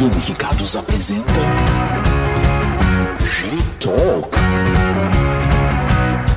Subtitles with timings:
[0.00, 1.30] Gamificados apresenta
[3.22, 4.34] G-Talk,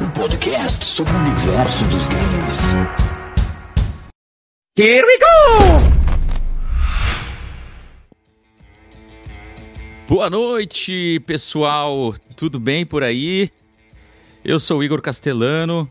[0.01, 2.59] um podcast sobre o universo dos games.
[4.77, 5.23] Here we go!
[10.09, 12.13] Boa noite, pessoal.
[12.35, 13.49] Tudo bem por aí?
[14.43, 15.89] Eu sou o Igor Castellano.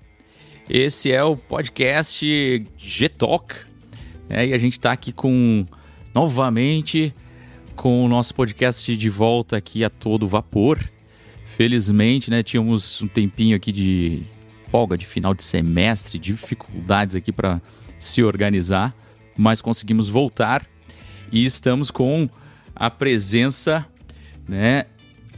[0.68, 3.54] Esse é o podcast G-Talk.
[4.28, 5.66] É, e a gente está aqui com
[6.14, 7.14] novamente
[7.76, 10.78] com o nosso podcast de volta aqui a todo vapor.
[11.44, 14.22] Felizmente, né, tínhamos um tempinho aqui de
[14.70, 17.60] folga de final de semestre, dificuldades aqui para
[17.98, 18.94] se organizar,
[19.36, 20.66] mas conseguimos voltar
[21.30, 22.28] e estamos com
[22.74, 23.86] a presença,
[24.48, 24.86] né,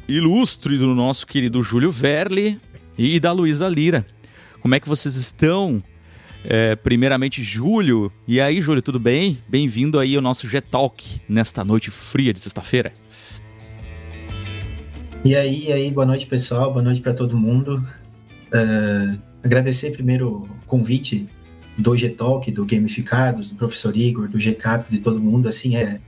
[0.06, 2.60] ilustre do nosso querido Júlio Verli
[2.96, 4.06] e da Luísa Lira.
[4.60, 5.82] Como é que vocês estão?
[6.44, 8.12] É, primeiramente, Júlio.
[8.28, 9.38] E aí, Júlio, tudo bem?
[9.48, 12.92] Bem-vindo aí ao nosso G-Talk nesta noite fria de sexta-feira.
[15.24, 16.70] E aí, e aí, boa noite, pessoal.
[16.70, 17.82] Boa noite para todo mundo.
[18.52, 21.26] Uh, agradecer primeiro o convite
[21.78, 25.48] do G-Talk, do Gamificados, do professor Igor, do G-Cap, de todo mundo.
[25.48, 25.98] Assim, é,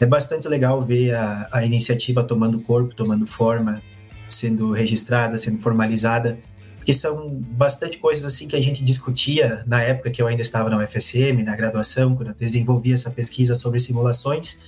[0.00, 3.82] é bastante legal ver a, a iniciativa tomando corpo, tomando forma,
[4.26, 6.38] sendo registrada, sendo formalizada
[6.82, 10.68] porque são bastante coisas assim que a gente discutia na época que eu ainda estava
[10.68, 14.58] na UFSM, na graduação, quando eu desenvolvi essa pesquisa sobre simulações,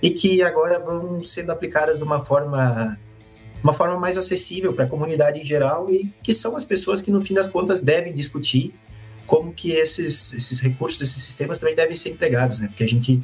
[0.00, 2.98] e que agora vão sendo aplicadas de uma forma
[3.62, 7.10] uma forma mais acessível para a comunidade em geral e que são as pessoas que
[7.10, 8.72] no fim das contas devem discutir
[9.26, 12.68] como que esses, esses recursos, esses sistemas também devem ser empregados, né?
[12.68, 13.22] Porque a gente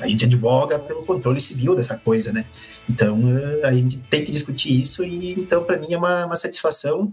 [0.00, 2.46] a gente advoga pelo controle civil dessa coisa, né?
[2.88, 3.20] Então
[3.62, 7.12] a gente tem que discutir isso e então para mim é uma, uma satisfação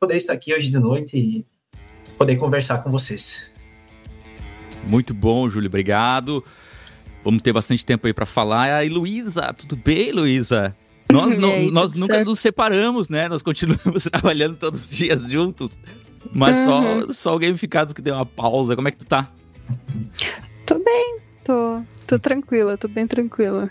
[0.00, 1.46] poder estar aqui hoje de noite e
[2.16, 3.50] poder conversar com vocês.
[4.86, 6.44] Muito bom, Júlio, obrigado.
[7.24, 8.84] Vamos ter bastante tempo aí para falar.
[8.84, 10.76] E Luísa, tudo bem, Luísa?
[11.10, 12.28] Nós, não, aí, nós nunca certo?
[12.28, 13.28] nos separamos, né?
[13.28, 15.78] Nós continuamos trabalhando todos os dias juntos.
[16.32, 17.06] Mas uhum.
[17.06, 18.76] só, só o Gamificados que deu uma pausa.
[18.76, 19.30] Como é que tu tá?
[20.66, 23.70] Tô bem, tô, tô tranquila, tô bem tranquila.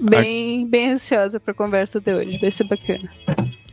[0.00, 3.10] Bem, bem ansiosa pra conversa de hoje, vai ser bacana.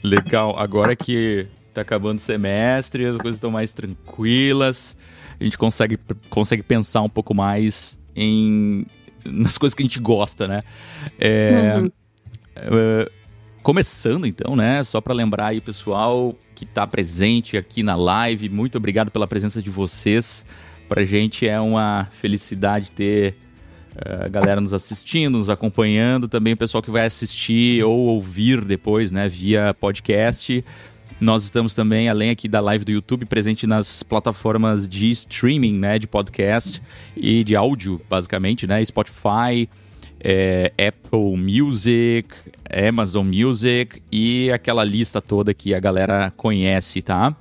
[0.08, 0.58] Legal.
[0.58, 4.98] Agora que tá acabando o semestre, as coisas estão mais tranquilas,
[5.40, 8.86] a gente consegue, consegue pensar um pouco mais em
[9.24, 10.64] nas coisas que a gente gosta, né?
[11.20, 11.92] É, uhum.
[12.56, 13.12] é,
[13.62, 14.84] começando então, né?
[14.84, 19.62] Só para lembrar aí, pessoal, que está presente aqui na live, muito obrigado pela presença
[19.62, 20.46] de vocês.
[20.88, 23.36] Pra gente é uma felicidade ter
[24.06, 28.64] a eh, galera nos assistindo, nos acompanhando, também o pessoal que vai assistir ou ouvir
[28.64, 30.64] depois, né, via podcast.
[31.20, 35.98] Nós estamos também, além aqui da live do YouTube, presente nas plataformas de streaming, né,
[35.98, 36.82] de podcast
[37.16, 39.68] e de áudio, basicamente, né, Spotify,
[40.20, 42.30] é, Apple Music,
[42.70, 47.36] Amazon Music e aquela lista toda que a galera conhece, tá?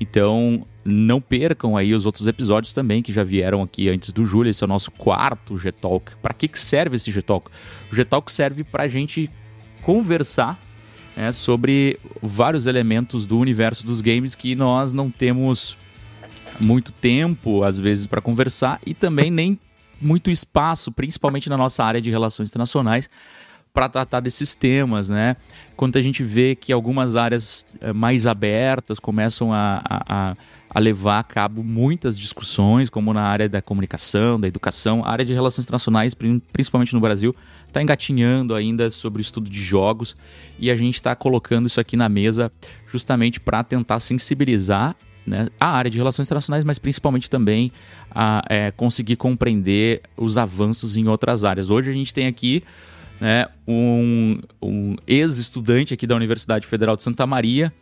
[0.00, 4.50] Então, não percam aí os outros episódios também que já vieram aqui antes do Júlio.
[4.50, 6.16] Esse é o nosso quarto G-Talk.
[6.16, 7.50] Para que, que serve esse G-Talk?
[7.90, 9.30] O G-Talk serve para a gente
[9.82, 10.60] conversar
[11.16, 15.76] né, sobre vários elementos do universo dos games que nós não temos
[16.58, 19.58] muito tempo, às vezes, para conversar e também nem
[20.00, 23.08] muito espaço, principalmente na nossa área de relações internacionais
[23.72, 25.36] para tratar desses temas, né?
[25.76, 30.36] Quando a gente vê que algumas áreas eh, mais abertas começam a, a,
[30.68, 35.24] a, levar a cabo muitas discussões, como na área da comunicação, da educação, a área
[35.24, 36.14] de relações internacionais,
[36.52, 37.34] principalmente no Brasil,
[37.66, 40.14] está engatinhando ainda sobre o estudo de jogos
[40.58, 42.52] e a gente está colocando isso aqui na mesa
[42.86, 44.94] justamente para tentar sensibilizar
[45.26, 47.72] né, a área de relações internacionais, mas principalmente também
[48.10, 51.70] a é, conseguir compreender os avanços em outras áreas.
[51.70, 52.62] Hoje a gente tem aqui
[53.22, 57.72] né, um, um ex-estudante aqui da Universidade Federal de Santa Maria.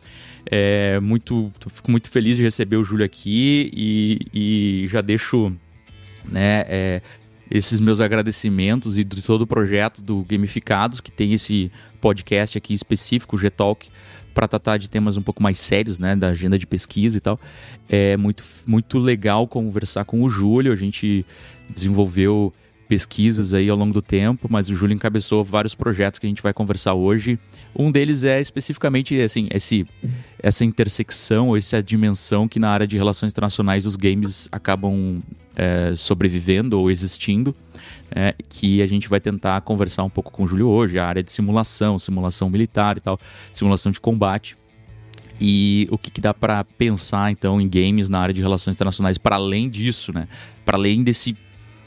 [0.45, 5.51] É, muito, fico muito feliz de receber o Júlio aqui e, e já deixo
[6.29, 7.01] né, é,
[7.49, 12.75] esses meus agradecimentos e de todo o projeto do Gamificados, que tem esse podcast aqui
[12.75, 13.89] específico, o G-Talk,
[14.35, 17.39] para tratar de temas um pouco mais sérios, né, da agenda de pesquisa e tal.
[17.89, 21.25] É muito, muito legal conversar com o Júlio, a gente
[21.67, 22.53] desenvolveu
[22.91, 26.43] pesquisas aí ao longo do tempo, mas o Júlio encabeçou vários projetos que a gente
[26.43, 27.39] vai conversar hoje.
[27.73, 29.87] Um deles é especificamente assim, esse,
[30.37, 35.21] essa intersecção ou essa dimensão que na área de relações internacionais os games acabam
[35.55, 37.55] é, sobrevivendo ou existindo.
[38.13, 41.23] É, que a gente vai tentar conversar um pouco com o Júlio hoje, a área
[41.23, 43.17] de simulação, simulação militar e tal,
[43.53, 44.57] simulação de combate.
[45.39, 49.17] E o que, que dá para pensar então em games na área de relações internacionais
[49.17, 50.27] para além disso, né?
[50.65, 51.37] Para além desse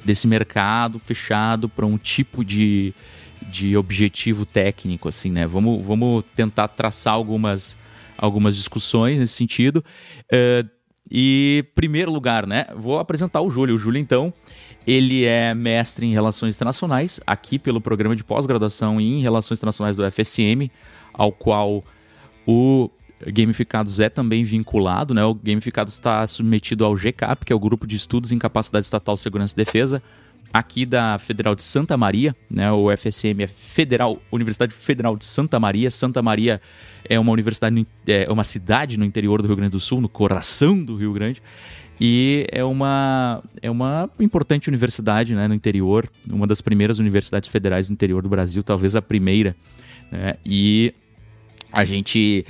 [0.04, 2.92] desse mercado fechado para um tipo de,
[3.42, 5.46] de objetivo técnico, assim, né?
[5.46, 7.76] Vamos, vamos tentar traçar algumas,
[8.18, 9.84] algumas discussões nesse sentido.
[10.32, 10.68] Uh,
[11.10, 12.66] e, primeiro lugar, né?
[12.76, 13.74] Vou apresentar o Júlio.
[13.74, 14.32] O Júlio, então,
[14.86, 20.10] ele é mestre em Relações Internacionais, aqui pelo programa de pós-graduação em Relações Internacionais do
[20.10, 20.70] FSM,
[21.12, 21.82] ao qual
[22.46, 22.90] o
[23.26, 25.24] Gamificados é também vinculado, né?
[25.24, 29.16] O Gamificados está submetido ao GCAP, que é o Grupo de Estudos em Capacidade Estatal,
[29.16, 30.02] Segurança e Defesa,
[30.52, 32.70] aqui da Federal de Santa Maria, né?
[32.70, 35.90] O FSM é Federal, Universidade Federal de Santa Maria.
[35.90, 36.60] Santa Maria
[37.08, 40.82] é uma universidade, é uma cidade no interior do Rio Grande do Sul, no coração
[40.82, 41.42] do Rio Grande.
[42.00, 47.88] E é uma, é uma importante universidade né, no interior, uma das primeiras universidades federais
[47.88, 49.54] no interior do Brasil, talvez a primeira.
[50.10, 50.34] Né?
[50.44, 50.92] E
[51.72, 52.44] a gente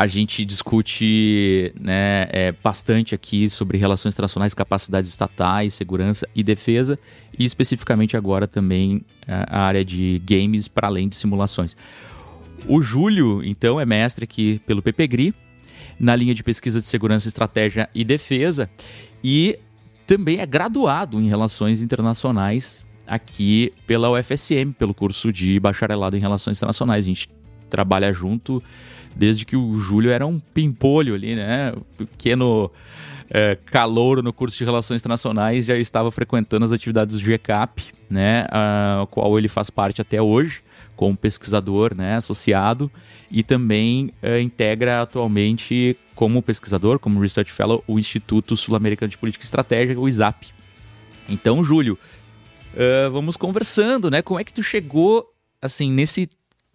[0.00, 6.98] a gente discute né, é, bastante aqui sobre relações internacionais, capacidades estatais, segurança e defesa,
[7.38, 11.76] e especificamente agora também é, a área de games para além de simulações.
[12.66, 15.34] O Júlio, então, é mestre aqui pelo PPGRI,
[15.98, 18.70] na linha de pesquisa de segurança, estratégia e defesa,
[19.22, 19.58] e
[20.06, 26.56] também é graduado em relações internacionais aqui pela UFSM, pelo curso de bacharelado em relações
[26.56, 27.04] internacionais.
[27.04, 27.28] A gente
[27.70, 28.62] trabalha junto
[29.14, 31.72] desde que o Júlio era um pimpolho ali, né?
[31.96, 32.70] Pequeno
[33.30, 38.46] é, calouro no curso de Relações Internacionais, já estava frequentando as atividades do GCAP, né?
[38.50, 40.62] A qual ele faz parte até hoje,
[40.96, 42.90] como pesquisador né, associado,
[43.30, 49.44] e também é, integra atualmente como pesquisador, como Research Fellow, o Instituto Sul-Americano de Política
[49.44, 50.48] e Estratégia, o ISAP.
[51.26, 51.98] Então, Júlio,
[52.74, 54.20] uh, vamos conversando, né?
[54.20, 55.24] Como é que tu chegou,
[55.62, 56.28] assim, nesse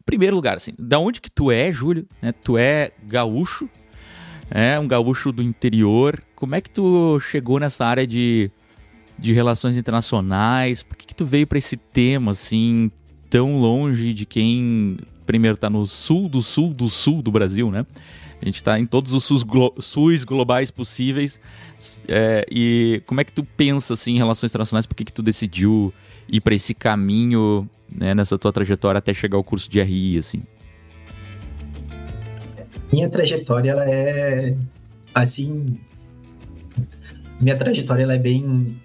[0.05, 2.07] primeiro lugar, assim, da onde que tu é, Júlio?
[2.21, 2.31] Né?
[2.31, 3.69] Tu é gaúcho,
[4.49, 6.21] é um gaúcho do interior.
[6.35, 8.51] Como é que tu chegou nessa área de,
[9.17, 10.83] de relações internacionais?
[10.83, 12.91] Por que, que tu veio para esse tema, assim,
[13.29, 17.85] tão longe de quem, primeiro, tá no sul do sul do sul do Brasil, né?
[18.41, 19.73] A gente está em todos os sus, glo
[20.27, 21.39] globais possíveis.
[22.07, 24.85] É, e como é que tu pensa assim, em relações internacionais?
[24.85, 25.93] Por que, que tu decidiu
[26.27, 30.41] ir para esse caminho né, nessa tua trajetória até chegar ao curso de RI, assim?
[32.91, 34.55] Minha trajetória, ela é,
[35.13, 35.75] assim...
[37.39, 38.79] Minha trajetória, ela é bem...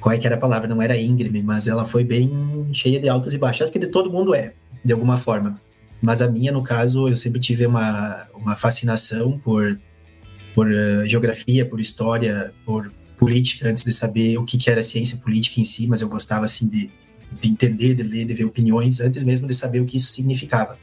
[0.00, 0.68] Qual é que era a palavra?
[0.68, 2.28] Não era íngreme, mas ela foi bem
[2.72, 3.62] cheia de altos e baixos.
[3.62, 4.52] Acho que de todo mundo é,
[4.84, 5.58] de alguma forma.
[6.00, 9.78] Mas a minha, no caso, eu sempre tive uma, uma fascinação por,
[10.54, 12.92] por uh, geografia, por história, por
[13.22, 16.44] política, antes de saber o que, que era ciência política em si, mas eu gostava,
[16.44, 16.90] assim, de
[17.40, 20.78] de entender, de ler, de ver opiniões, antes mesmo de saber o que isso significava.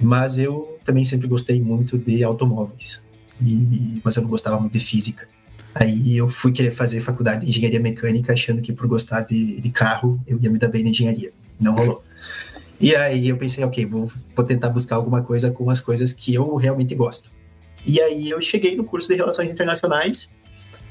[0.00, 3.02] Mas eu também sempre gostei muito de automóveis,
[3.40, 5.28] e, mas eu não gostava muito de física.
[5.74, 9.70] Aí eu fui querer fazer faculdade de engenharia mecânica, achando que por gostar de, de
[9.70, 11.32] carro eu ia me dar bem na engenharia.
[11.60, 12.02] Não rolou.
[12.80, 16.34] E aí eu pensei, ok, vou, vou tentar buscar alguma coisa com as coisas que
[16.34, 17.30] eu realmente gosto.
[17.84, 20.34] E aí eu cheguei no curso de Relações Internacionais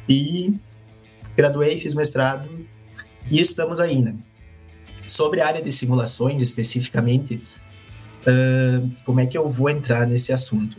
[0.08, 0.54] e
[1.36, 2.50] graduei, fiz mestrado
[3.30, 4.16] e estamos aí, né?
[5.08, 7.42] Sobre a área de simulações especificamente,
[8.22, 10.78] uh, como é que eu vou entrar nesse assunto?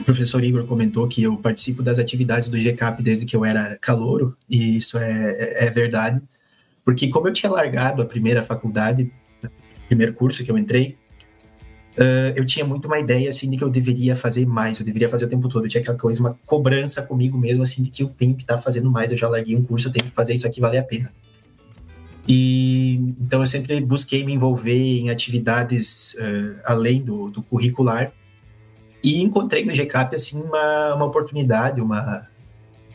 [0.00, 3.78] O professor Igor comentou que eu participo das atividades do GCAP desde que eu era
[3.80, 6.20] calouro, e isso é, é verdade,
[6.84, 9.10] porque como eu tinha largado a primeira faculdade,
[9.44, 10.96] o primeiro curso que eu entrei,
[11.98, 15.08] uh, eu tinha muito uma ideia, assim, de que eu deveria fazer mais, eu deveria
[15.08, 18.02] fazer o tempo todo, eu tinha aquela coisa, uma cobrança comigo mesmo, assim, de que
[18.02, 20.12] eu tenho que estar tá fazendo mais, eu já larguei um curso, eu tenho que
[20.12, 21.12] fazer isso aqui valer a pena.
[22.26, 28.12] E então eu sempre busquei me envolver em atividades uh, além do, do, curricular
[29.02, 32.26] e encontrei no GCAP assim uma, uma oportunidade, uma,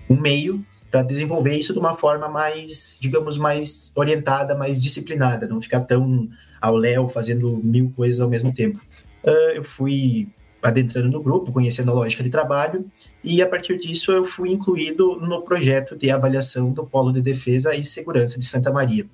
[0.09, 5.61] um meio para desenvolver isso de uma forma mais, digamos, mais orientada, mais disciplinada, não
[5.61, 6.27] ficar tão
[6.59, 8.79] ao léu fazendo mil coisas ao mesmo tempo.
[9.23, 10.29] Uh, eu fui
[10.61, 12.85] adentrando no grupo, conhecendo a lógica de trabalho,
[13.23, 17.73] e a partir disso eu fui incluído no projeto de avaliação do Polo de Defesa
[17.73, 19.05] e Segurança de Santa Maria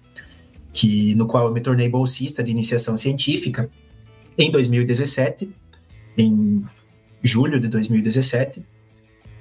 [0.75, 3.69] que no qual eu me tornei bolsista de iniciação científica
[4.37, 5.49] em 2017,
[6.17, 6.65] em
[7.23, 8.61] julho de 2017,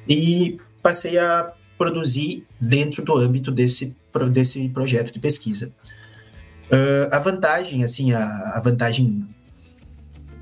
[0.09, 3.97] e passei a produzir dentro do âmbito desse,
[4.31, 5.75] desse projeto de pesquisa.
[6.67, 9.27] Uh, a vantagem, assim, a, a, vantagem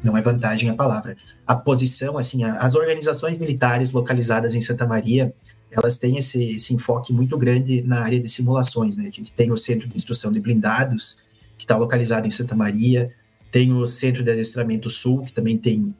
[0.02, 1.16] não é vantagem a palavra,
[1.46, 5.32] a posição, assim, a, as organizações militares localizadas em Santa Maria
[5.72, 8.94] elas têm esse, esse, enfoque muito grande na área de simulações.
[8.94, 9.04] Né?
[9.04, 11.22] A gente tem o Centro de Instrução de Blindados,
[11.56, 13.10] que está localizado em Santa Maria,
[13.50, 15.94] tem o Centro de Adestramento Sul, que também tem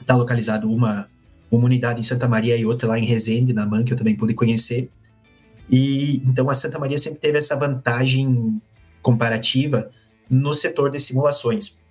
[0.00, 1.08] está localizado uma,
[1.50, 4.14] uma unidade em Santa Maria e outra lá em Resende, na MAN, que eu também
[4.14, 4.90] pude conhecer.
[5.70, 8.60] E então a Santa Maria sempre teve essa vantagem
[9.00, 9.90] comparativa
[10.28, 11.82] no setor de simulações.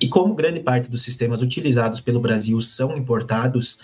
[0.00, 3.78] E como grande parte dos sistemas utilizados pelo Brasil são importados,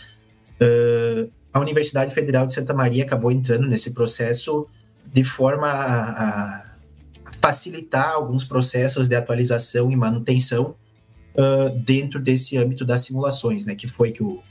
[0.61, 4.67] uh, a Universidade Federal de Santa Maria acabou entrando nesse processo
[5.13, 6.67] de forma a, a
[7.41, 10.75] facilitar alguns processos de atualização e manutenção
[11.35, 13.75] uh, dentro desse âmbito das simulações, né?
[13.75, 14.43] Que foi que o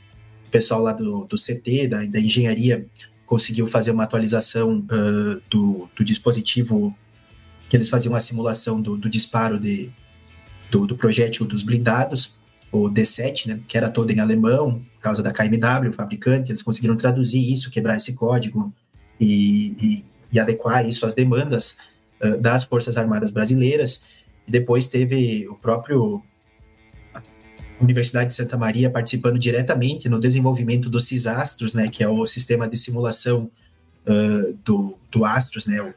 [0.52, 2.86] pessoal lá do, do CT, da, da engenharia,
[3.26, 6.96] conseguiu fazer uma atualização uh, do, do, dispositivo
[7.68, 9.92] que eles faziam a simulação do, do disparo de,
[10.72, 12.36] do, do, projétil dos blindados,
[12.72, 16.64] o D7, né, que era todo em alemão, por causa da KMW, o fabricante, eles
[16.64, 18.74] conseguiram traduzir isso, quebrar esse código
[19.20, 21.78] e, e, e adequar isso às demandas
[22.22, 24.04] uh, das Forças Armadas Brasileiras.
[24.48, 26.22] E depois teve o próprio
[27.80, 32.68] Universidade de Santa Maria participando diretamente no desenvolvimento do CISAstros, né, que é o sistema
[32.68, 33.50] de simulação
[34.06, 35.94] uh, do, do Astros, né, o,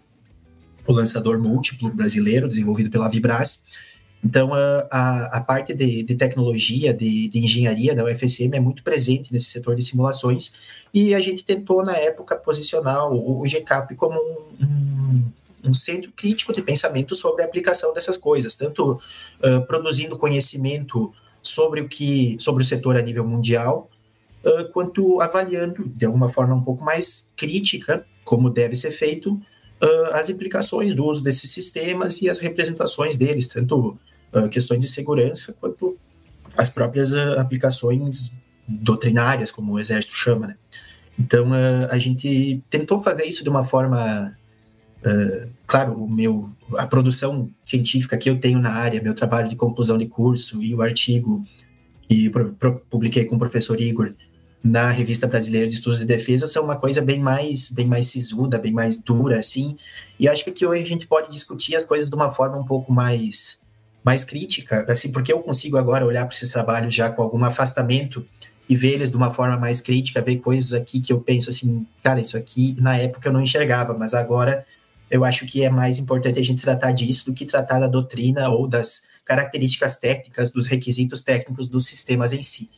[0.86, 3.64] o, lançador múltiplo brasileiro desenvolvido pela Vibras.
[4.24, 9.32] Então, a, a parte de, de tecnologia, de, de, engenharia da UFSM é muito presente
[9.32, 10.54] nesse setor de simulações
[10.92, 15.32] e a gente tentou, na época, posicionar o, o GCAP como um, um,
[15.70, 21.80] um centro crítico de pensamento sobre a aplicação dessas coisas, tanto uh, produzindo conhecimento sobre
[21.80, 23.88] o que sobre o setor a nível mundial,
[24.44, 29.40] uh, quanto avaliando de alguma forma um pouco mais crítica, como deve ser feito,
[29.82, 33.98] uh, as implicações do uso desses sistemas e as representações deles, tanto
[34.32, 35.96] uh, questões de segurança quanto
[36.56, 38.32] as próprias aplicações
[38.66, 40.56] doutrinárias, como o exército chama, né?
[41.18, 41.52] Então
[41.90, 44.36] a gente tentou fazer isso de uma forma
[44.98, 49.54] Uh, claro, o meu, a produção científica que eu tenho na área, meu trabalho de
[49.54, 51.46] conclusão de curso e o artigo
[52.02, 52.30] que
[52.90, 54.12] publiquei com o professor Igor
[54.62, 58.58] na Revista Brasileira de Estudos de Defesa são uma coisa bem mais, bem mais sisuda,
[58.58, 59.76] bem mais dura, assim,
[60.18, 62.92] e acho que hoje a gente pode discutir as coisas de uma forma um pouco
[62.92, 63.60] mais,
[64.04, 68.26] mais crítica, assim, porque eu consigo agora olhar para esses trabalhos já com algum afastamento
[68.68, 71.86] e ver eles de uma forma mais crítica, ver coisas aqui que eu penso assim,
[72.02, 74.66] cara, isso aqui na época eu não enxergava, mas agora
[75.10, 78.50] eu acho que é mais importante a gente tratar disso do que tratar da doutrina
[78.50, 82.68] ou das características técnicas, dos requisitos técnicos dos sistemas em si.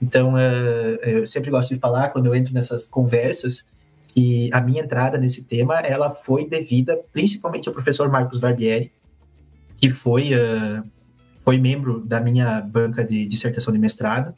[0.00, 3.66] Então, uh, eu sempre gosto de falar, quando eu entro nessas conversas,
[4.06, 8.90] que a minha entrada nesse tema, ela foi devida principalmente ao professor Marcos Barbieri,
[9.76, 10.82] que foi, uh,
[11.44, 14.34] foi membro da minha banca de dissertação de mestrado,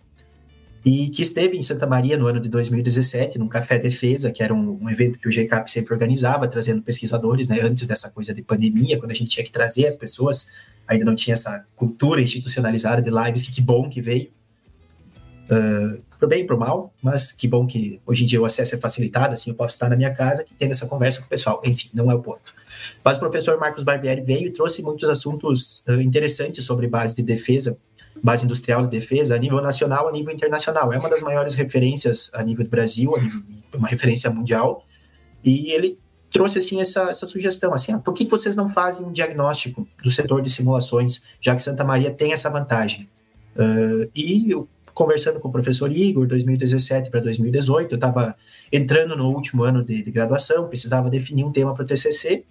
[0.84, 4.54] e que esteve em Santa Maria no ano de 2017, num Café Defesa, que era
[4.54, 8.42] um, um, evento que o GCAP sempre organizava, trazendo pesquisadores, né, antes dessa coisa de
[8.42, 10.50] pandemia, quando a gente tinha que trazer as pessoas,
[10.88, 14.30] ainda não tinha essa cultura institucionalizada de lives, que que bom que veio,
[15.50, 18.74] uh, pro bem e pro mal, mas que bom que hoje em dia o acesso
[18.74, 21.60] é facilitado, assim, eu posso estar na minha casa tendo essa conversa com o pessoal,
[21.64, 22.54] enfim, não é o ponto.
[23.04, 27.22] Mas o professor Marcos Barbieri veio e trouxe muitos assuntos uh, interessantes sobre base de
[27.22, 27.76] defesa,
[28.22, 30.92] base industrial de defesa a nível nacional, a nível internacional.
[30.92, 33.42] É uma das maiores referências a nível do Brasil, nível,
[33.74, 34.84] uma referência mundial.
[35.42, 35.98] E ele
[36.30, 40.10] trouxe assim essa, essa sugestão, assim, ah, por que vocês não fazem um diagnóstico do
[40.10, 43.08] setor de simulações, já que Santa Maria tem essa vantagem?
[43.56, 44.54] Uh, e
[45.00, 48.36] conversando com o professor Igor, 2017 para 2018, eu estava
[48.70, 52.44] entrando no último ano de, de graduação, precisava definir um tema para o TCC,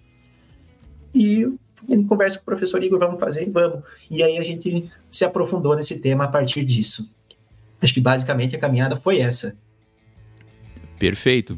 [1.14, 1.46] e
[1.88, 3.48] em conversa com o professor Igor, vamos fazer?
[3.48, 3.84] Vamos.
[4.10, 7.08] E aí a gente se aprofundou nesse tema a partir disso.
[7.80, 9.56] Acho que basicamente a caminhada foi essa.
[10.98, 11.56] Perfeito.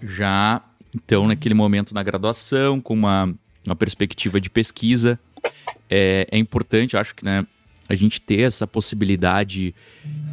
[0.00, 0.62] Já,
[0.94, 3.34] então, naquele momento na graduação, com uma,
[3.66, 5.18] uma perspectiva de pesquisa,
[5.90, 7.44] é, é importante, acho que, né,
[7.88, 9.74] a gente ter essa possibilidade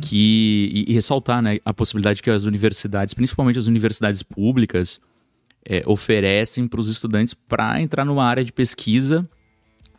[0.02, 5.00] que e, e, ressaltar né, a possibilidade que as universidades, principalmente as universidades públicas,
[5.68, 9.28] é, oferecem para os estudantes para entrar numa área de pesquisa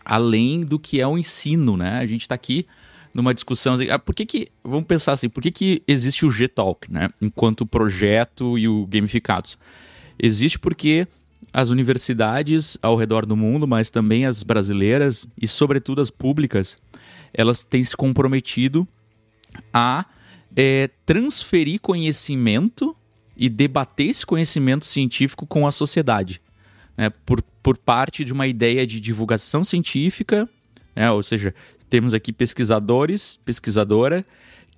[0.07, 1.99] além do que é o ensino, né?
[1.99, 2.65] A gente está aqui
[3.13, 6.31] numa discussão assim, ah, por que que, vamos pensar assim, por que que existe o
[6.31, 7.09] G-Talk, né?
[7.21, 9.59] Enquanto projeto e o Gamificados.
[10.17, 11.09] Existe porque
[11.53, 16.79] as universidades ao redor do mundo, mas também as brasileiras e sobretudo as públicas,
[17.37, 18.89] elas têm se comprometido
[19.73, 20.07] a
[20.57, 22.97] é, transferir conhecimento
[23.37, 26.41] e debater esse conhecimento científico com a sociedade.
[26.97, 30.49] Né, por, por parte de uma ideia de divulgação científica,
[30.95, 31.55] né, ou seja,
[31.91, 34.25] temos aqui pesquisadores, pesquisadora,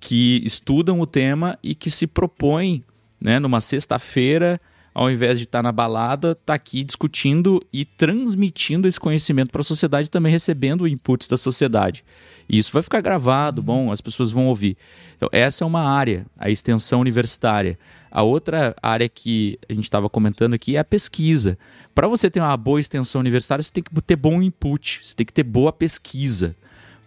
[0.01, 2.83] que estudam o tema e que se propõem,
[3.19, 4.59] né, numa sexta-feira,
[4.93, 9.61] ao invés de estar tá na balada, tá aqui discutindo e transmitindo esse conhecimento para
[9.61, 12.03] a sociedade, também recebendo inputs da sociedade.
[12.49, 14.75] E isso vai ficar gravado, bom, as pessoas vão ouvir.
[15.15, 17.77] Então, essa é uma área, a extensão universitária.
[18.11, 21.59] A outra área que a gente estava comentando aqui é a pesquisa.
[21.93, 25.25] Para você ter uma boa extensão universitária, você tem que ter bom input, você tem
[25.25, 26.55] que ter boa pesquisa.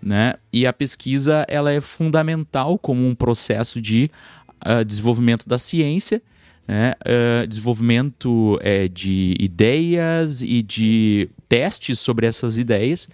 [0.00, 0.34] Né?
[0.52, 4.10] E a pesquisa ela é fundamental como um processo de
[4.64, 6.22] uh, desenvolvimento da ciência,
[6.66, 6.94] né?
[7.06, 13.08] uh, desenvolvimento uh, de ideias e de testes sobre essas ideias.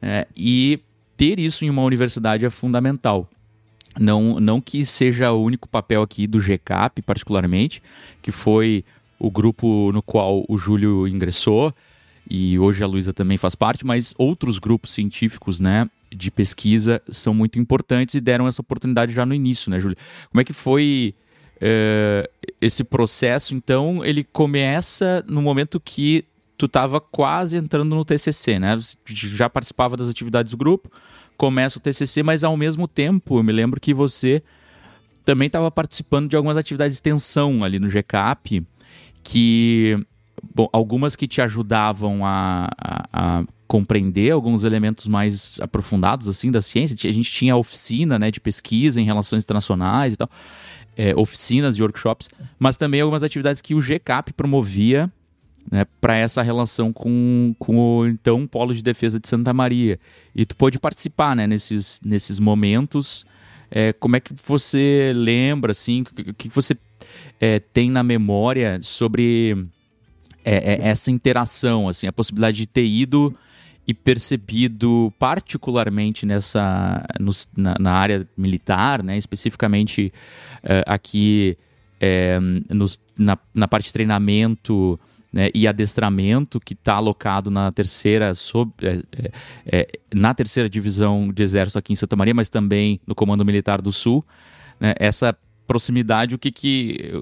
[0.00, 0.24] Né?
[0.36, 0.80] E
[1.16, 3.28] ter isso em uma universidade é fundamental.
[3.98, 7.82] Não, não que seja o único papel aqui do GCAP, particularmente,
[8.22, 8.84] que foi
[9.18, 11.72] o grupo no qual o Júlio ingressou
[12.28, 17.34] e hoje a Luísa também faz parte, mas outros grupos científicos, né, de pesquisa são
[17.34, 19.96] muito importantes e deram essa oportunidade já no início, né, Júlio?
[20.30, 21.14] Como é que foi
[21.62, 23.54] uh, esse processo?
[23.54, 26.24] Então, ele começa no momento que
[26.58, 28.78] tu estava quase entrando no TCC, né?
[29.06, 30.90] Já participava das atividades do grupo,
[31.36, 34.42] começa o TCC, mas ao mesmo tempo, eu me lembro que você
[35.24, 38.64] também estava participando de algumas atividades de extensão ali no GCAP,
[39.22, 39.98] que
[40.54, 46.60] bom, algumas que te ajudavam a, a, a, compreender alguns elementos mais aprofundados assim da
[46.60, 46.96] ciência.
[47.08, 50.28] A gente tinha oficina né, de pesquisa em relações internacionais e tal,
[50.96, 55.10] é, oficinas e workshops, mas também algumas atividades que o GCAP promovia
[55.70, 59.98] né, para essa relação com, com o então Polo de Defesa de Santa Maria.
[60.34, 63.24] E tu pôde participar né, nesses, nesses momentos.
[63.70, 66.76] É, como é que você lembra, assim, o que você
[67.40, 69.66] é, tem na memória sobre
[70.44, 73.34] é, é, essa interação, assim, a possibilidade de ter ido
[73.86, 80.12] e percebido particularmente nessa no, na, na, área militar, né, especificamente
[80.62, 81.56] é, aqui
[82.00, 82.38] é,
[82.70, 84.98] nos, na, na parte de treinamento
[85.32, 89.02] né, e adestramento que está alocado na terceira sob, é,
[89.66, 93.80] é, na terceira divisão de exército aqui em Santa Maria, mas também no Comando Militar
[93.80, 94.24] do Sul.
[94.78, 95.36] Né, essa
[95.66, 97.12] proximidade, o que que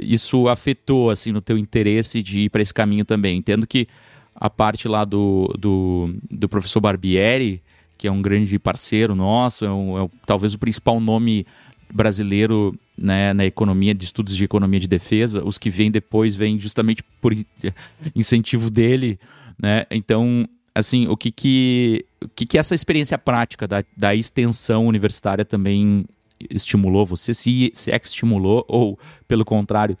[0.00, 3.38] isso afetou assim no teu interesse de ir para esse caminho também?
[3.38, 3.88] Entendo que
[4.36, 7.62] a parte lá do, do, do professor Barbieri,
[7.96, 11.46] que é um grande parceiro nosso, é, um, é talvez o principal nome
[11.92, 16.58] brasileiro né, na economia, de estudos de economia de defesa, os que vêm depois vêm
[16.58, 17.34] justamente por
[18.14, 19.18] incentivo dele,
[19.60, 19.86] né?
[19.90, 25.44] Então, assim, o que que, o que, que essa experiência prática da, da extensão universitária
[25.44, 26.04] também
[26.50, 27.32] estimulou você?
[27.32, 29.96] Se, se é que estimulou ou, pelo contrário,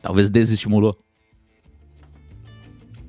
[0.00, 0.98] talvez desestimulou?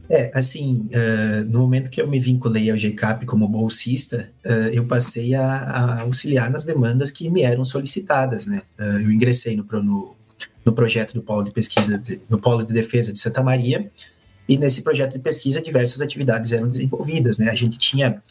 [0.10, 4.86] É, assim, uh, no momento que eu me vinculei ao GCAP como bolsista, uh, eu
[4.86, 8.62] passei a, a, auxiliar nas demandas que me eram solicitadas, né?
[8.78, 10.16] Uh, eu ingressei no, no,
[10.64, 13.90] no, projeto do Polo de Pesquisa, de, no Polo de Defesa de Santa Maria,
[14.48, 17.50] e nesse projeto de pesquisa diversas atividades eram desenvolvidas, né?
[17.50, 18.22] A gente tinha,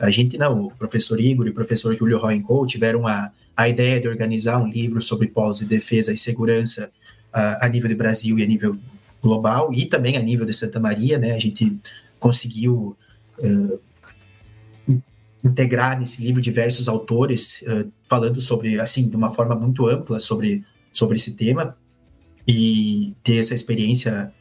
[0.00, 4.00] a gente não, o professor Igor e o professor Júlio Roenco tiveram a, a ideia
[4.00, 6.90] de organizar um livro sobre polos de defesa e segurança
[7.32, 8.76] a nível de Brasil e a nível
[9.22, 11.32] global e também a nível de Santa Maria, né?
[11.32, 11.78] A gente
[12.18, 12.96] conseguiu
[13.38, 13.80] uh,
[15.44, 20.64] integrar nesse livro diversos autores uh, falando sobre, assim, de uma forma muito ampla sobre,
[20.92, 21.76] sobre esse tema
[22.46, 24.32] e ter essa experiência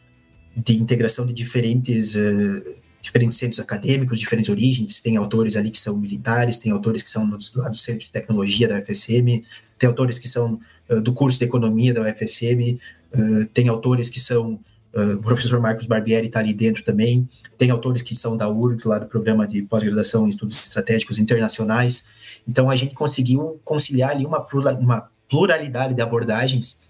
[0.56, 5.02] de integração de diferentes uh, diferentes centros acadêmicos, diferentes origens.
[5.02, 8.12] Tem autores ali que são militares, tem autores que são do, lá do Centro de
[8.12, 9.44] Tecnologia da UFSM,
[9.80, 12.78] tem autores que são uh, do curso de Economia da UFSM,
[13.13, 14.60] uh, tem autores que são
[14.93, 17.27] Uh, o professor Marcos Barbieri está ali dentro também.
[17.58, 22.10] Tem autores que são da URGS, lá do programa de pós-graduação em estudos estratégicos internacionais.
[22.47, 24.45] Então, a gente conseguiu conciliar ali uma,
[24.80, 26.82] uma pluralidade de abordagens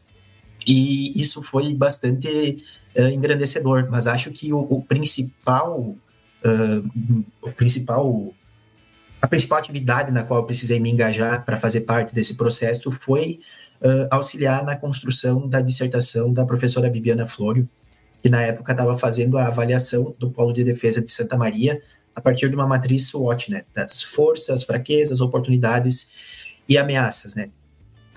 [0.65, 2.63] e isso foi bastante
[2.97, 3.87] uh, engrandecedor.
[3.91, 8.33] Mas acho que o, o principal, uh, o principal,
[9.21, 13.39] a principal atividade na qual eu precisei me engajar para fazer parte desse processo foi
[14.11, 17.67] auxiliar na construção da dissertação da professora Bibiana Florio,
[18.21, 21.81] que na época estava fazendo a avaliação do Polo de Defesa de Santa Maria
[22.15, 26.11] a partir de uma matriz SWOT, né, das forças, fraquezas, oportunidades
[26.67, 27.49] e ameaças, né.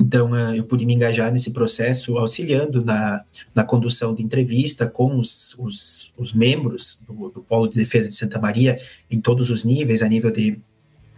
[0.00, 3.22] Então, uh, eu pude me engajar nesse processo, auxiliando na,
[3.54, 8.16] na condução de entrevista com os, os, os membros do, do, Polo de Defesa de
[8.16, 10.58] Santa Maria, em todos os níveis, a nível de,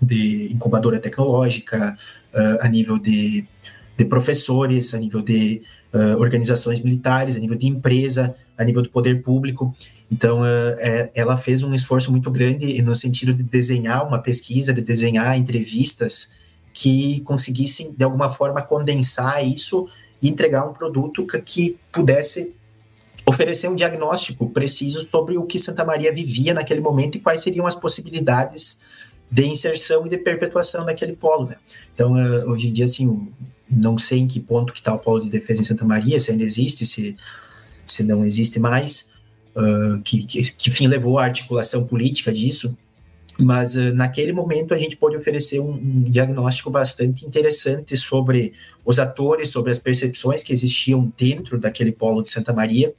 [0.00, 1.96] de incubadora tecnológica,
[2.34, 3.46] uh, a nível de,
[3.96, 5.62] de professores, a nível de
[5.94, 9.74] uh, organizações militares, a nível de empresa, a nível do poder público.
[10.10, 14.80] Então, é, ela fez um esforço muito grande no sentido de desenhar uma pesquisa, de
[14.80, 16.32] desenhar entrevistas
[16.72, 19.88] que conseguissem, de alguma forma, condensar isso
[20.20, 22.54] e entregar um produto que, que pudesse
[23.26, 27.66] oferecer um diagnóstico preciso sobre o que Santa Maria vivia naquele momento e quais seriam
[27.66, 28.80] as possibilidades
[29.28, 31.48] de inserção e de perpetuação daquele polo.
[31.48, 31.56] Né?
[31.92, 33.28] Então, uh, hoje em dia, assim,
[33.68, 36.30] não sei em que ponto que está o polo de defesa em Santa Maria, se
[36.30, 37.16] ainda existe, se,
[37.86, 39.10] se não existe mais,
[39.54, 42.76] uh, que, que, que, fim levou a articulação política disso,
[43.38, 48.52] mas uh, naquele momento a gente pode oferecer um, um, diagnóstico bastante interessante sobre
[48.84, 52.92] os atores, sobre as percepções que existiam dentro daquele polo de Santa Maria,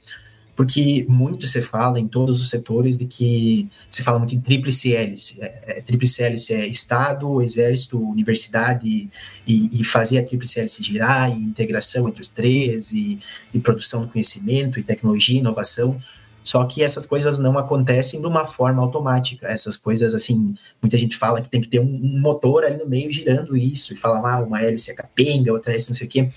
[0.58, 4.92] porque muito se fala em todos os setores de que se fala muito em tríplice
[4.92, 5.40] hélice.
[5.40, 9.08] É, é, tríplice hélice é Estado, Exército, Universidade,
[9.46, 13.20] e, e, fazer a tríplice hélice girar, e integração entre os três, e,
[13.54, 16.02] e produção do conhecimento, e tecnologia, inovação.
[16.42, 19.46] Só que essas coisas não acontecem de uma forma automática.
[19.46, 23.12] Essas coisas, assim, muita gente fala que tem que ter um, motor ali no meio
[23.12, 26.28] girando isso, e fala, ah, uma hélice é capenga, outra hélice não sei o quê.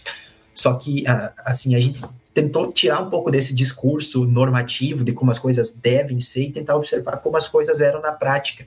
[0.54, 1.06] Só que,
[1.44, 6.20] assim, a gente tentou tirar um pouco desse discurso normativo de como as coisas devem
[6.20, 8.65] ser e tentar observar como as coisas eram na prática.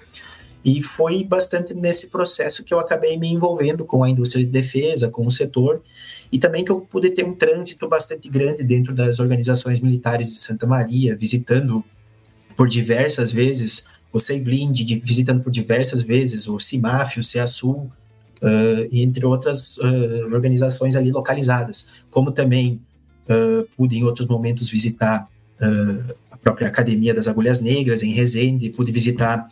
[0.65, 5.11] E foi bastante nesse processo que eu acabei me envolvendo com a indústria de defesa,
[5.11, 5.83] com o setor,
[6.33, 10.37] e também que eu pude ter um trânsito bastante grande dentro das organizações militares de
[10.37, 11.85] Santa Maria, visitando
[12.57, 17.91] por diversas vezes o Seiblind, visitando por diversas vezes o CIMAF, o CEASUL,
[18.41, 22.81] uh, entre outras uh, organizações ali localizadas, como também
[23.29, 25.29] Uh, pude em outros momentos visitar
[25.61, 29.49] uh, a própria Academia das Agulhas Negras em Resende, pude visitar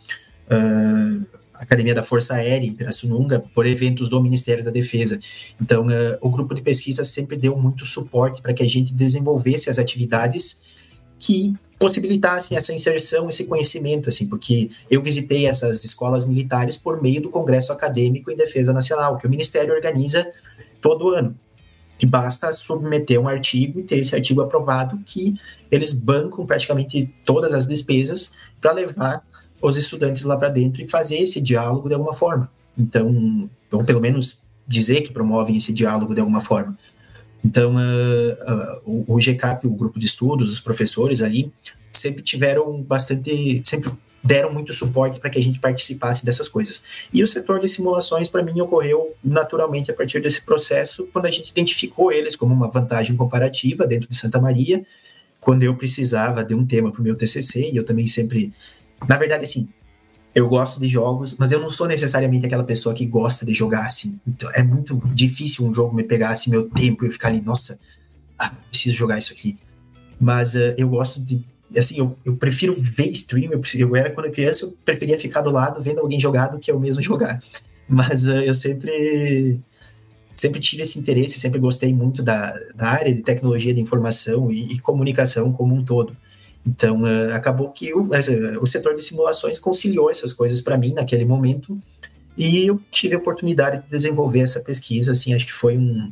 [0.47, 5.19] uh, a Academia da Força Aérea em Pirassununga por eventos do Ministério da Defesa.
[5.61, 5.87] Então,
[6.19, 10.61] o grupo de pesquisa sempre deu muito suporte para que a gente desenvolvesse as atividades
[11.17, 17.21] que possibilitassem essa inserção, esse conhecimento, assim, porque eu visitei essas escolas militares por meio
[17.21, 20.29] do Congresso Acadêmico em Defesa Nacional, que o Ministério organiza
[20.81, 21.35] todo ano.
[22.03, 25.39] E basta submeter um artigo e ter esse artigo aprovado que
[25.71, 29.25] eles bancam praticamente todas as despesas para levar
[29.61, 32.51] os estudantes lá para dentro e fazer esse diálogo de alguma forma.
[32.77, 36.77] Então, ou pelo menos dizer que promovem esse diálogo de alguma forma.
[37.41, 41.53] Então, uh, uh, o, o GCAP, o grupo de estudos, os professores ali,
[41.89, 43.89] sempre tiveram bastante, sempre
[44.23, 46.83] deram muito suporte para que a gente participasse dessas coisas.
[47.11, 51.31] E o setor de simulações, para mim, ocorreu naturalmente a partir desse processo, quando a
[51.31, 54.85] gente identificou eles como uma vantagem comparativa dentro de Santa Maria,
[55.41, 58.53] quando eu precisava de um tema para o meu TCC, e eu também sempre.
[59.07, 59.67] Na verdade, assim,
[60.33, 63.85] eu gosto de jogos, mas eu não sou necessariamente aquela pessoa que gosta de jogar
[63.85, 64.19] assim.
[64.25, 67.41] Então, é muito difícil um jogo me pegar assim meu tempo e eu ficar ali,
[67.41, 67.77] nossa,
[68.39, 69.57] ah, preciso jogar isso aqui.
[70.19, 71.43] Mas uh, eu gosto de
[71.77, 75.51] assim, eu, eu prefiro ver stream, eu, eu era quando criança, eu preferia ficar do
[75.51, 77.39] lado vendo alguém jogar do que eu mesmo jogar.
[77.87, 79.59] Mas uh, eu sempre
[80.33, 84.73] sempre tive esse interesse, sempre gostei muito da, da área de tecnologia de informação e,
[84.73, 86.15] e comunicação como um todo.
[86.65, 88.09] Então, uh, acabou que o,
[88.61, 91.77] o setor de simulações conciliou essas coisas para mim naquele momento
[92.37, 96.11] e eu tive a oportunidade de desenvolver essa pesquisa, assim, acho que foi um,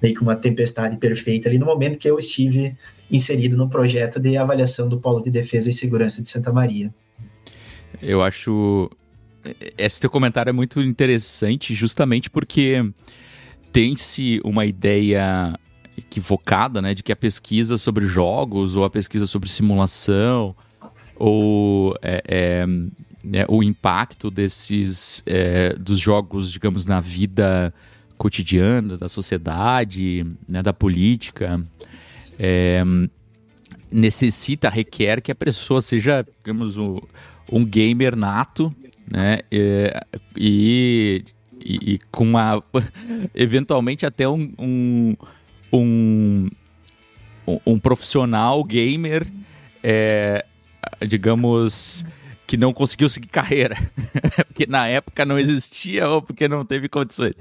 [0.00, 2.76] meio que uma tempestade perfeita ali no momento que eu estive
[3.10, 6.92] inserido no projeto de avaliação do Polo de Defesa e Segurança de Santa Maria.
[8.00, 8.90] Eu acho.
[9.76, 12.84] Esse teu comentário é muito interessante, justamente porque
[13.72, 15.58] tem-se uma ideia
[15.96, 20.54] equivocada, né, de que a pesquisa sobre jogos ou a pesquisa sobre simulação
[21.16, 22.66] ou é, é,
[23.32, 27.74] é, o impacto desses é, dos jogos, digamos, na vida
[28.18, 31.62] cotidiana da sociedade, né, da política,
[32.38, 32.82] é,
[33.90, 36.98] necessita, requer que a pessoa seja, digamos, um,
[37.50, 38.74] um gamer nato,
[39.10, 39.38] né?
[39.50, 40.04] É,
[40.36, 41.24] e,
[41.64, 42.62] e, e, com uma.
[43.34, 45.16] eventualmente até um, um,
[45.72, 46.48] um,
[47.64, 49.26] um profissional gamer,
[49.82, 50.44] é,
[51.06, 52.04] digamos
[52.48, 53.76] que não conseguiu seguir carreira.
[54.48, 57.34] porque na época não existia ou porque não teve condições.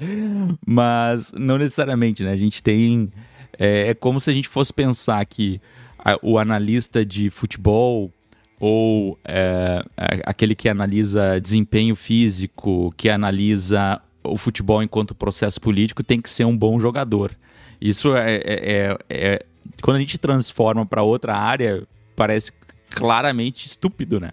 [0.65, 2.33] Mas não necessariamente, né?
[2.33, 3.09] A gente tem
[3.57, 5.61] é, é como se a gente fosse pensar que
[5.97, 8.11] a, o analista de futebol
[8.59, 9.81] ou é,
[10.25, 16.43] aquele que analisa desempenho físico, que analisa o futebol enquanto processo político, tem que ser
[16.43, 17.31] um bom jogador.
[17.79, 19.45] Isso é, é, é, é
[19.81, 22.51] quando a gente transforma para outra área, parece
[22.89, 24.31] claramente estúpido, né?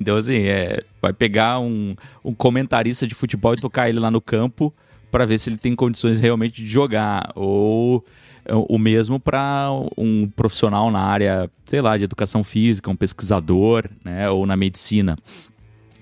[0.00, 4.20] Então, assim, é, vai pegar um, um comentarista de futebol e tocar ele lá no
[4.20, 4.72] campo
[5.10, 7.32] para ver se ele tem condições realmente de jogar.
[7.34, 8.04] Ou
[8.50, 14.30] o mesmo para um profissional na área, sei lá, de educação física, um pesquisador, né,
[14.30, 15.16] ou na medicina.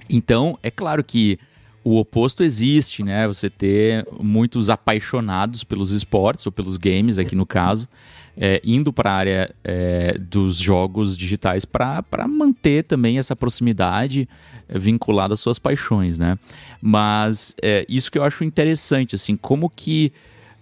[0.09, 1.39] Então, é claro que
[1.83, 3.27] o oposto existe, né?
[3.29, 7.89] Você ter muitos apaixonados pelos esportes ou pelos games, aqui no caso,
[8.37, 14.29] é, indo para a área é, dos jogos digitais para manter também essa proximidade
[14.69, 16.39] é, vinculada às suas paixões, né?
[16.81, 20.13] Mas é, isso que eu acho interessante, assim, como que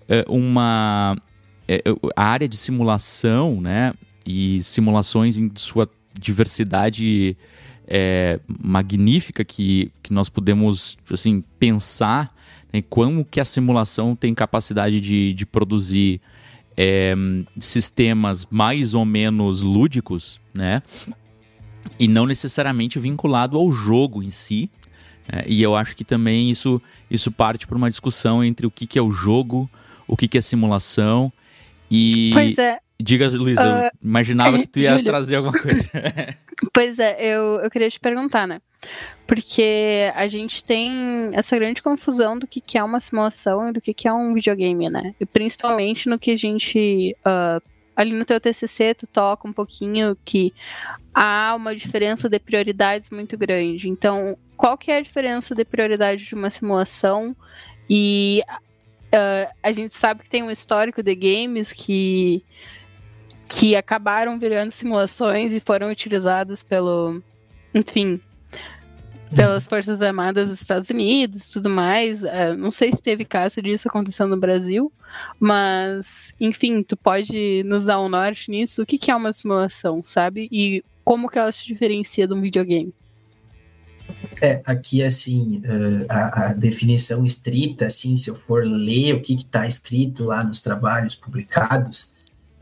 [0.08, 1.16] é, uma
[1.66, 1.82] é,
[2.14, 3.92] a área de simulação, né,
[4.24, 7.36] e simulações em sua diversidade
[8.62, 12.34] magnífica que, que nós podemos, assim, pensar
[12.72, 16.18] né, como que a simulação tem capacidade de, de produzir
[16.76, 17.14] é,
[17.58, 20.82] sistemas mais ou menos lúdicos, né?
[21.98, 24.70] E não necessariamente vinculado ao jogo em si.
[25.30, 25.44] Né?
[25.46, 28.98] E eu acho que também isso, isso parte para uma discussão entre o que, que
[28.98, 29.70] é o jogo,
[30.06, 31.32] o que, que é simulação.
[31.90, 32.30] E.
[32.32, 32.78] Pois é.
[33.00, 35.04] Diga, Luísa, uh, eu imaginava que tu ia Júlio.
[35.04, 35.90] trazer alguma coisa.
[36.72, 38.60] pois é, eu, eu queria te perguntar, né?
[39.26, 43.80] Porque a gente tem essa grande confusão do que, que é uma simulação e do
[43.80, 45.14] que, que é um videogame, né?
[45.18, 47.16] E principalmente no que a gente.
[47.20, 47.62] Uh,
[47.96, 50.52] ali no teu TCC, tu toca um pouquinho que
[51.12, 53.88] há uma diferença de prioridades muito grande.
[53.88, 57.34] Então, qual que é a diferença de prioridade de uma simulação
[57.88, 58.42] e
[59.14, 62.42] Uh, a gente sabe que tem um histórico de games que
[63.48, 67.22] que acabaram virando simulações e foram utilizados pelo,
[67.74, 68.20] enfim,
[69.34, 72.24] pelas Forças Armadas dos Estados Unidos tudo mais.
[72.24, 74.92] É, não sei se teve caso disso acontecendo no Brasil,
[75.38, 78.82] mas, enfim, tu pode nos dar um norte nisso?
[78.82, 80.48] O que, que é uma simulação, sabe?
[80.50, 82.94] E como que ela se diferencia de um videogame?
[84.40, 85.62] É, aqui, assim,
[86.08, 90.60] a, a, definição estrita, assim, se eu for ler o que está escrito lá nos
[90.60, 92.13] trabalhos publicados,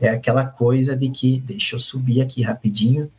[0.03, 3.09] é aquela coisa de que, deixa eu subir aqui rapidinho,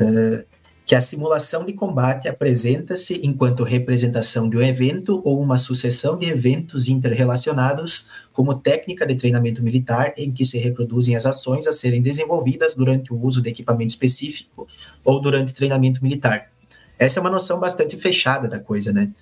[0.00, 0.44] uh,
[0.84, 6.26] que a simulação de combate apresenta-se enquanto representação de um evento ou uma sucessão de
[6.26, 12.00] eventos interrelacionados como técnica de treinamento militar em que se reproduzem as ações a serem
[12.00, 14.66] desenvolvidas durante o uso de equipamento específico
[15.04, 16.50] ou durante treinamento militar.
[16.98, 19.12] Essa é uma noção bastante fechada da coisa, né?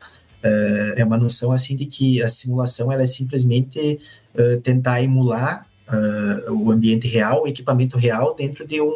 [0.43, 3.99] Uh, é uma noção assim de que a simulação ela é simplesmente
[4.35, 8.87] uh, tentar emular uh, o ambiente real, o equipamento real dentro de um,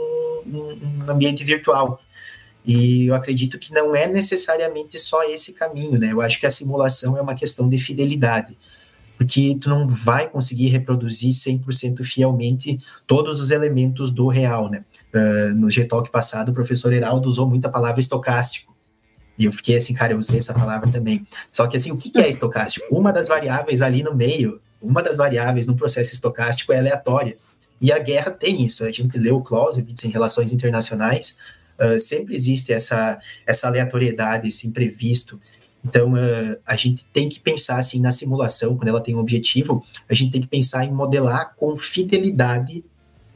[0.46, 2.00] um, ambiente virtual.
[2.64, 6.12] E eu acredito que não é necessariamente só esse caminho, né?
[6.12, 8.56] Eu acho que a simulação é uma questão de fidelidade,
[9.16, 14.84] porque tu não vai conseguir reproduzir 100% fielmente todos os elementos do real, né?
[15.14, 18.70] Uh, no G-Talk passado, o professor Heraldo usou muita palavra estocástico,
[19.38, 21.26] e eu fiquei assim, cara, eu usei essa palavra também.
[21.50, 22.86] Só que assim, o que é estocástico?
[22.94, 27.36] Uma das variáveis ali no meio uma das variáveis no processo estocástico é aleatória.
[27.80, 28.84] E a guerra tem isso.
[28.84, 31.38] A gente leu o Clausewitz em relações internacionais,
[31.78, 35.40] uh, sempre existe essa, essa aleatoriedade, esse imprevisto.
[35.84, 39.82] Então, uh, a gente tem que pensar assim na simulação, quando ela tem um objetivo,
[40.08, 42.84] a gente tem que pensar em modelar com fidelidade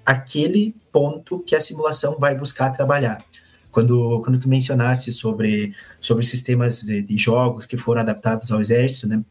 [0.04, 3.24] aquele ponto que a simulação vai buscar trabalhar.
[3.72, 9.08] Quando, quando tu mencionaste sobre, sobre sistemas de, de jogos que foram adaptados ao exército,
[9.08, 9.24] né?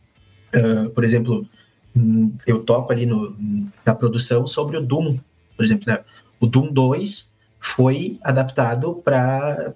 [0.53, 1.47] Uh, por exemplo,
[2.47, 3.35] eu toco ali no,
[3.85, 5.17] na produção sobre o Doom,
[5.55, 5.99] por exemplo, né?
[6.39, 9.73] o Doom 2 foi adaptado para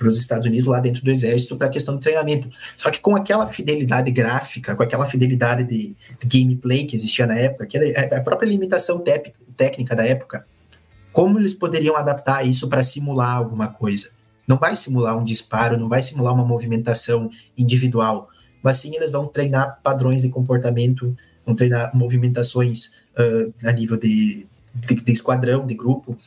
[0.00, 2.48] os Estados Unidos lá dentro do exército para a questão de treinamento.
[2.76, 7.36] Só que com aquela fidelidade gráfica, com aquela fidelidade de, de gameplay que existia na
[7.36, 9.02] época, que era a própria limitação
[9.56, 10.46] técnica da época,
[11.12, 14.10] como eles poderiam adaptar isso para simular alguma coisa?
[14.46, 18.28] Não vai simular um disparo, não vai simular uma movimentação individual
[18.64, 24.46] mas sim eles vão treinar padrões de comportamento, vão treinar movimentações uh, a nível de,
[24.74, 26.18] de, de, esquadrão, de grupo.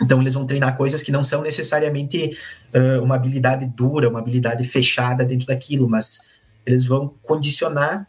[0.00, 2.38] Então eles vão treinar coisas que não são necessariamente
[2.74, 6.22] uh, uma habilidade dura, uma habilidade fechada dentro daquilo, mas
[6.64, 8.08] eles vão condicionar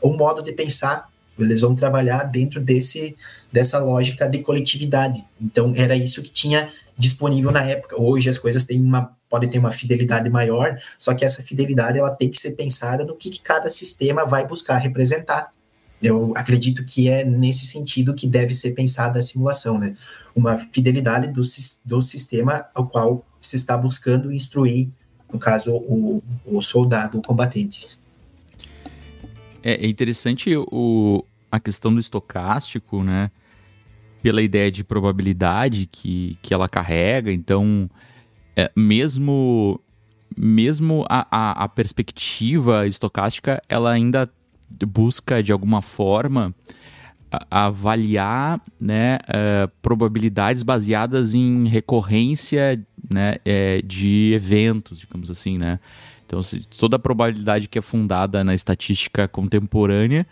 [0.00, 3.16] o modo de pensar, eles vão trabalhar dentro desse,
[3.52, 5.24] dessa lógica de coletividade.
[5.42, 8.00] Então era isso que tinha disponível na época.
[8.00, 12.12] Hoje as coisas têm uma podem ter uma fidelidade maior, só que essa fidelidade ela
[12.12, 15.50] tem que ser pensada no que, que cada sistema vai buscar representar.
[16.00, 19.96] Eu acredito que é nesse sentido que deve ser pensada a simulação, né?
[20.36, 21.42] Uma fidelidade do,
[21.84, 24.88] do sistema ao qual se está buscando instruir,
[25.32, 27.88] no caso, o, o soldado, o combatente.
[29.64, 33.32] É, é interessante o, a questão do estocástico, né?
[34.22, 37.32] Pela ideia de probabilidade que, que ela carrega.
[37.32, 37.90] Então,
[38.56, 39.80] é, mesmo
[40.36, 44.28] mesmo a, a, a, perspectiva estocástica, ela ainda
[44.84, 46.52] busca, de alguma forma,
[47.48, 55.78] avaliar né, uh, probabilidades baseadas em recorrência né, é, de eventos, digamos assim, né?
[56.26, 60.26] Então, se, toda a probabilidade que é fundada na estatística contemporânea,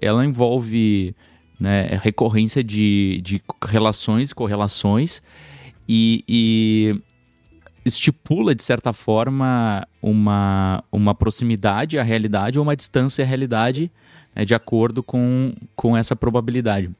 [0.00, 1.16] ela envolve
[1.58, 1.98] né?
[2.02, 5.22] Recorrência de, de relações correlações
[5.88, 7.00] e, e
[7.88, 13.90] estipula, de certa forma, uma, uma proximidade à realidade ou uma distância à realidade
[14.34, 16.90] né, de acordo com, com essa probabilidade.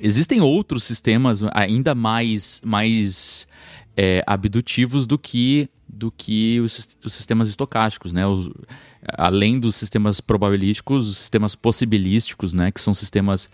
[0.00, 3.48] Existem outros sistemas ainda mais, mais
[3.96, 8.26] é, abdutivos do que, do que os, os sistemas estocásticos, né?
[8.26, 8.50] Os,
[9.16, 12.70] além dos sistemas probabilísticos, os sistemas possibilísticos, né?
[12.70, 13.48] Que são sistemas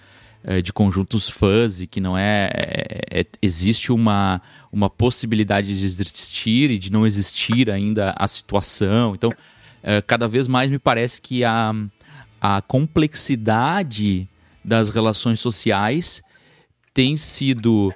[0.62, 6.78] de conjuntos fuzzy, que não é, é, é, existe uma, uma possibilidade de existir e
[6.78, 9.14] de não existir ainda a situação.
[9.14, 9.32] Então,
[9.82, 11.72] é, cada vez mais me parece que a,
[12.40, 14.28] a complexidade
[14.64, 16.22] das relações sociais
[16.94, 17.92] tem sido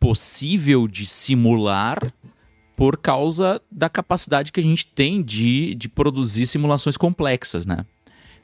[0.00, 2.12] possível de simular
[2.76, 7.84] por causa da capacidade que a gente tem de, de produzir simulações complexas, né?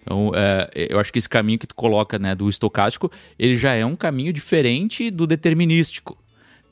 [0.05, 3.75] Então, é, eu acho que esse caminho que tu coloca, né, do estocástico, ele já
[3.75, 6.17] é um caminho diferente do determinístico,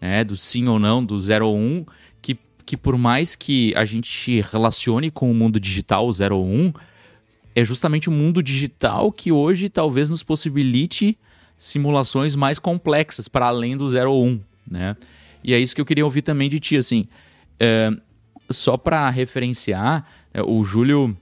[0.00, 1.86] né, do sim ou não, do 0 ou 1, um,
[2.20, 6.46] que, que por mais que a gente relacione com o mundo digital, o 0 ou
[6.46, 6.72] 1, um,
[7.54, 11.18] é justamente o mundo digital que hoje talvez nos possibilite
[11.56, 14.40] simulações mais complexas para além do 0 ou 1, um,
[14.70, 14.96] né?
[15.44, 17.06] E é isso que eu queria ouvir também de ti, assim,
[17.58, 17.90] é,
[18.50, 21.16] só para referenciar, é, o Júlio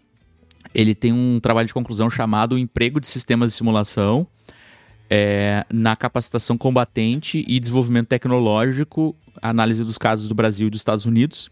[0.75, 4.27] ele tem um trabalho de conclusão chamado Emprego de Sistemas de Simulação
[5.09, 11.05] é, na capacitação combatente e desenvolvimento tecnológico, análise dos casos do Brasil e dos Estados
[11.05, 11.51] Unidos.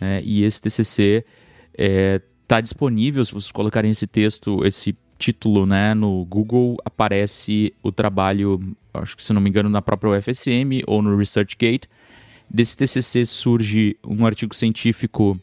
[0.00, 1.24] É, e esse TCC
[1.72, 7.90] está é, disponível, se vocês colocarem esse texto, esse título né, no Google, aparece o
[7.90, 8.60] trabalho,
[8.94, 11.88] acho que se não me engano, na própria UFSM ou no ResearchGate.
[12.48, 15.40] Desse TCC surge um artigo científico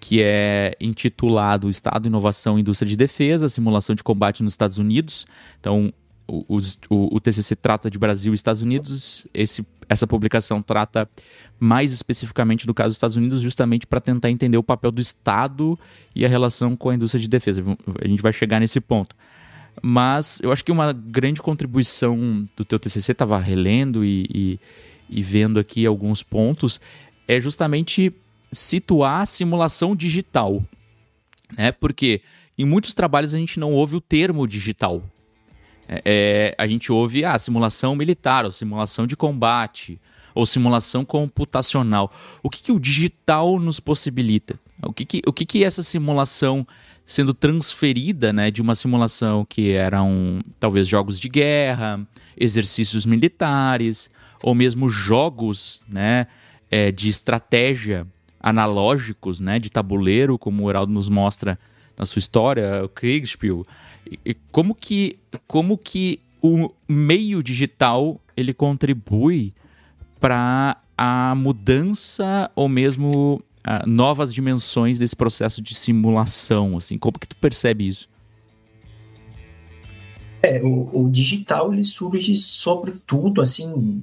[0.00, 5.26] que é intitulado Estado, Inovação e Indústria de Defesa, Simulação de Combate nos Estados Unidos.
[5.60, 5.92] Então,
[6.26, 6.58] o,
[6.88, 9.26] o, o TCC trata de Brasil e Estados Unidos.
[9.34, 11.08] Esse, essa publicação trata
[11.58, 15.78] mais especificamente do caso dos Estados Unidos, justamente para tentar entender o papel do Estado
[16.16, 17.62] e a relação com a indústria de defesa.
[18.02, 19.14] A gente vai chegar nesse ponto.
[19.82, 24.60] Mas eu acho que uma grande contribuição do teu TCC, estava relendo e, e,
[25.08, 26.80] e vendo aqui alguns pontos,
[27.28, 28.12] é justamente
[28.52, 30.62] situar a simulação digital.
[31.56, 31.72] Né?
[31.72, 32.22] Porque
[32.58, 35.02] em muitos trabalhos a gente não ouve o termo digital.
[35.88, 40.00] É, é, a gente ouve a ah, simulação militar, ou simulação de combate,
[40.34, 42.12] ou simulação computacional.
[42.42, 44.58] O que, que o digital nos possibilita?
[44.82, 46.66] O que, que, o que, que essa simulação
[47.04, 52.00] sendo transferida né, de uma simulação que eram talvez jogos de guerra,
[52.36, 54.08] exercícios militares,
[54.40, 56.28] ou mesmo jogos né,
[56.70, 58.06] é, de estratégia
[58.40, 61.58] analógicos, né, de tabuleiro, como o Heraldo nos mostra
[61.96, 63.64] na sua história, o Kriegspiel.
[64.24, 69.52] E como que, como que o meio digital ele contribui
[70.18, 77.28] para a mudança ou mesmo uh, novas dimensões desse processo de simulação, assim, como que
[77.28, 78.08] tu percebe isso?
[80.42, 84.02] É, o, o digital ele surge sobretudo assim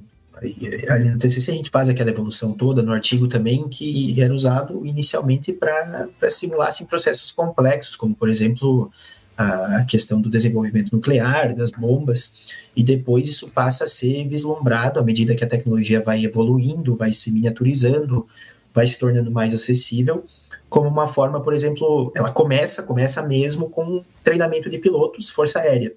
[0.88, 4.84] ali no TCC a gente faz aquela evolução toda, no artigo também, que era usado
[4.86, 8.90] inicialmente para simular assim, processos complexos, como, por exemplo,
[9.36, 15.02] a questão do desenvolvimento nuclear, das bombas, e depois isso passa a ser vislumbrado à
[15.02, 18.26] medida que a tecnologia vai evoluindo, vai se miniaturizando,
[18.74, 20.24] vai se tornando mais acessível,
[20.68, 25.94] como uma forma, por exemplo, ela começa, começa mesmo com treinamento de pilotos, força aérea,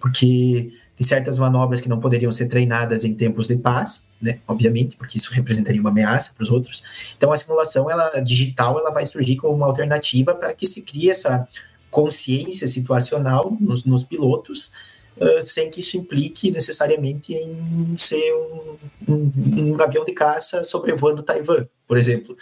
[0.00, 4.96] porque de certas manobras que não poderiam ser treinadas em tempos de paz, né, obviamente,
[4.96, 6.82] porque isso representaria uma ameaça para os outros.
[7.16, 11.08] Então a simulação ela digital ela vai surgir como uma alternativa para que se crie
[11.08, 11.46] essa
[11.90, 14.72] consciência situacional nos, nos pilotos,
[15.16, 18.76] uh, sem que isso implique necessariamente em ser um,
[19.08, 22.36] um, um, avião de caça sobrevoando Taiwan, por exemplo.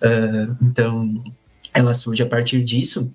[0.00, 1.22] Uh, então
[1.74, 3.12] ela surge a partir disso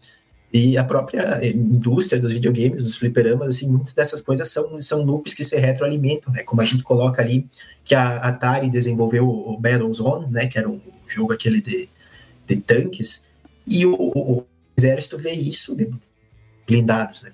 [0.54, 5.02] e a própria eh, indústria dos videogames, dos fliperamas, assim, muitas dessas coisas são, são
[5.02, 6.44] loops que se retroalimentam, né?
[6.44, 7.50] Como a gente coloca ali
[7.84, 10.46] que a Atari desenvolveu o Battlezone, né?
[10.46, 11.90] Que era um jogo aquele de,
[12.46, 13.28] de tanques,
[13.66, 14.46] e o, o,
[14.78, 15.90] exército vê isso, de
[16.68, 17.32] blindados, né?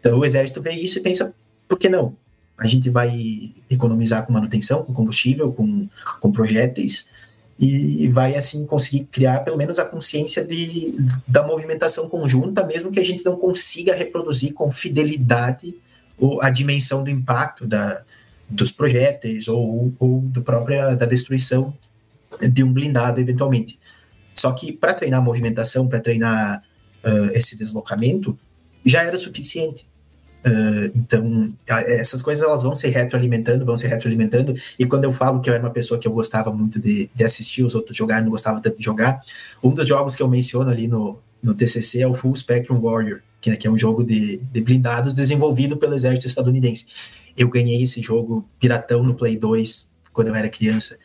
[0.00, 1.32] Então o exército vê isso e pensa,
[1.68, 2.16] por que não?
[2.58, 5.88] A gente vai economizar com manutenção, com combustível, com,
[6.20, 7.08] com projéteis,
[7.58, 10.94] e vai assim conseguir criar pelo menos a consciência de,
[11.26, 15.74] da movimentação conjunta, mesmo que a gente não consiga reproduzir com fidelidade
[16.40, 18.02] a dimensão do impacto da,
[18.48, 21.74] dos projéteis ou, ou do própria da destruição
[22.40, 23.78] de um blindado eventualmente.
[24.34, 26.62] Só que para treinar a movimentação, para treinar
[27.04, 28.38] uh, esse deslocamento,
[28.84, 29.86] já era suficiente.
[30.46, 34.54] Uh, então, essas coisas elas vão se retroalimentando, vão se retroalimentando.
[34.78, 37.24] E quando eu falo que eu era uma pessoa que eu gostava muito de, de
[37.24, 39.20] assistir os outros jogar, não gostava tanto de jogar,
[39.60, 43.20] um dos jogos que eu menciono ali no, no TCC é o Full Spectrum Warrior,
[43.40, 46.86] que, né, que é um jogo de, de blindados desenvolvido pelo exército estadunidense.
[47.36, 50.96] Eu ganhei esse jogo piratão no Play 2 quando eu era criança.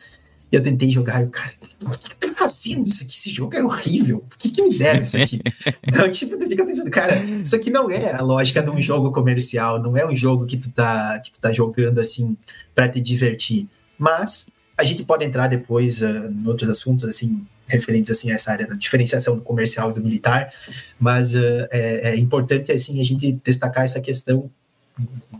[0.52, 1.52] Eu tentei jogar e o cara,
[2.42, 3.12] o que, que fazendo isso aqui?
[3.12, 4.24] Esse jogo é horrível.
[4.28, 5.40] Por que, que me deram isso aqui?
[5.86, 9.12] então, tipo, tu fica pensando, cara, isso aqui não é a lógica de um jogo
[9.12, 12.36] comercial, não é um jogo que tu tá, que tu tá jogando assim
[12.74, 13.68] para te divertir.
[13.98, 18.50] Mas a gente pode entrar depois uh, em outros assuntos, assim, referentes assim a essa
[18.50, 20.52] área da diferenciação do comercial e do militar,
[20.98, 24.50] mas uh, é, é importante assim a gente destacar essa questão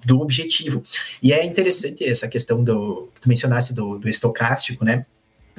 [0.04, 0.82] do objetivo.
[1.22, 5.04] E é interessante essa questão do que tu mencionasse do, do estocástico, né?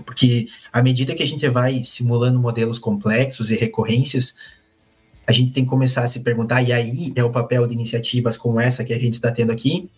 [0.05, 4.35] Porque à medida que a gente vai simulando modelos complexos e recorrências,
[5.25, 8.35] a gente tem que começar a se perguntar, e aí é o papel de iniciativas
[8.35, 9.89] como essa que a gente está tendo aqui,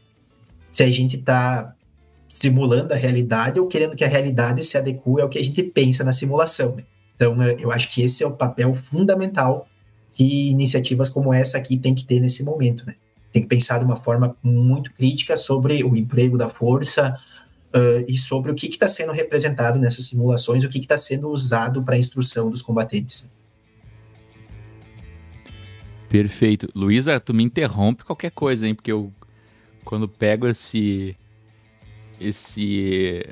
[0.70, 1.74] se a gente está
[2.28, 6.04] simulando a realidade ou querendo que a realidade se adeque ao que a gente pensa
[6.04, 6.76] na simulação.
[6.76, 6.84] Né?
[7.16, 9.68] Então, eu acho que esse é o papel fundamental
[10.12, 12.96] que iniciativas como essa aqui tem que ter nesse momento, né?
[13.32, 17.18] tem que pensar de uma forma muito crítica sobre o emprego da força
[17.76, 21.84] uh, e sobre o que está sendo representado nessas simulações, o que está sendo usado
[21.84, 23.30] para a instrução dos combatentes.
[26.10, 26.70] Perfeito.
[26.74, 28.74] Luísa, tu me interrompe qualquer coisa, hein?
[28.74, 29.12] Porque eu,
[29.84, 31.16] quando pego esse,
[32.22, 33.26] esse,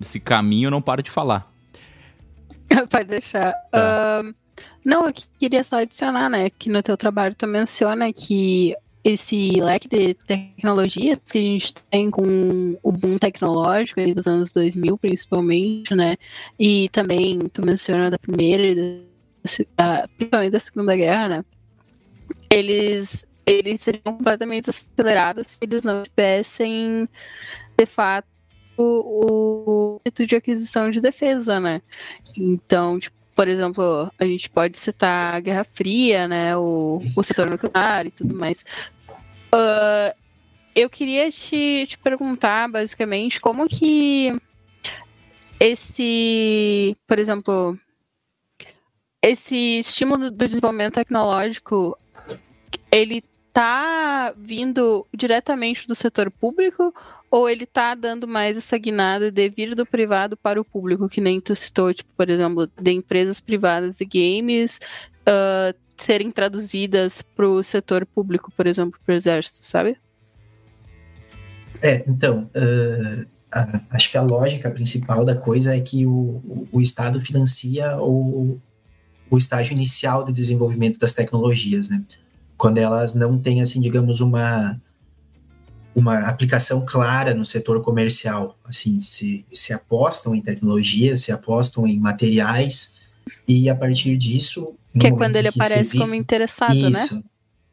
[0.00, 1.52] esse caminho, eu não paro de falar.
[2.90, 3.52] Pode deixar.
[3.70, 4.22] Tá.
[4.24, 4.34] Uh,
[4.84, 6.50] não, eu queria só adicionar, né?
[6.50, 8.74] Que no teu trabalho tu menciona que
[9.08, 14.98] esse leque de tecnologias que a gente tem com o boom tecnológico dos anos 2000,
[14.98, 16.16] principalmente, né?
[16.58, 18.74] E também tu menciona da primeira
[19.76, 21.44] da, principalmente da Segunda Guerra, né?
[22.50, 27.08] Eles, eles seriam completamente acelerados se eles não tivessem,
[27.78, 28.26] de fato,
[28.76, 31.80] o, o de aquisição de defesa, né?
[32.36, 37.48] Então, tipo, por exemplo, a gente pode citar a Guerra Fria, né, o, o setor
[37.50, 38.64] nuclear e tudo mais.
[39.54, 40.14] Uh,
[40.74, 44.34] eu queria te, te perguntar, basicamente, como que
[45.58, 47.78] esse, por exemplo,
[49.22, 51.98] esse estímulo do desenvolvimento tecnológico,
[52.92, 56.94] ele tá vindo diretamente do setor público
[57.30, 61.20] ou ele tá dando mais essa guinada de vir do privado para o público, que
[61.20, 64.78] nem tu citou, tipo, por exemplo, de empresas privadas de games,
[65.22, 69.96] uh, serem traduzidas para o setor público, por exemplo, para o exército, sabe?
[71.82, 76.68] É, então, uh, a, acho que a lógica principal da coisa é que o, o,
[76.72, 78.60] o Estado financia o,
[79.30, 82.02] o estágio inicial de desenvolvimento das tecnologias, né?
[82.56, 84.80] Quando elas não têm, assim, digamos, uma
[85.94, 91.98] uma aplicação clara no setor comercial, assim, se, se apostam em tecnologia, se apostam em
[91.98, 92.95] materiais,
[93.46, 95.98] e a partir disso que é quando ele aparece existe...
[95.98, 97.22] como interessado, isso, né?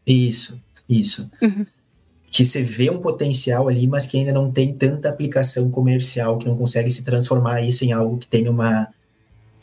[0.06, 1.32] Isso, isso, isso.
[1.42, 1.66] Uhum.
[2.30, 6.48] Que você vê um potencial ali, mas que ainda não tem tanta aplicação comercial, que
[6.48, 8.88] não consegue se transformar isso em algo que tenha uma,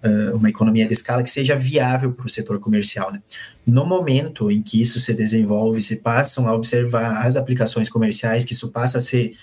[0.04, 3.12] uh, uma economia de escala que seja viável para o setor comercial.
[3.12, 3.20] Né?
[3.66, 8.52] No momento em que isso se desenvolve, se passam a observar as aplicações comerciais, que
[8.52, 9.34] isso passa a ser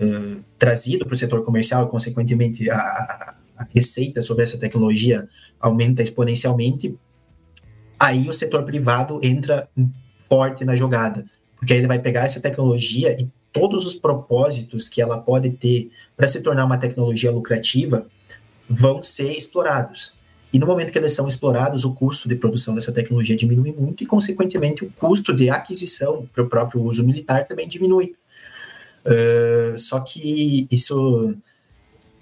[0.00, 5.28] uh, trazido para o setor comercial e, consequentemente, a, a receita sobre essa tecnologia
[5.60, 6.96] aumenta exponencialmente,
[7.98, 9.68] aí o setor privado entra
[10.28, 11.24] forte na jogada,
[11.56, 16.28] porque ele vai pegar essa tecnologia e todos os propósitos que ela pode ter para
[16.28, 18.06] se tornar uma tecnologia lucrativa
[18.68, 20.16] vão ser explorados.
[20.52, 24.02] E no momento que eles são explorados, o custo de produção dessa tecnologia diminui muito
[24.02, 28.14] e, consequentemente, o custo de aquisição para o próprio uso militar também diminui.
[29.04, 31.34] Uh, só que isso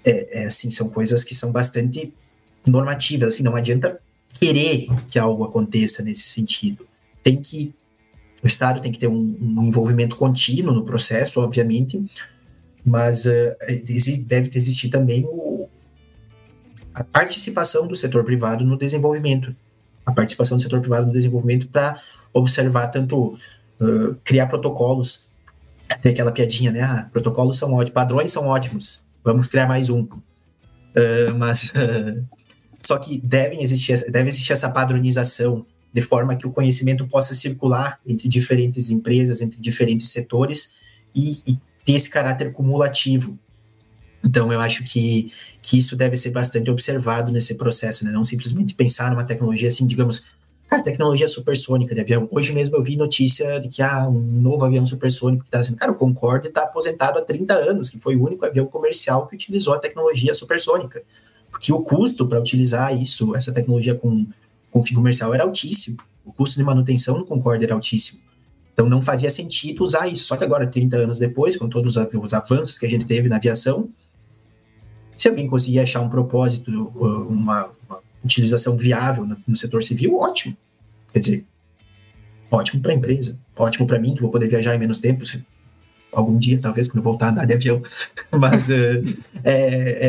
[0.05, 2.13] é, é, assim, são coisas que são bastante
[2.65, 3.35] normativas.
[3.35, 3.99] Assim, não adianta
[4.39, 6.87] querer que algo aconteça nesse sentido.
[7.23, 7.73] Tem que
[8.43, 12.03] o Estado tem que ter um, um envolvimento contínuo no processo, obviamente,
[12.85, 13.55] mas uh,
[14.25, 15.67] deve existir também o,
[16.93, 19.55] a participação do setor privado no desenvolvimento,
[20.05, 23.37] a participação do setor privado no desenvolvimento para observar tanto
[23.81, 25.25] uh, criar protocolos,
[26.01, 26.81] tem aquela piadinha, né?
[26.81, 30.03] Ah, protocolos são ótimos, padrões são ótimos, vamos criar mais um.
[30.03, 31.73] Uh, mas
[32.81, 37.99] só que devem existir, deve existir essa padronização de forma que o conhecimento possa circular
[38.07, 40.75] entre diferentes empresas, entre diferentes setores
[41.13, 43.37] e, e ter esse caráter cumulativo.
[44.23, 48.11] Então, eu acho que, que isso deve ser bastante observado nesse processo, né?
[48.11, 50.23] não simplesmente pensar numa tecnologia assim, digamos,
[50.67, 52.27] Cara, tecnologia supersônica de avião.
[52.29, 55.63] Hoje mesmo eu vi notícia de que há ah, um novo avião supersônico que está
[55.63, 55.77] sendo.
[55.77, 59.35] Cara, o Concorde está aposentado há 30 anos, que foi o único avião comercial que
[59.35, 61.01] utilizou a tecnologia supersônica.
[61.49, 64.27] Porque o custo para utilizar isso, essa tecnologia com,
[64.69, 65.97] com fim comercial, era altíssimo.
[66.25, 68.19] O custo de manutenção no Concorde era altíssimo.
[68.73, 70.25] Então não fazia sentido usar isso.
[70.25, 73.37] Só que agora, 30 anos depois, com todos os avanços que a gente teve na
[73.37, 73.89] aviação,
[75.17, 76.69] se alguém conseguir achar um propósito,
[77.29, 77.71] uma
[78.27, 80.55] utilização viável no, setor civil, ótimo.
[81.11, 81.45] Quer dizer,
[82.51, 85.43] ótimo para a empresa, ótimo para mim, que vou poder viajar em menos tempo, se,
[86.11, 87.81] algum dia, talvez, quando eu voltar a andar de avião.
[88.31, 88.73] Mas uh,
[89.43, 90.07] é, é,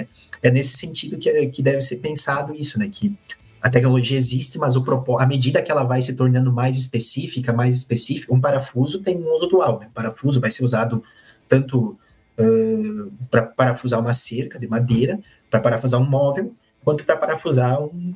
[0.00, 0.06] é,
[0.42, 2.88] é, nesse sentido que, que deve ser pensado isso, né?
[2.90, 3.16] Que
[3.60, 4.84] a tecnologia existe, mas o
[5.18, 9.34] à medida que ela vai se tornando mais específica, mais específica, um parafuso tem um
[9.34, 9.80] uso dual.
[9.80, 9.88] Né?
[9.90, 11.02] O parafuso vai ser usado
[11.48, 11.98] tanto
[12.38, 15.18] uh, para parafusar uma cerca de madeira,
[15.50, 16.54] para parafusar um móvel,
[16.86, 18.14] quanto para parafusar um,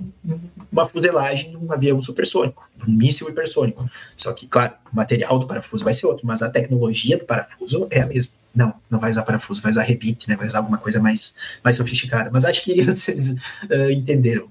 [0.70, 3.90] uma fuselagem de um avião supersônico, um míssil hipersônico.
[4.16, 7.88] Só que, claro, o material do parafuso vai ser outro, mas a tecnologia do parafuso
[7.90, 8.32] é a mesma.
[8.54, 10.36] Não, não vai usar parafuso, vai usar rebite, né?
[10.36, 12.30] vai usar alguma coisa mais, mais sofisticada.
[12.32, 14.48] Mas acho que vocês uh, entenderam.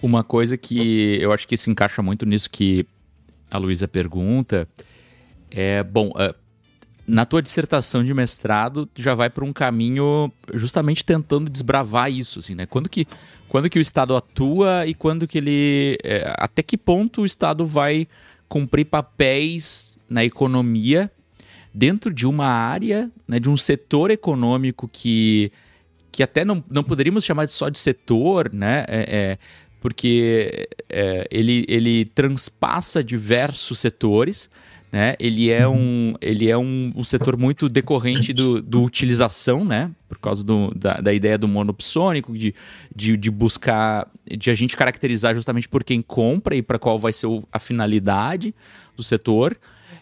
[0.00, 2.86] Uma coisa que eu acho que se encaixa muito nisso que
[3.50, 4.68] a Luísa pergunta
[5.50, 6.32] é, bom, uh,
[7.06, 12.38] na tua dissertação de mestrado, tu já vai para um caminho justamente tentando desbravar isso,
[12.38, 12.66] assim, né?
[12.66, 13.06] Quando que,
[13.48, 15.98] quando que o Estado atua e quando que ele...
[16.02, 18.08] É, até que ponto o Estado vai
[18.48, 21.10] cumprir papéis na economia
[21.74, 25.50] dentro de uma área, né, de um setor econômico que,
[26.12, 28.84] que até não, não poderíamos chamar só de setor, né?
[28.86, 29.38] É, é,
[29.80, 34.48] porque é, ele, ele transpassa diversos setores.
[34.94, 35.16] Né?
[35.18, 39.90] Ele é um, ele é um, um setor muito decorrente do, do utilização, né?
[40.08, 42.54] Por causa do, da, da ideia do monopsônico, de,
[42.94, 47.12] de, de, buscar, de a gente caracterizar justamente por quem compra e para qual vai
[47.12, 48.54] ser a finalidade
[48.96, 49.58] do setor,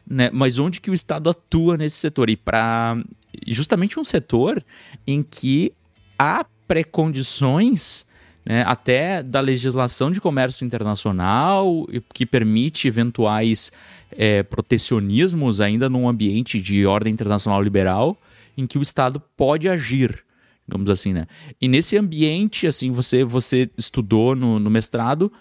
[0.06, 0.28] né?
[0.30, 3.02] Mas onde que o Estado atua nesse setor e para
[3.48, 4.62] justamente um setor
[5.06, 5.72] em que
[6.18, 8.04] há precondições
[8.44, 13.70] né, até da legislação de comércio internacional, que permite eventuais
[14.10, 18.20] é, protecionismos ainda num ambiente de ordem internacional liberal,
[18.56, 20.24] em que o Estado pode agir,
[20.66, 21.26] digamos assim, né?
[21.60, 25.32] E nesse ambiente, assim, você, você estudou no, no mestrado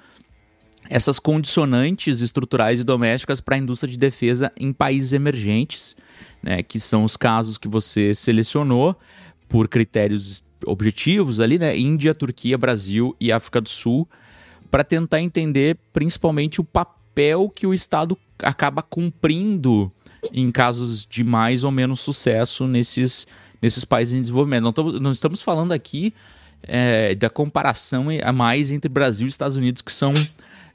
[0.90, 5.96] essas condicionantes estruturais e domésticas para a indústria de defesa em países emergentes,
[6.42, 8.98] né, que são os casos que você selecionou
[9.48, 11.78] por critérios objetivos ali, né?
[11.78, 14.08] Índia, Turquia, Brasil e África do Sul,
[14.70, 19.92] para tentar entender principalmente o papel que o Estado acaba cumprindo
[20.32, 23.28] em casos de mais ou menos sucesso nesses,
[23.62, 24.64] nesses países em desenvolvimento.
[24.64, 26.14] Não estamos, não estamos falando aqui
[26.64, 30.14] é, da comparação a mais entre Brasil e Estados Unidos, que são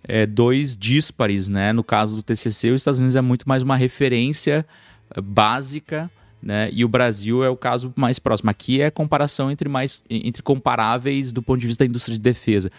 [0.04, 1.72] é, dois díspares, né?
[1.72, 4.66] No caso do TCC, os Estados Unidos é muito mais uma referência
[5.14, 6.10] é, básica
[6.46, 6.70] né?
[6.72, 8.48] E o Brasil é o caso mais próximo.
[8.48, 12.20] Aqui é a comparação entre mais entre comparáveis do ponto de vista da indústria de
[12.20, 12.70] defesa.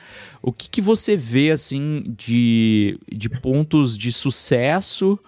[0.42, 5.20] O que, que você vê assim de, de pontos de sucesso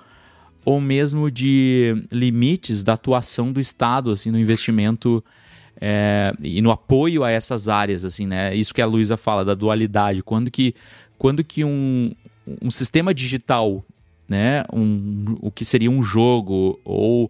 [0.64, 5.22] ou mesmo de limites da atuação do Estado assim no investimento
[5.82, 8.56] é, e no apoio a essas áreas assim, né?
[8.56, 10.24] Isso que a Luísa fala da dualidade.
[10.24, 10.74] Quando que
[11.18, 12.14] quando que um,
[12.62, 13.84] um sistema digital
[14.30, 17.30] né, um, o que seria um jogo ou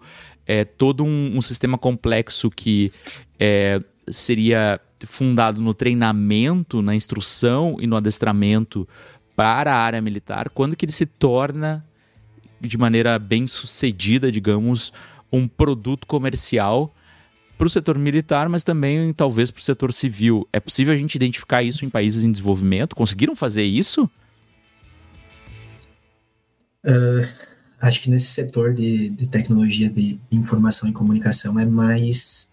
[0.49, 2.91] é, todo um, um sistema complexo que
[3.39, 3.79] é,
[4.09, 8.89] seria fundado no treinamento, na instrução e no adestramento
[9.35, 11.85] para a área militar, quando que ele se torna
[12.59, 14.91] de maneira bem sucedida, digamos,
[15.31, 16.95] um produto comercial
[17.55, 20.47] para o setor militar, mas também talvez para o setor civil.
[20.51, 22.95] É possível a gente identificar isso em países em desenvolvimento?
[22.95, 24.09] Conseguiram fazer isso?
[26.83, 27.48] Uh,
[27.82, 32.49] acho que nesse setor de, de tecnologia de informação e comunicação é mais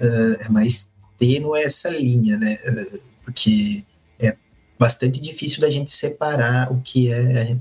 [0.00, 2.58] uh, é mais tênue essa linha, né?
[2.66, 3.84] Uh, porque
[4.18, 4.36] é
[4.78, 7.56] bastante difícil da gente separar o que é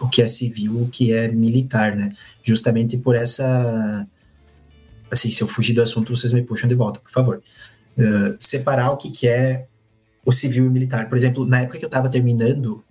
[0.00, 2.12] o que é civil, o que é militar, né?
[2.42, 4.06] Justamente por essa
[5.10, 7.42] assim, se eu fugir do assunto, vocês me puxam de volta, por favor.
[7.96, 9.66] Uh, separar o que, que é
[10.24, 11.08] o civil e o militar.
[11.08, 12.84] Por exemplo, na época que eu estava terminando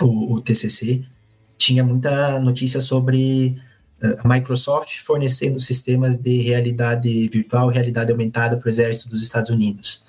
[0.00, 1.04] o, o TCC,
[1.60, 3.60] tinha muita notícia sobre
[4.02, 9.50] uh, a Microsoft fornecendo sistemas de realidade virtual, realidade aumentada para o exército dos Estados
[9.50, 10.02] Unidos.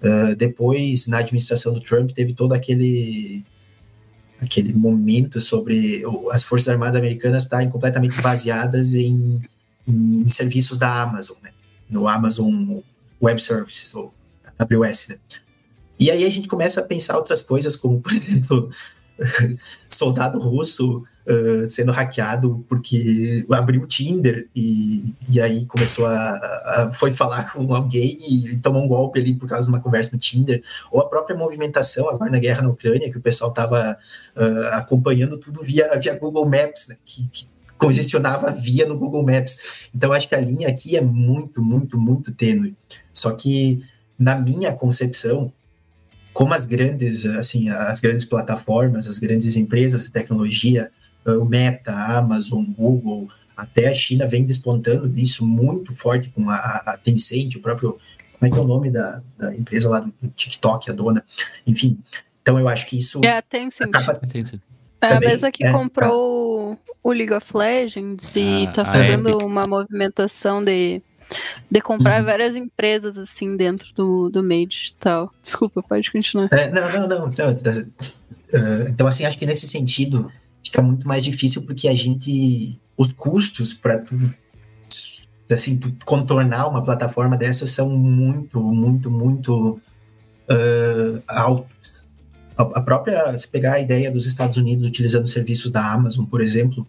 [0.00, 3.44] Uh, depois, na administração do Trump, teve todo aquele
[4.40, 9.40] aquele momento sobre as forças armadas americanas estarem completamente baseadas em,
[9.86, 11.50] em serviços da Amazon, né?
[11.88, 12.80] no Amazon
[13.22, 14.12] Web Services ou
[14.58, 15.16] AWS, né?
[15.98, 18.68] E aí a gente começa a pensar outras coisas, como, por exemplo,
[19.88, 26.90] soldado russo uh, sendo hackeado porque abriu o Tinder e, e aí começou a, a,
[26.92, 30.18] foi falar com alguém e tomou um golpe ali por causa de uma conversa no
[30.18, 33.96] Tinder, ou a própria movimentação agora na guerra na Ucrânia, que o pessoal estava
[34.36, 37.46] uh, acompanhando tudo via, via Google Maps, né, que, que
[37.76, 39.88] congestionava a via no Google Maps.
[39.94, 42.74] Então acho que a linha aqui é muito, muito, muito tênue.
[43.12, 43.84] Só que
[44.18, 45.52] na minha concepção,
[46.34, 50.90] como as grandes, assim, as grandes plataformas, as grandes empresas de tecnologia,
[51.24, 56.56] o Meta, a Amazon, Google, até a China vem despontando nisso muito forte com a,
[56.56, 57.98] a Tencent, o próprio,
[58.32, 61.24] como é que é o nome da, da empresa lá do TikTok, a dona,
[61.64, 61.98] enfim.
[62.42, 63.88] Então eu acho que isso é a Tencent.
[63.88, 64.12] Acaba...
[65.00, 66.92] É a mesma que é, comprou tá.
[67.02, 71.00] o League of Legends e está ah, fazendo uma movimentação de
[71.70, 72.26] de comprar uhum.
[72.26, 75.32] várias empresas assim dentro do, do meio digital.
[75.42, 76.48] Desculpa, pode continuar.
[76.52, 77.26] É, não, não, não.
[77.26, 80.30] não uh, então, assim, acho que nesse sentido
[80.64, 82.78] fica muito mais difícil porque a gente.
[82.96, 84.16] Os custos para tu,
[85.50, 89.80] assim, tu contornar uma plataforma dessas são muito, muito, muito
[90.48, 92.04] uh, altos.
[92.56, 96.40] A, a própria, se pegar a ideia dos Estados Unidos utilizando serviços da Amazon, por
[96.40, 96.86] exemplo,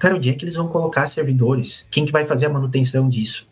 [0.00, 1.86] Cara, onde é que eles vão colocar servidores?
[1.90, 3.46] Quem que vai fazer a manutenção disso?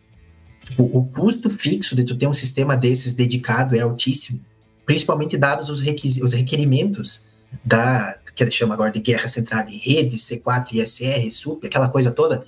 [0.65, 4.41] Tipo, o custo fixo de tu ter um sistema desses dedicado é altíssimo,
[4.87, 7.27] principalmente dados os, os requerimentos
[7.63, 12.13] da que ele chama agora de guerra centrada em rede, C4, ISR, SUP, aquela coisa
[12.13, 12.45] toda.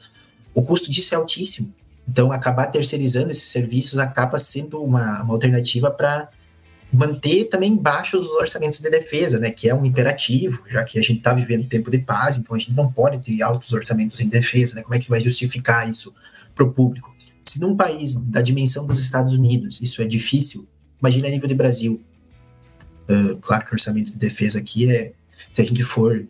[0.54, 1.74] O custo disso é altíssimo.
[2.08, 6.28] Então, acabar terceirizando esses serviços acaba sendo uma, uma alternativa para
[6.92, 11.02] manter também baixos os orçamentos de defesa, né, que é um imperativo, já que a
[11.02, 14.28] gente está vivendo tempo de paz, então a gente não pode ter altos orçamentos em
[14.28, 16.12] defesa, né, como é que vai justificar isso
[16.54, 17.14] para o público?
[17.44, 20.66] Se num país da dimensão dos Estados Unidos isso é difícil,
[21.00, 22.00] imagina a nível de Brasil.
[23.08, 25.12] Uh, claro que o orçamento de defesa aqui é,
[25.50, 26.24] se a gente for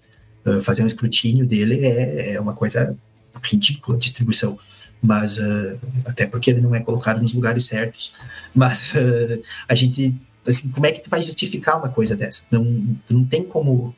[0.47, 2.97] uh, fazer um escrutínio dele, é, é uma coisa
[3.43, 4.59] ridícula a distribuição
[5.03, 8.13] mas uh, até porque ele não é colocado nos lugares certos.
[8.55, 10.15] Mas uh, a gente
[10.47, 12.45] Assim, como é que tu vai justificar uma coisa dessa?
[12.51, 12.65] Não,
[13.09, 13.95] não tem como.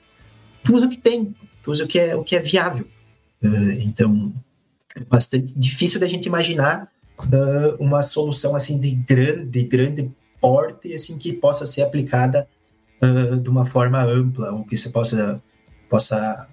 [0.65, 2.87] Tu usa o que tem, tu usa o que é, o que é viável.
[3.43, 4.33] Uh, então,
[4.95, 6.89] é bastante difícil da gente imaginar
[7.19, 12.47] uh, uma solução assim de grande, de grande porte, assim, que possa ser aplicada
[13.01, 15.41] uh, de uma forma ampla, ou que você possa,
[15.89, 16.49] possa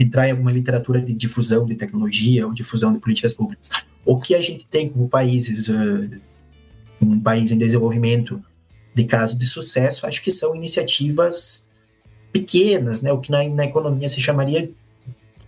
[0.00, 3.70] entrar em alguma literatura de difusão de tecnologia ou difusão de políticas públicas.
[4.04, 5.70] O que a gente tem como países,
[7.00, 8.42] um país em desenvolvimento,
[8.94, 11.66] de caso de sucesso, acho que são iniciativas
[12.32, 13.12] pequenas, né?
[13.12, 14.70] O que na, na economia se chamaria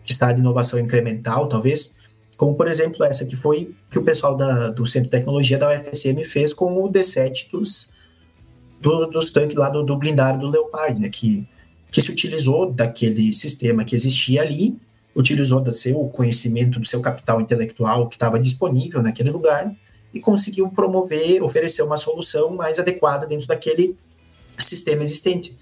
[0.02, 1.96] que está de inovação incremental, talvez,
[2.36, 5.70] como por exemplo essa que foi que o pessoal da, do Centro de Tecnologia da
[5.70, 7.90] UFSM fez com o D7 dos,
[8.80, 11.08] do, dos tanques lá do, do blindado do Leopard, né?
[11.08, 11.46] Que,
[11.90, 14.76] que se utilizou daquele sistema que existia ali,
[15.14, 19.72] utilizou do seu conhecimento, do seu capital intelectual que estava disponível naquele lugar
[20.16, 23.96] e conseguiu promover, oferecer uma solução mais adequada dentro daquele
[24.58, 25.56] sistema existente.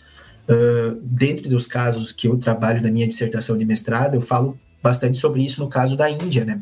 [0.48, 5.18] Uh, dentro dos casos que eu trabalho na minha dissertação de mestrado, eu falo bastante
[5.18, 6.60] sobre isso no caso da Índia, né?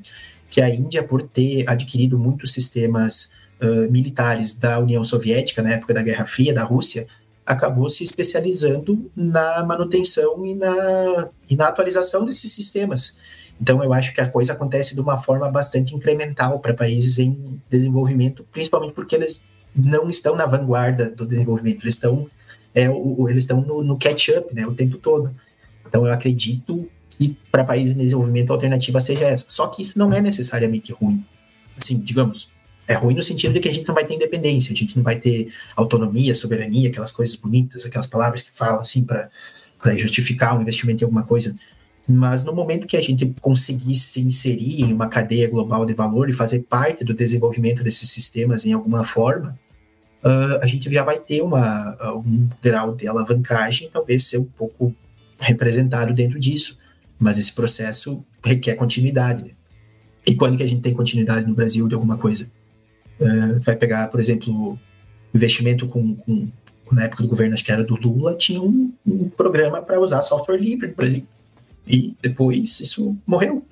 [0.49, 5.93] Que a Índia, por ter adquirido muitos sistemas uh, militares da União Soviética na época
[5.93, 7.07] da Guerra Fria, da Rússia,
[7.45, 13.19] acabou se especializando na manutenção e na, e na atualização desses sistemas.
[13.63, 17.61] Então, eu acho que a coisa acontece de uma forma bastante incremental para países em
[17.71, 22.29] desenvolvimento, principalmente porque eles não estão na vanguarda do desenvolvimento, eles estão,
[22.75, 25.31] é, o, eles estão no, no catch-up né, o tempo todo.
[25.87, 29.45] Então, eu acredito que para países em desenvolvimento a alternativa seja essa.
[29.47, 31.25] Só que isso não é necessariamente ruim.
[31.77, 32.51] Assim, digamos,
[32.89, 35.05] é ruim no sentido de que a gente não vai ter independência, a gente não
[35.05, 39.31] vai ter autonomia, soberania, aquelas coisas bonitas, aquelas palavras que falam assim para
[39.97, 41.57] justificar um investimento em alguma coisa.
[42.09, 46.29] Mas no momento que a gente conseguir se inserir em uma cadeia global de valor
[46.29, 49.59] e fazer parte do desenvolvimento desses sistemas em alguma forma,
[50.25, 54.95] uh, a gente já vai ter uma, um grau de alavancagem, talvez ser um pouco
[55.39, 56.79] representado dentro disso.
[57.19, 59.45] Mas esse processo requer continuidade.
[59.45, 59.51] Né?
[60.27, 62.51] E quando que a gente tem continuidade no Brasil de alguma coisa?
[63.21, 64.77] Uh, vai pegar, por exemplo,
[65.33, 66.49] investimento com, com,
[66.91, 70.21] na época do governo, acho que era do Lula, tinha um, um programa para usar
[70.21, 71.29] software livre, por exemplo
[71.87, 73.67] e depois isso morreu.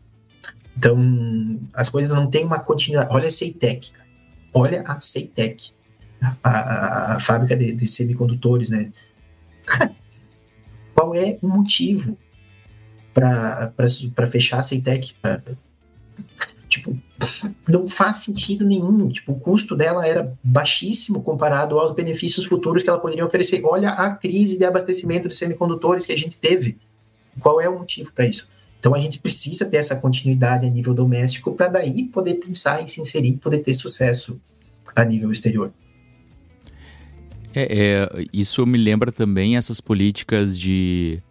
[0.77, 0.99] Então,
[1.75, 3.13] as coisas não têm uma continuidade.
[3.13, 3.93] Olha a Ceitec,
[4.53, 5.73] olha a Ceitec,
[6.21, 8.93] a, a, a fábrica de, de, semicondutores, né?
[9.67, 9.95] Cara,
[10.95, 12.17] qual é o motivo
[13.13, 15.15] para fechar a Ceitec?
[16.69, 16.97] tipo,
[17.69, 19.09] não faz sentido nenhum.
[19.09, 23.63] Tipo, o custo dela era baixíssimo comparado aos benefícios futuros que ela poderia oferecer.
[23.65, 26.79] Olha a crise de abastecimento de semicondutores que a gente teve.
[27.39, 28.49] Qual é o motivo para isso?
[28.79, 32.87] Então a gente precisa ter essa continuidade a nível doméstico para daí poder pensar em
[32.87, 34.41] se inserir, poder ter sucesso
[34.97, 35.73] a nível exterior.
[37.55, 41.23] É, é, isso me lembra também essas políticas de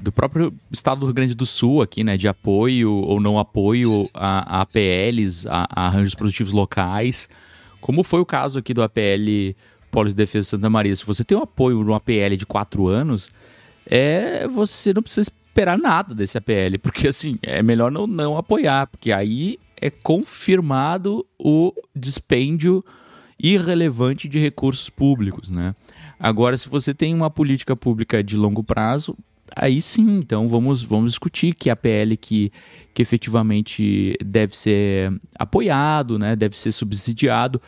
[0.00, 4.08] do próprio estado do Rio Grande do Sul aqui, né, de apoio ou não apoio
[4.14, 7.28] a, a APLs, a, a, arranjos produtivos locais,
[7.80, 9.56] como foi o caso aqui do APL
[9.90, 10.94] Polo de Defesa Santa Maria.
[10.94, 13.28] Se você tem um apoio no APL de quatro anos,
[13.88, 18.86] é você não precisa esperar nada desse APL, porque assim, é melhor não, não apoiar,
[18.86, 22.84] porque aí é confirmado o dispêndio
[23.40, 25.74] irrelevante de recursos públicos, né?
[26.18, 29.16] Agora, se você tem uma política pública de longo prazo,
[29.54, 32.52] aí sim, então vamos, vamos discutir que a PL que,
[32.92, 37.62] que efetivamente deve ser apoiado, né, deve ser subsidiado.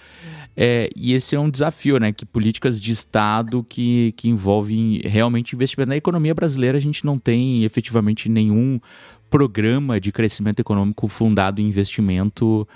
[0.57, 2.13] É, e esse é um desafio, né?
[2.13, 5.89] Que políticas de Estado que, que envolvem realmente investimento.
[5.89, 8.81] Na economia brasileira, a gente não tem efetivamente nenhum
[9.31, 12.67] programa de crescimento econômico fundado em investimento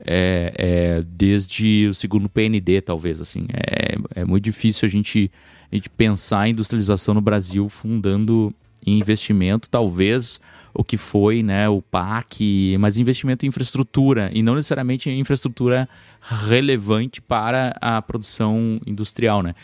[0.00, 3.20] é, é, desde o segundo PND, talvez.
[3.20, 5.30] assim É, é muito difícil a gente,
[5.70, 8.54] a gente pensar a industrialização no Brasil fundando
[8.86, 10.40] investimento, talvez
[10.72, 15.88] o que foi né, o PAC, mas investimento em infraestrutura, e não necessariamente em infraestrutura
[16.20, 19.42] relevante para a produção industrial.
[19.42, 19.54] Né?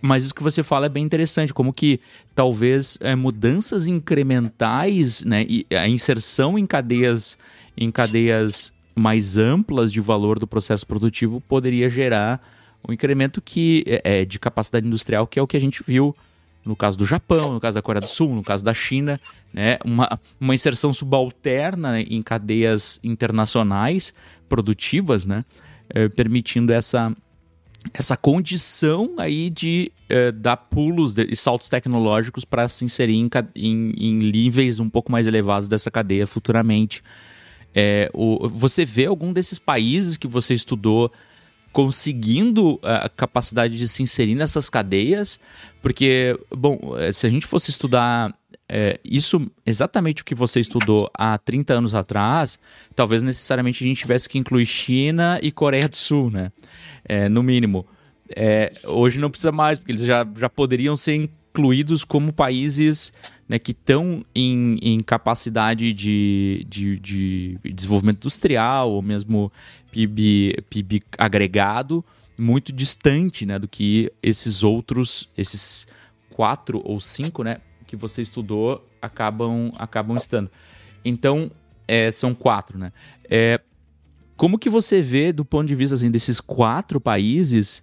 [0.00, 2.00] Mas isso que você fala é bem interessante, como que
[2.34, 7.36] talvez é, mudanças incrementais, né, e a inserção em cadeias,
[7.76, 12.40] em cadeias mais amplas de valor do processo produtivo poderia gerar
[12.88, 16.14] um incremento que é, é de capacidade industrial, que é o que a gente viu
[16.66, 19.20] no caso do Japão, no caso da Coreia do Sul, no caso da China,
[19.54, 24.12] né, uma, uma inserção subalterna em cadeias internacionais
[24.48, 25.44] produtivas, né,
[25.88, 27.14] é, permitindo essa,
[27.94, 33.90] essa condição aí de é, dar pulos e saltos tecnológicos para se inserir em, em,
[33.96, 37.02] em, níveis um pouco mais elevados dessa cadeia futuramente.
[37.72, 41.12] É, o, você vê algum desses países que você estudou
[41.76, 45.38] conseguindo a capacidade de se inserir nessas cadeias,
[45.82, 48.34] porque, bom, eh, se a gente fosse estudar
[48.66, 52.58] é, isso, exatamente o que você estudou há 30 anos atrás,
[52.94, 56.50] talvez necessariamente a gente tivesse que incluir China e Coreia do Sul, né?
[57.04, 57.86] É, no mínimo.
[58.34, 63.12] É, hoje não precisa mais, porque eles já, já poderiam ser incluídos como países
[63.48, 69.52] né, que estão em, em capacidade de, de, de, desenvolvimento industrial ou mesmo
[69.90, 72.04] PIB, PIB agregado
[72.38, 75.86] muito distante né, do que esses outros, esses
[76.30, 80.50] quatro ou cinco né, que você estudou acabam, acabam estando.
[81.04, 81.50] Então,
[81.86, 82.78] é, são quatro.
[82.78, 82.92] Né?
[83.28, 83.60] É,
[84.36, 87.82] como que você vê, do ponto de vista assim, desses quatro países,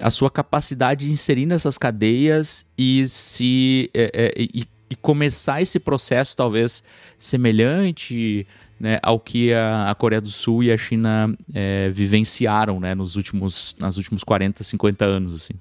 [0.00, 5.78] a sua capacidade de inserir nessas cadeias e se é, é, e, e, começar esse
[5.78, 6.82] processo talvez
[7.18, 8.46] semelhante
[8.78, 13.16] né, ao que a, a, Coreia do Sul e a China é, vivenciaram né, nos
[13.16, 15.54] últimos nas últimos 40, 50 anos assim.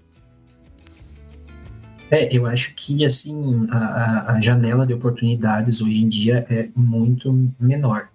[2.09, 7.31] É, eu acho que assim a, a janela de oportunidades hoje em dia é muito
[7.59, 8.09] menor.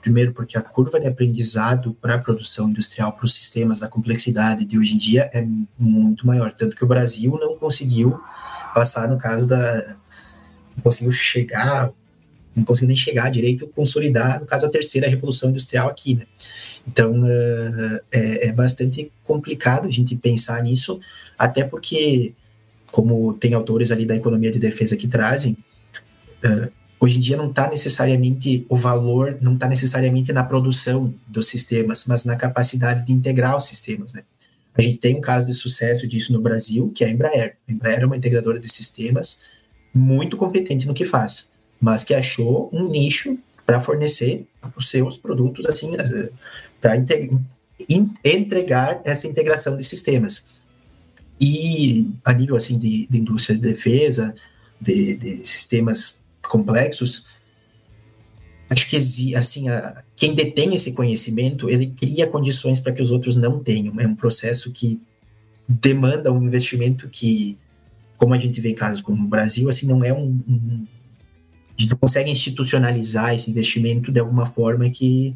[0.00, 4.64] Primeiro, porque a curva de aprendizado para a produção industrial, para os sistemas da complexidade
[4.64, 5.46] de hoje em dia é
[5.78, 6.52] muito maior.
[6.52, 8.18] Tanto que o Brasil não conseguiu
[8.74, 9.96] passar, no caso da.
[10.80, 11.92] Não conseguiu chegar,
[12.56, 16.24] não conseguiu nem chegar direito, consolidar, no caso, a terceira revolução industrial aqui, né?
[16.88, 20.98] Então, uh, é, é bastante complicado a gente pensar nisso,
[21.38, 22.32] até porque,
[22.90, 25.56] como tem autores ali da economia de defesa que trazem,
[26.44, 31.46] uh, hoje em dia não está necessariamente o valor, não está necessariamente na produção dos
[31.46, 34.22] sistemas, mas na capacidade de integrar os sistemas, né?
[34.72, 37.56] A gente tem um caso de sucesso disso no Brasil, que é a Embraer.
[37.68, 39.42] A Embraer é uma integradora de sistemas
[39.92, 41.48] muito competente no que faz,
[41.80, 46.30] mas que achou um nicho para fornecer os seus produtos, assim, eh,
[46.80, 46.94] para
[48.24, 50.46] entregar essa integração de sistemas.
[51.40, 54.34] E a nível assim de, de indústria de defesa,
[54.80, 57.26] de, de sistemas complexos,
[58.68, 58.96] acho que
[59.34, 63.98] assim, a, quem detém esse conhecimento, ele cria condições para que os outros não tenham.
[64.00, 65.00] É um processo que
[65.68, 67.56] demanda um investimento que,
[68.20, 70.86] como a gente vê em casos como o Brasil, assim, não é um, um
[71.76, 75.34] a gente não consegue institucionalizar esse investimento de alguma forma que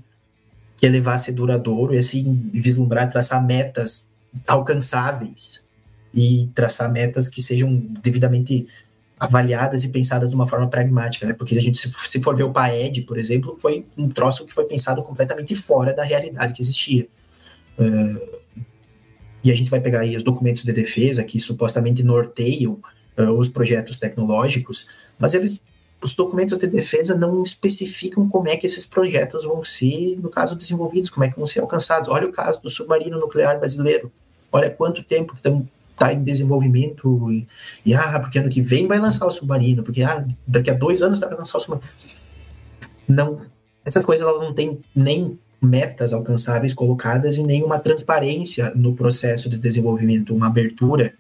[0.76, 4.12] que levar a ser duradouro e assim vislumbrar, traçar metas
[4.46, 5.64] alcançáveis
[6.12, 8.66] e traçar metas que sejam devidamente
[9.18, 11.32] avaliadas e pensadas de uma forma pragmática, né?
[11.32, 14.64] Porque a gente, se for ver o PAED, por exemplo, foi um troço que foi
[14.64, 17.06] pensado completamente fora da realidade que existia.
[17.78, 18.43] Uh,
[19.44, 22.80] e a gente vai pegar aí os documentos de defesa que supostamente norteiam
[23.18, 24.88] uh, os projetos tecnológicos,
[25.18, 25.62] mas eles,
[26.02, 30.56] os documentos de defesa não especificam como é que esses projetos vão ser, no caso,
[30.56, 32.08] desenvolvidos, como é que vão ser alcançados.
[32.08, 34.10] Olha o caso do submarino nuclear brasileiro.
[34.50, 35.36] Olha quanto tempo
[35.90, 37.46] está em desenvolvimento e,
[37.84, 41.02] e, ah, porque ano que vem vai lançar o submarino, porque ah, daqui a dois
[41.02, 41.90] anos vai lançar o submarino.
[43.06, 43.40] Não,
[43.84, 49.56] essas coisas elas não têm nem metas alcançáveis colocadas e nenhuma transparência no processo de
[49.56, 51.14] desenvolvimento, uma abertura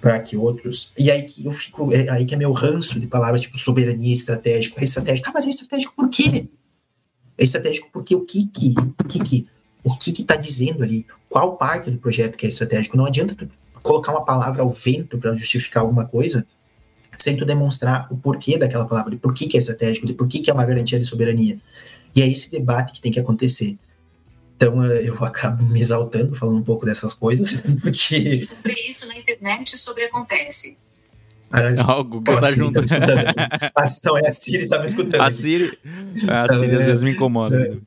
[0.00, 0.92] para que outros.
[0.98, 4.12] E aí que eu fico, é aí que é meu ranço de palavras tipo soberania
[4.12, 5.26] estratégico, é estratégico.
[5.26, 6.48] Tá, mas é estratégico por quê?
[7.38, 9.46] É estratégico porque o que que, o que que,
[9.84, 11.06] o que que tá dizendo ali?
[11.28, 12.96] Qual parte do projeto que é estratégico?
[12.96, 13.48] Não adianta tu
[13.82, 16.46] colocar uma palavra ao vento para justificar alguma coisa
[17.18, 20.26] sem tu demonstrar o porquê daquela palavra, de por que, que é estratégico, de por
[20.26, 21.56] que, que é uma garantia de soberania.
[22.14, 23.76] E é esse debate que tem que acontecer.
[24.56, 28.46] Então eh, eu acabo me exaltando falando um pouco dessas coisas, porque.
[28.46, 30.76] Sobre isso na internet sobre acontece.
[31.50, 32.84] Ah, o Google tá junto.
[32.86, 32.96] Tá
[33.76, 35.20] ah, não, é a Siri tá me escutando.
[35.20, 35.78] A Siri,
[36.28, 37.78] a Siri às vezes me incomoda.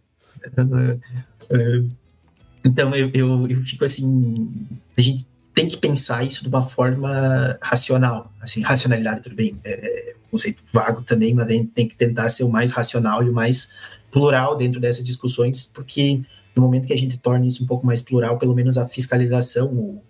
[2.64, 4.50] Então eu, eu, eu fico assim,
[4.98, 10.10] a gente tem que pensar isso de uma forma racional, assim, racionalidade, tudo bem, é,
[10.10, 13.30] é conceito vago também, mas a gente tem que tentar ser o mais racional e
[13.30, 13.70] o mais
[14.16, 16.22] plural dentro dessas discussões, porque
[16.56, 19.68] no momento que a gente torna isso um pouco mais plural, pelo menos a fiscalização,
[19.68, 20.02] o...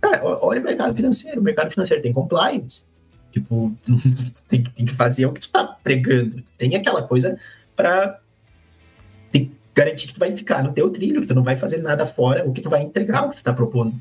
[0.00, 2.82] cara, olha o mercado financeiro, o mercado financeiro tem compliance,
[3.30, 3.72] tipo,
[4.50, 7.38] tem, tem que fazer o que tu tá pregando, tem aquela coisa
[7.76, 8.18] para
[9.72, 12.44] garantir que tu vai ficar no teu trilho, que tu não vai fazer nada fora,
[12.44, 13.94] o que tu vai entregar o que tu tá propondo.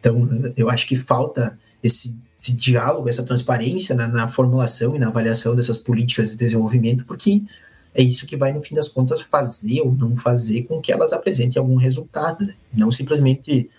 [0.00, 5.08] Então, eu acho que falta esse, esse diálogo, essa transparência na, na, formulação e na
[5.08, 7.42] avaliação dessas políticas de desenvolvimento, porque
[7.96, 11.14] é isso que vai, no fim das contas, fazer ou não fazer com que elas
[11.14, 12.44] apresentem algum resultado.
[12.44, 12.54] Né?
[12.74, 13.70] Não simplesmente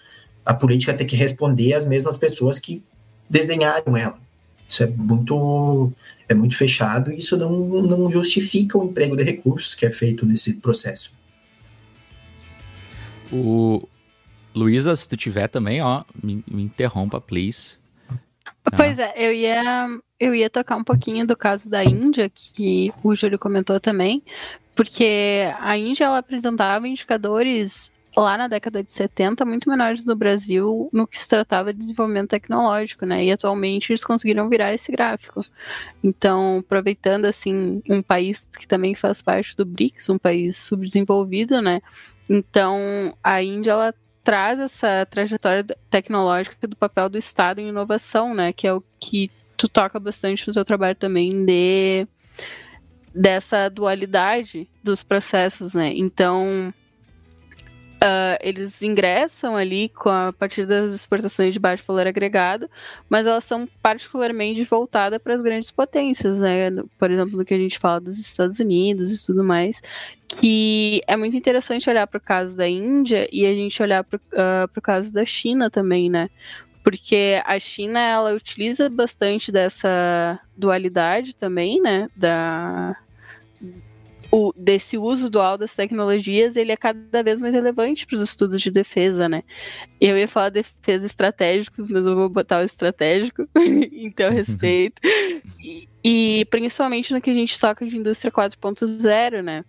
[0.43, 2.81] a política ter que responder às mesmas pessoas que
[3.29, 4.19] desenharam ela.
[4.67, 5.91] Isso é muito,
[6.27, 7.51] é muito fechado e isso não,
[7.83, 11.11] não justifica o emprego de recursos que é feito nesse processo.
[13.31, 13.87] O
[14.55, 17.77] Luísa, se tu tiver também, ó, me, me interrompa, please.
[18.75, 19.87] Pois é, eu ia,
[20.19, 24.23] eu ia tocar um pouquinho do caso da Índia, que o Júlio comentou também,
[24.75, 30.89] porque a Índia ela apresentava indicadores lá na década de 70 muito menores do Brasil
[30.91, 33.23] no que se tratava de desenvolvimento tecnológico, né?
[33.23, 35.41] E atualmente eles conseguiram virar esse gráfico.
[36.03, 41.81] Então, aproveitando assim um país que também faz parte do BRICS, um país subdesenvolvido, né?
[42.29, 43.93] Então, a Índia ela
[44.27, 48.51] traz essa trajetória tecnológica do papel do Estado em inovação, né?
[48.51, 52.05] Que é o que tu toca bastante no teu trabalho também de
[53.15, 55.93] dessa dualidade dos processos, né?
[55.95, 56.73] Então,
[57.97, 62.69] Uh, eles ingressam ali com a partir das exportações de baixo valor agregado,
[63.09, 66.69] mas elas são particularmente voltadas para as grandes potências, né?
[66.99, 69.81] Por exemplo, no que a gente fala dos Estados Unidos e tudo mais,
[70.27, 74.19] que é muito interessante olhar para o caso da Índia e a gente olhar para
[74.75, 76.29] o uh, caso da China também, né?
[76.83, 82.07] Porque a China ela utiliza bastante dessa dualidade também, né?
[82.15, 82.95] Da
[84.31, 88.61] o, desse uso dual das tecnologias, ele é cada vez mais relevante para os estudos
[88.61, 89.43] de defesa, né?
[89.99, 95.01] Eu ia falar defesa estratégicos, mas eu vou botar o estratégico, então respeito.
[95.63, 99.63] E, e, principalmente no que a gente toca de indústria 4.0, né?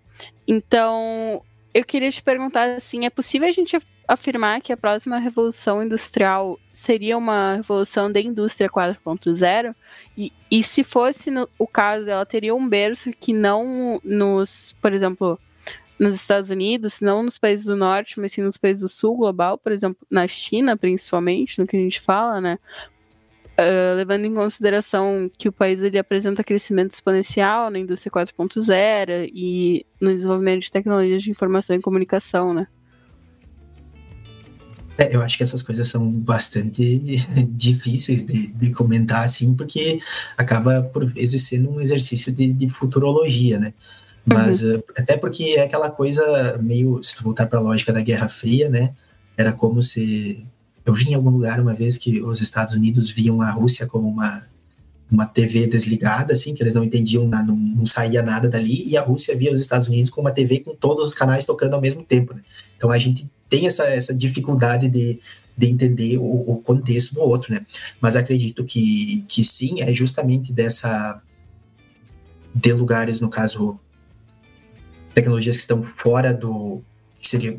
[0.46, 1.42] Então,
[1.72, 3.76] eu queria te perguntar assim, é possível a gente
[4.08, 9.74] afirmar que a próxima revolução industrial seria uma revolução da indústria 4.0?
[10.16, 14.94] E, e se fosse no, o caso, ela teria um berço que não nos, por
[14.94, 15.38] exemplo,
[15.98, 19.58] nos Estados Unidos, não nos países do norte, mas sim nos países do sul global,
[19.58, 22.58] por exemplo, na China, principalmente, no que a gente fala, né?
[23.60, 29.84] Uh, levando em consideração que o país ele apresenta crescimento exponencial na indústria 4.0 e
[30.00, 32.68] no desenvolvimento de tecnologias de informação e comunicação, né?
[34.98, 40.00] É, eu acho que essas coisas são bastante difíceis de, de, comentar, assim, porque
[40.36, 43.72] acaba, por vezes, sendo um exercício de, de futurologia, né?
[44.26, 44.78] Mas, uhum.
[44.78, 48.28] uh, até porque é aquela coisa meio, se tu voltar para a lógica da Guerra
[48.28, 48.92] Fria, né?
[49.36, 50.44] Era como se.
[50.84, 54.08] Eu vi em algum lugar uma vez que os Estados Unidos viam a Rússia como
[54.08, 54.42] uma,
[55.10, 59.02] uma TV desligada, assim, que eles não entendiam, não, não saía nada dali, e a
[59.02, 62.02] Rússia via os Estados Unidos como uma TV com todos os canais tocando ao mesmo
[62.02, 62.42] tempo, né?
[62.76, 65.20] Então a gente tem essa, essa dificuldade de,
[65.56, 67.64] de entender o, o, contexto do outro, né?
[68.00, 71.20] Mas acredito que, que sim, é justamente dessa
[72.54, 73.78] de lugares, no caso,
[75.14, 76.82] tecnologias que estão fora do
[77.20, 77.58] que seria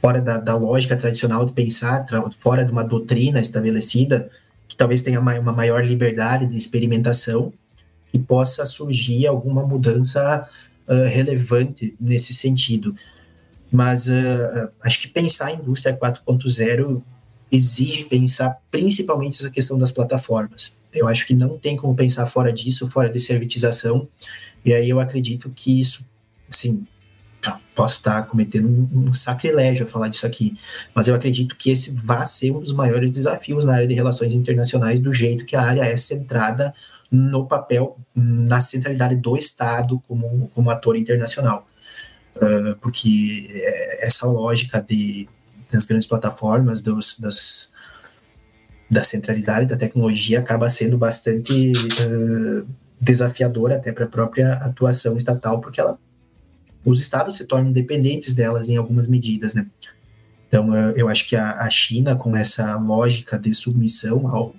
[0.00, 2.06] fora da, da lógica tradicional de pensar,
[2.38, 4.28] fora de uma doutrina estabelecida,
[4.68, 7.52] que talvez tenha uma maior liberdade de experimentação
[8.12, 10.48] e possa surgir alguma mudança
[10.86, 12.94] uh, relevante nesse sentido.
[13.74, 17.02] Mas uh, acho que pensar em indústria 4.0
[17.50, 20.78] exige pensar principalmente essa questão das plataformas.
[20.92, 24.06] Eu acho que não tem como pensar fora disso, fora de servitização.
[24.64, 26.06] E aí eu acredito que isso,
[26.48, 26.86] assim,
[27.74, 30.56] posso estar cometendo um, um sacrilégio a falar disso aqui,
[30.94, 34.34] mas eu acredito que esse vai ser um dos maiores desafios na área de relações
[34.34, 36.72] internacionais, do jeito que a área é centrada
[37.10, 41.66] no papel, na centralidade do Estado como, como ator internacional.
[42.36, 43.64] Uh, porque
[44.00, 45.28] essa lógica de,
[45.70, 47.72] das grandes plataformas, dos, das,
[48.90, 52.66] da centralidade da tecnologia acaba sendo bastante uh,
[53.00, 55.98] desafiadora até para a própria atuação estatal, porque ela,
[56.84, 59.66] os estados se tornam dependentes delas em algumas medidas, né?
[60.48, 64.54] Então, uh, eu acho que a, a China, com essa lógica de submissão ao,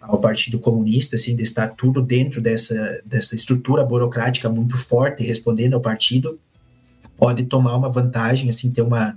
[0.00, 5.74] ao Partido Comunista, assim, de estar tudo dentro dessa, dessa estrutura burocrática muito forte, respondendo
[5.74, 6.38] ao partido,
[7.16, 9.16] pode tomar uma vantagem, assim, ter uma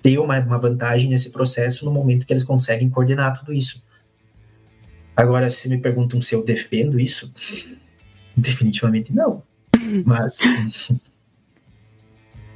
[0.00, 3.82] ter uma, uma vantagem nesse processo no momento que eles conseguem coordenar tudo isso.
[5.14, 7.32] Agora, se me perguntam se eu defendo isso,
[8.36, 9.42] definitivamente não.
[10.04, 10.40] Mas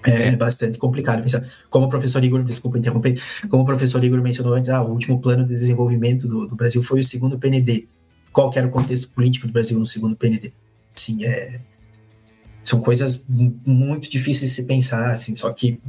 [0.02, 1.46] é, bastante complicado pensar.
[1.68, 3.20] Como o professor Igor, desculpa interromper,
[3.50, 6.82] como o professor Igor mencionou antes, ah, o último plano de desenvolvimento do, do Brasil
[6.82, 7.86] foi o segundo PND.
[8.32, 10.52] Qual era o contexto político do Brasil no segundo PND?
[10.94, 11.60] Sim, é,
[12.68, 15.80] são coisas muito difíceis de se pensar, assim, só que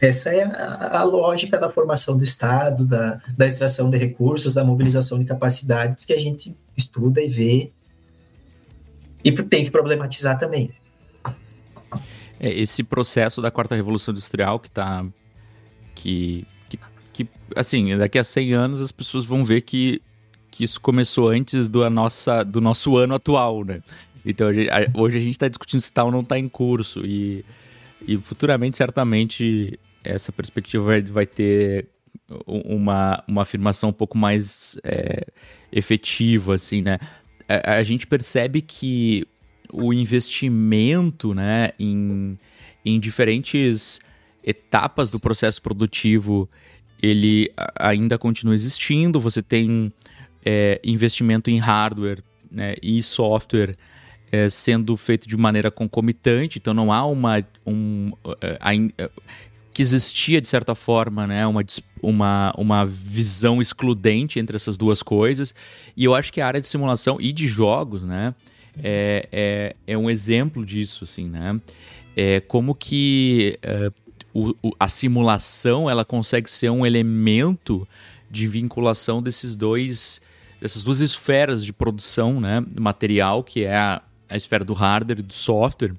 [0.00, 4.64] essa é a, a, lógica da formação do Estado, da, da extração de recursos, da
[4.64, 7.72] mobilização de capacidades que a gente estuda e vê
[9.22, 10.70] e tem que problematizar também.
[12.38, 15.04] É, esse processo da quarta revolução industrial que está
[15.94, 16.78] que, que,
[17.12, 20.02] que, assim, daqui a 100 anos as pessoas vão ver que,
[20.50, 23.78] que isso começou antes do, nossa, do nosso ano atual, né?
[24.24, 24.48] Então
[24.94, 27.44] hoje a gente está discutindo se tal tá ou não está em curso e,
[28.06, 31.88] e futuramente certamente essa perspectiva vai, vai ter
[32.46, 35.26] uma, uma afirmação um pouco mais é,
[35.72, 36.98] efetiva, assim, né?
[37.48, 39.26] A, a gente percebe que
[39.72, 42.38] o investimento né, em,
[42.84, 44.00] em diferentes
[44.42, 46.48] etapas do processo produtivo
[47.02, 49.20] ele ainda continua existindo.
[49.20, 49.92] Você tem
[50.44, 53.74] é, investimento em hardware né, e software
[54.34, 57.44] é, sendo feito de maneira concomitante, então não há uma.
[57.64, 59.10] Um, é,
[59.72, 61.64] que existia, de certa forma, né, uma,
[62.00, 65.52] uma, uma visão excludente entre essas duas coisas.
[65.96, 68.32] E eu acho que a área de simulação e de jogos, né,
[68.80, 71.60] é, é, é um exemplo disso, assim, né?
[72.16, 73.58] É como que
[74.32, 77.86] uh, o, a simulação ela consegue ser um elemento
[78.30, 80.20] de vinculação desses dois
[80.60, 84.00] dessas duas esferas de produção né, material, que é a,
[84.34, 85.94] a esfera do hardware e do software.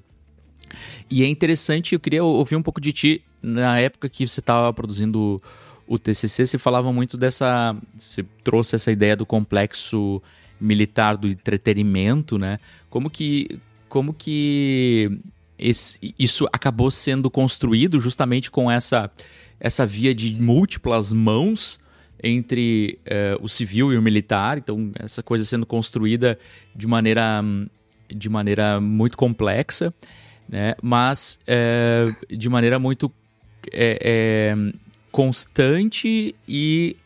[1.10, 4.72] E é interessante, eu queria ouvir um pouco de ti, na época que você estava
[4.72, 5.40] produzindo
[5.86, 7.74] o TCC, você falava muito dessa.
[7.96, 10.20] Você trouxe essa ideia do complexo
[10.60, 12.58] militar do entretenimento, né?
[12.90, 15.18] Como que, como que
[15.58, 19.10] esse, isso acabou sendo construído justamente com essa,
[19.60, 21.78] essa via de múltiplas mãos
[22.22, 26.38] entre uh, o civil e o militar, então essa coisa sendo construída
[26.74, 27.44] de maneira,
[28.08, 29.92] de maneira muito complexa,
[30.48, 30.74] né?
[30.82, 33.12] mas uh, de maneira muito
[33.72, 34.56] é, é,
[35.10, 36.96] constante e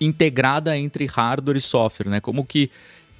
[0.00, 2.20] integrada entre hardware e software, né?
[2.20, 2.70] Como que,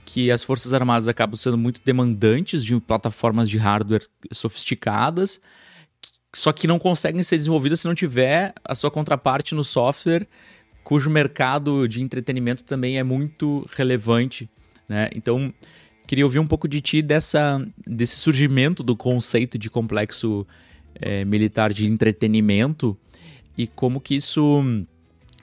[0.05, 5.41] que as Forças Armadas acabam sendo muito demandantes de plataformas de hardware sofisticadas,
[6.35, 10.27] só que não conseguem ser desenvolvidas se não tiver a sua contraparte no software,
[10.83, 14.49] cujo mercado de entretenimento também é muito relevante,
[14.89, 15.11] né?
[15.15, 15.53] Então,
[16.11, 20.45] queria ouvir um pouco de ti dessa, desse surgimento do conceito de complexo
[20.97, 22.99] é, militar de entretenimento
[23.57, 24.61] e como que isso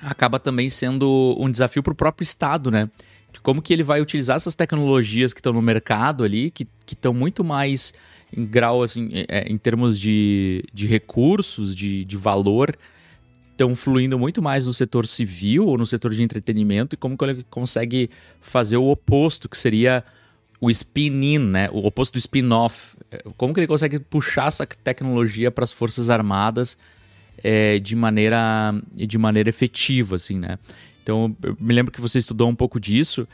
[0.01, 2.89] acaba também sendo um desafio para o próprio Estado, né?
[3.31, 7.13] De como que ele vai utilizar essas tecnologias que estão no mercado ali, que estão
[7.13, 7.93] muito mais
[8.35, 12.75] em grau, assim, é, em termos de, de recursos, de, de valor,
[13.53, 17.23] estão fluindo muito mais no setor civil ou no setor de entretenimento e como que
[17.23, 18.09] ele consegue
[18.41, 20.03] fazer o oposto, que seria
[20.59, 21.69] o spin-in, né?
[21.71, 22.95] o oposto do spin-off.
[23.35, 26.77] Como que ele consegue puxar essa tecnologia para as Forças Armadas
[27.43, 30.57] é, de, maneira, de maneira efetiva, assim, né?
[31.03, 33.27] Então, eu me lembro que você estudou um pouco disso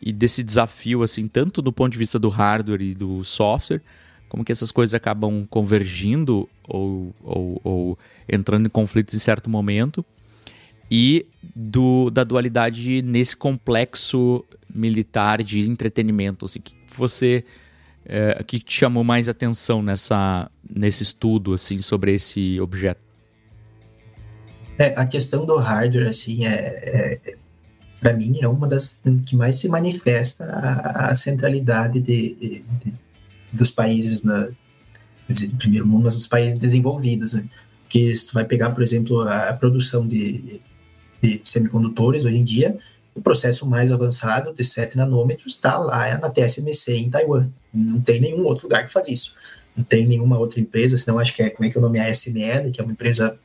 [0.00, 3.82] e desse desafio, assim, tanto do ponto de vista do hardware e do software,
[4.28, 7.98] como que essas coisas acabam convergindo ou, ou, ou
[8.28, 10.04] entrando em conflitos em certo momento,
[10.90, 16.44] e do, da dualidade nesse complexo militar de entretenimento.
[16.44, 17.44] Assim, que você
[18.06, 23.00] é, que te chamou mais atenção nessa, nesse estudo assim sobre esse objeto?
[24.78, 27.36] É, a questão do hardware, assim, é, é
[28.00, 32.64] para mim, é uma das que mais se manifesta a, a centralidade de, de,
[33.52, 34.48] dos países na,
[35.28, 37.44] dizer, do primeiro mundo, mas dos países desenvolvidos, né?
[37.82, 40.60] Porque se tu vai pegar, por exemplo, a produção de,
[41.22, 42.78] de semicondutores hoje em dia,
[43.14, 47.48] o processo mais avançado de 7 nanômetros está lá na TSMC em Taiwan.
[47.74, 49.34] Não tem nenhum outro lugar que faz isso.
[49.76, 51.98] Não tem nenhuma outra empresa, senão acho que é, como é que é o nome?
[51.98, 53.38] A ASML, que é uma empresa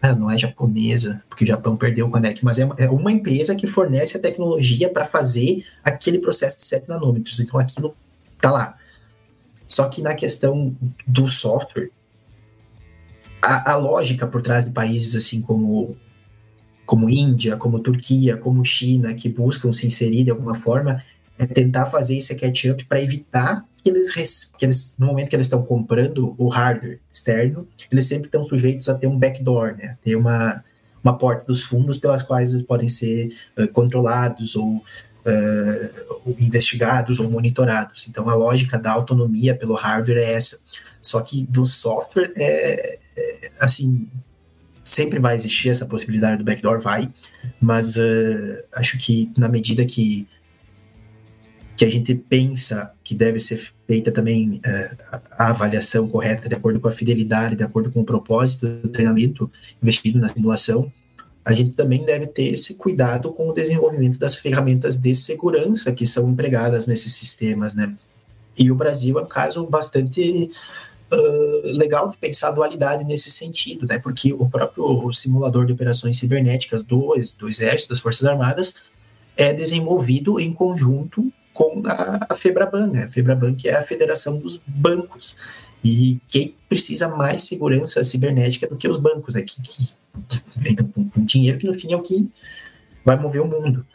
[0.00, 3.54] ah, não é japonesa, porque o Japão perdeu o NEC, mas é, é uma empresa
[3.54, 7.40] que fornece a tecnologia para fazer aquele processo de 7 nanômetros.
[7.40, 7.96] Então aquilo
[8.40, 8.76] tá lá.
[9.66, 10.76] Só que na questão
[11.06, 11.90] do software,
[13.42, 15.96] a, a lógica por trás de países assim como
[16.86, 21.02] como Índia, como Turquia, como China, que buscam se inserir de alguma forma,
[21.38, 25.46] é tentar fazer esse catch-up para evitar que eles, que eles, no momento que eles
[25.46, 29.96] estão comprando o hardware externo, eles sempre estão sujeitos a ter um backdoor, né?
[30.02, 30.64] Ter uma,
[31.04, 37.30] uma porta dos fundos pelas quais eles podem ser uh, controlados ou uh, investigados ou
[37.30, 38.08] monitorados.
[38.08, 40.58] Então, a lógica da autonomia pelo hardware é essa.
[41.00, 44.08] Só que do software, é, é assim,
[44.86, 47.10] sempre vai existir essa possibilidade do backdoor, vai,
[47.60, 50.28] mas uh, acho que na medida que
[51.76, 56.78] que a gente pensa que deve ser feita também uh, a avaliação correta de acordo
[56.78, 59.50] com a fidelidade, de acordo com o propósito do treinamento
[59.82, 60.90] investido na simulação,
[61.44, 66.06] a gente também deve ter esse cuidado com o desenvolvimento das ferramentas de segurança que
[66.06, 67.92] são empregadas nesses sistemas, né?
[68.56, 70.50] E o Brasil é um caso bastante
[71.64, 73.98] legal de pensar a dualidade nesse sentido, né?
[73.98, 78.74] Porque o próprio simulador de operações cibernéticas do, do Exército, das Forças Armadas,
[79.36, 83.04] é desenvolvido em conjunto com a, a FEBRABAN, né?
[83.04, 85.36] A FEBRABAN que é a Federação dos Bancos.
[85.84, 89.42] E quem precisa mais segurança cibernética do que os bancos, né?
[89.42, 92.28] Que, que com, com dinheiro que no fim é o que
[93.04, 93.86] vai mover o mundo.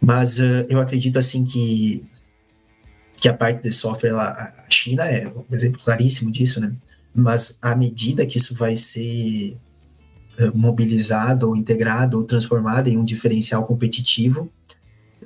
[0.00, 2.04] Mas uh, eu acredito assim que
[3.24, 6.74] que a parte de software, lá, a China é um exemplo claríssimo disso, né?
[7.14, 9.56] Mas à medida que isso vai ser
[10.38, 14.52] uh, mobilizado ou integrado ou transformado em um diferencial competitivo,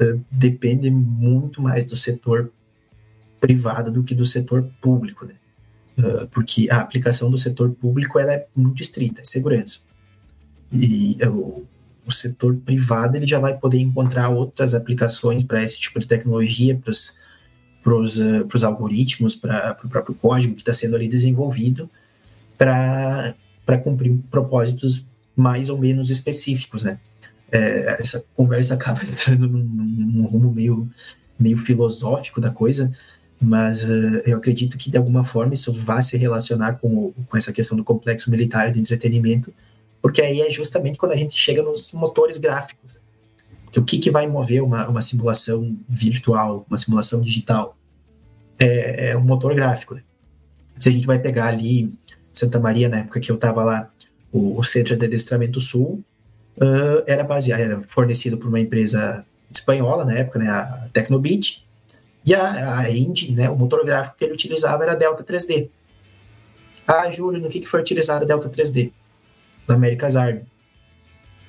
[0.01, 2.53] uh, depende muito mais do setor
[3.40, 5.34] privado do que do setor público, né?
[5.99, 9.80] Uh, porque a aplicação do setor público ela é muito estrita, é segurança.
[10.72, 11.64] E o,
[12.07, 16.76] o setor privado ele já vai poder encontrar outras aplicações para esse tipo de tecnologia,
[16.76, 17.18] para os
[17.89, 21.89] para os algoritmos, para o próprio código que está sendo ali desenvolvido,
[22.57, 23.34] para
[23.82, 26.99] cumprir propósitos mais ou menos específicos, né?
[27.51, 30.89] É, essa conversa acaba entrando num, num, rumo meio,
[31.39, 32.93] meio filosófico da coisa,
[33.41, 37.53] mas uh, eu acredito que de alguma forma isso vai se relacionar com, com essa
[37.53, 39.55] questão do complexo militar de entretenimento,
[40.03, 42.97] porque aí é justamente quando a gente chega nos motores gráficos.
[42.97, 43.01] Né?
[43.76, 47.78] o que, que vai mover uma, uma simulação virtual, uma simulação digital?
[48.59, 49.95] É, é um motor gráfico.
[49.95, 50.03] Né?
[50.79, 51.93] Se a gente vai pegar ali
[52.33, 53.91] Santa Maria, na época que eu estava lá,
[54.33, 56.03] o, o, Centro de Adestramento Sul
[56.57, 61.67] uh, era baseado, era fornecido por uma empresa espanhola na época, né, a Tecnobit,
[62.25, 65.69] e a, a engine, né, o motor gráfico que ele utilizava era Delta 3D.
[66.87, 68.93] Ah, Júlio, no que, que foi utilizado a Delta 3D?
[69.67, 70.43] Na America's Army.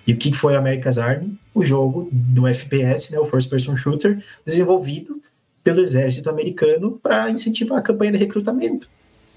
[0.07, 1.37] E o que foi a America's Army?
[1.53, 5.21] O jogo do FPS, né, o First Person Shooter, desenvolvido
[5.69, 8.89] pelo exército americano para incentivar a campanha de recrutamento.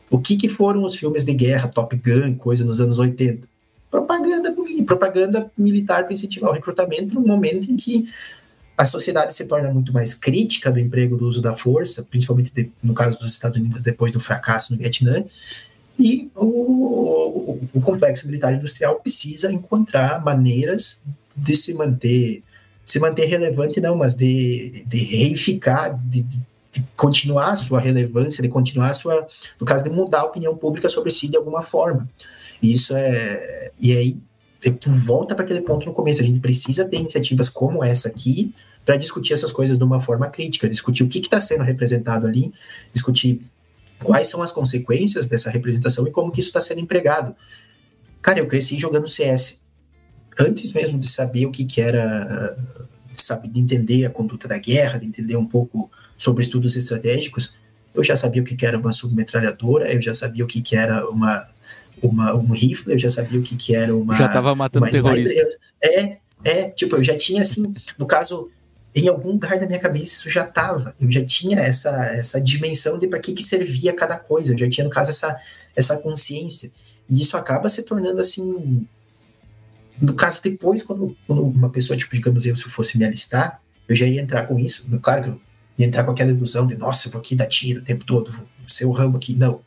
[0.08, 3.46] O que, que foram os filmes de guerra, Top Gun, coisa nos anos 80?
[3.90, 4.54] Propaganda,
[4.86, 8.08] propaganda militar para incentivar o recrutamento no momento em que
[8.78, 12.70] a sociedade se torna muito mais crítica do emprego do uso da força, principalmente de,
[12.82, 15.22] no caso dos Estados Unidos depois do fracasso no Vietnã,
[15.98, 21.04] e o, o, o complexo militar industrial precisa encontrar maneiras
[21.36, 22.42] de se manter
[22.92, 28.50] se manter relevante, não, mas de, de reificar, de, de continuar a sua relevância, de
[28.50, 29.26] continuar a sua,
[29.58, 32.06] no caso de mudar a opinião pública sobre si de alguma forma.
[32.60, 34.18] E isso é, e aí
[35.06, 38.54] volta para aquele ponto no começo, a gente precisa ter iniciativas como essa aqui
[38.84, 42.52] para discutir essas coisas de uma forma crítica, discutir o que está sendo representado ali,
[42.92, 43.40] discutir
[44.00, 47.34] quais são as consequências dessa representação e como que isso está sendo empregado.
[48.20, 49.62] Cara, eu cresci jogando CS
[50.38, 52.54] antes mesmo de saber o que, que era,
[53.24, 57.54] sabe, de entender a conduta da guerra, de entender um pouco sobre estudos estratégicos,
[57.94, 61.46] eu já sabia o que, era uma submetralhadora, eu já sabia o que, era uma,
[62.02, 64.14] uma, um rifle, eu já sabia o que, era uma.
[64.14, 65.12] Já tava matando uma sniper.
[65.12, 65.40] terrorista.
[65.40, 68.48] Eu- É, é, tipo, eu já tinha assim, no caso,
[68.94, 70.94] em algum lugar da minha cabeça isso já tava.
[71.00, 74.54] Eu já tinha essa, essa dimensão de para que, que servia cada coisa.
[74.54, 75.36] Eu já tinha, no caso, essa,
[75.74, 76.70] essa consciência.
[77.08, 78.86] E isso acaba se tornando assim.
[80.00, 83.60] No caso, depois, quando, quando uma pessoa, tipo, digamos eu, se eu fosse me alistar,
[83.88, 84.86] eu já ia entrar com isso.
[85.00, 85.40] Claro que eu
[85.78, 88.32] ia entrar com aquela ilusão de, nossa, eu vou aqui dar tiro o tempo todo,
[88.32, 89.34] vou ser o Rambo aqui.
[89.34, 89.60] Não.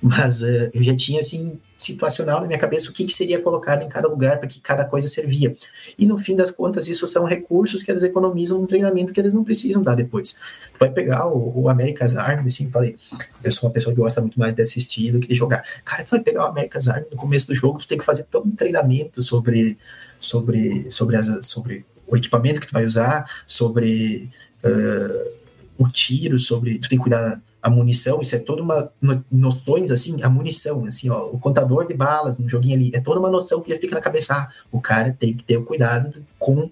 [0.00, 3.82] Mas eh, eu já tinha, assim, situacional na minha cabeça o que, que seria colocado
[3.82, 5.54] em cada lugar, para que cada coisa servia.
[5.98, 9.32] E no fim das contas, isso são recursos que eles economizam no treinamento que eles
[9.32, 10.32] não precisam dar depois.
[10.72, 12.96] Tu vai pegar o, o America's Army, assim, falei,
[13.42, 15.64] eu sou uma pessoa que gosta muito mais de assistir do que de jogar.
[15.84, 18.24] Cara, tu vai pegar o America's Army no começo do jogo, tu tem que fazer
[18.24, 19.78] todo um treinamento sobre,
[20.20, 24.30] sobre, sobre, as, sobre o equipamento que tu vai usar, sobre
[24.64, 25.30] uh,
[25.78, 26.78] o tiro, sobre.
[26.78, 30.84] Tu tem que cuidar a munição, isso é toda uma no, noções assim, a munição,
[30.84, 33.78] assim, ó, o contador de balas no joguinho ali, é toda uma noção que já
[33.78, 34.34] fica na cabeça.
[34.34, 36.70] Ah, o cara tem que ter o cuidado com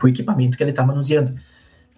[0.00, 1.36] o equipamento que ele tá manuseando.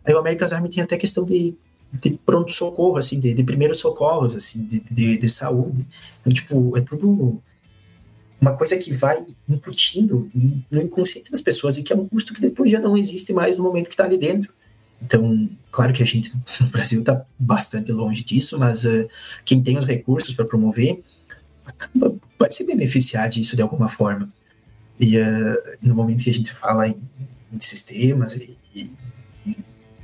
[0.03, 1.55] Aí o America's Army tem até questão de,
[1.93, 5.87] de pronto-socorro, assim, de, de primeiros socorros, assim, de, de, de saúde.
[6.23, 7.39] Então, tipo, é tudo
[8.41, 10.31] uma coisa que vai incutindo
[10.71, 13.59] no inconsciente das pessoas e que é um custo que depois já não existe mais
[13.59, 14.51] no momento que está ali dentro.
[15.05, 19.09] Então, claro que a gente no Brasil está bastante longe disso, mas uh,
[19.45, 21.03] quem tem os recursos para promover
[21.65, 24.29] acaba, vai se beneficiar disso de alguma forma.
[24.99, 26.97] E uh, no momento que a gente fala em,
[27.53, 28.91] em sistemas e, e,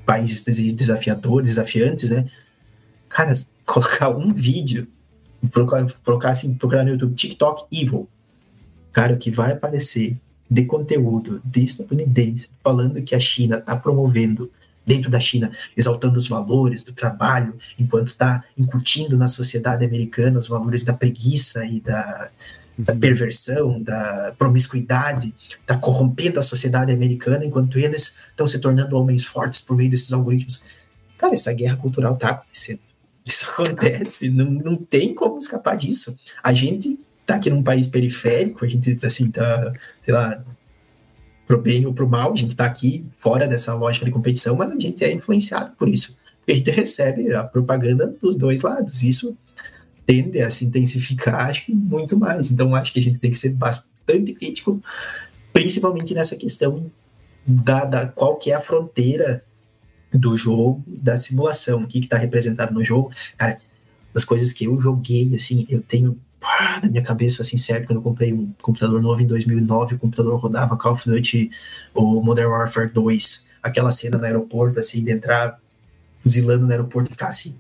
[0.05, 0.43] países
[0.73, 2.27] desafiadores, desafiantes, né?
[3.09, 3.35] Cara,
[3.65, 4.89] colocar um vídeo,
[5.51, 8.09] procurar, colocar assim, procurar no YouTube TikTok Evil,
[8.93, 10.17] cara, o que vai aparecer
[10.51, 14.51] de conteúdo de estadunidense falando que a China está promovendo
[14.89, 20.49] dentro da China, exaltando os valores do trabalho, enquanto está incutindo na sociedade americana os
[20.49, 22.31] valores da preguiça e da,
[22.79, 29.25] da perversão, da promiscuidade, está corrompendo a sociedade americana, enquanto eles estão se tornando homens
[29.25, 30.65] fortes por meio desses algoritmos.
[31.19, 32.81] Cara, essa guerra cultural está acontecendo.
[33.27, 36.17] Isso acontece, não, não tem como escapar disso.
[36.43, 39.71] A gente tá aqui num país periférico, a gente, assim, tá,
[40.01, 40.43] sei lá,
[41.49, 44.71] pro bem ou pro mal, a gente tá aqui fora dessa lógica de competição, mas
[44.71, 46.15] a gente é influenciado por isso.
[46.41, 49.03] Porque a gente recebe a propaganda dos dois lados.
[49.03, 49.35] Isso
[50.05, 52.51] tende a se intensificar, acho que muito mais.
[52.51, 54.83] Então, acho que a gente tem que ser bastante crítico,
[55.51, 56.91] principalmente nessa questão
[57.47, 59.43] da, da qual que é a fronteira
[60.13, 63.11] do jogo, da simulação, o que está representado no jogo.
[63.39, 63.59] Cara,
[64.13, 67.99] das coisas que eu joguei, assim, eu tenho pá, na minha cabeça, assim, certo, quando
[67.99, 71.51] eu comprei um computador novo em 2009, o computador rodava Call of Duty
[71.95, 75.59] ou Modern Warfare 2, aquela cena no aeroporto, assim, de entrar
[76.17, 77.57] fuzilando no aeroporto e ficar assim.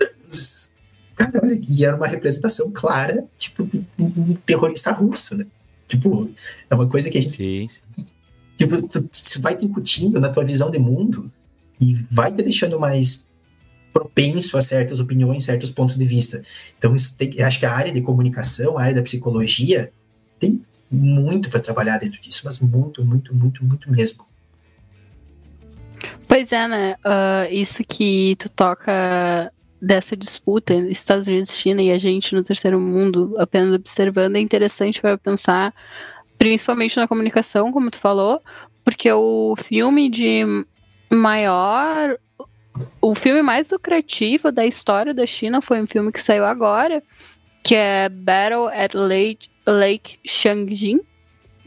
[1.16, 5.46] Cara, olha, e era uma representação clara, tipo, de um terrorista russo, né?
[5.88, 6.30] Tipo,
[6.68, 7.36] é uma coisa que a gente.
[7.36, 8.06] Sim, sim.
[8.58, 11.30] Tipo, tu, tu vai te incutindo na tua visão de mundo
[11.80, 13.25] e vai te deixando mais
[13.96, 16.42] propenso a certas opiniões, certos pontos de vista.
[16.76, 19.90] Então, isso tem, acho que a área de comunicação, a área da psicologia,
[20.38, 24.26] tem muito para trabalhar dentro disso, mas muito, muito, muito, muito mesmo.
[26.28, 26.96] Pois é, né?
[27.04, 29.50] Uh, isso que tu toca
[29.80, 35.00] dessa disputa Estados Unidos China e a gente no terceiro mundo apenas observando é interessante
[35.00, 35.72] para pensar,
[36.36, 38.42] principalmente na comunicação, como tu falou,
[38.84, 40.44] porque o filme de
[41.10, 42.18] maior
[43.00, 47.02] o filme mais lucrativo da história da China foi um filme que saiu agora,
[47.62, 51.00] que é Battle at Lake, Lake Changjin.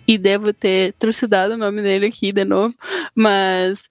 [0.07, 2.73] E devo ter trucidado o nome dele aqui de novo,
[3.14, 3.88] mas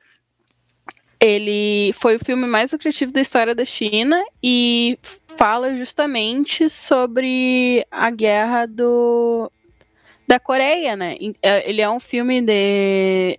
[1.20, 4.98] ele foi o filme mais lucrativo da história da China e
[5.36, 9.50] fala justamente sobre a guerra do
[10.26, 11.16] da Coreia, né?
[11.64, 13.38] Ele é um filme de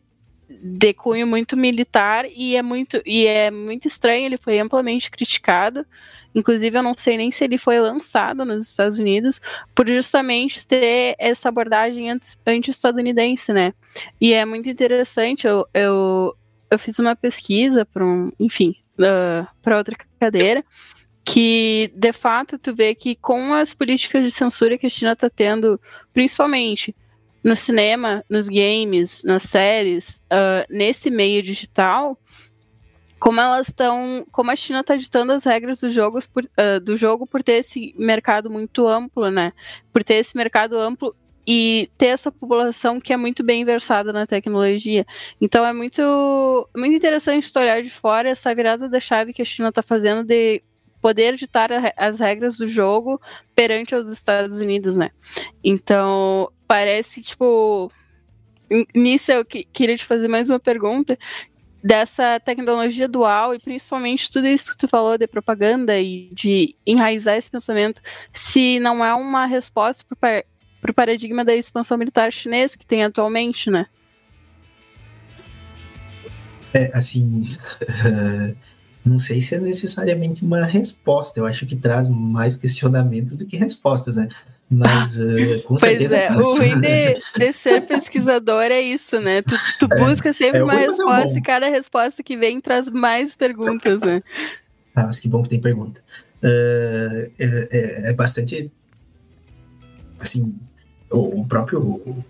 [0.49, 5.85] de cunho muito militar e é muito e é muito estranho, ele foi amplamente criticado.
[6.33, 9.41] Inclusive, eu não sei nem se ele foi lançado nos Estados Unidos
[9.73, 12.09] por justamente ter essa abordagem
[12.45, 13.73] anti-estadunidense, né?
[14.21, 16.35] E é muito interessante, eu, eu,
[16.69, 20.63] eu fiz uma pesquisa para um, enfim, uh, para outra cadeira,
[21.25, 25.29] que de fato tu vê que com as políticas de censura que a China está
[25.29, 25.81] tendo,
[26.13, 26.95] principalmente
[27.43, 32.17] no cinema, nos games, nas séries, uh, nesse meio digital,
[33.19, 36.95] como elas estão, como a China está ditando as regras do jogo, por, uh, do
[36.95, 39.53] jogo por ter esse mercado muito amplo, né?
[39.91, 44.27] Por ter esse mercado amplo e ter essa população que é muito bem versada na
[44.27, 45.05] tecnologia.
[45.41, 49.69] Então é muito, muito interessante olhar de fora essa virada da chave que a China
[49.69, 50.61] está fazendo de
[51.01, 53.19] poder ditar as regras do jogo
[53.55, 55.11] perante os Estados Unidos, né?
[55.63, 57.91] Então, parece, tipo.
[58.95, 61.17] Nisso eu que, queria te fazer mais uma pergunta
[61.83, 67.35] dessa tecnologia dual e principalmente tudo isso que tu falou de propaganda e de enraizar
[67.35, 68.01] esse pensamento,
[68.33, 70.43] se não é uma resposta para
[70.87, 73.87] o paradigma da expansão militar chinesa que tem atualmente, né?
[76.73, 77.43] É, assim,
[79.09, 81.39] não sei se é necessariamente uma resposta.
[81.39, 84.27] Eu acho que traz mais questionamentos do que respostas, né?
[84.69, 86.15] Mas uh, com pois certeza.
[86.15, 89.41] é, o ruim de, de, ser pesquisador é isso, né?
[89.41, 93.35] Tu, tu é, busca sempre é uma resposta e cada resposta que vem traz mais
[93.35, 94.21] perguntas, né?
[94.95, 95.99] Ah, mas que bom que tem pergunta.
[96.43, 98.71] Uh, é, é, bastante.
[100.19, 100.55] Assim,
[101.09, 102.23] o, o próprio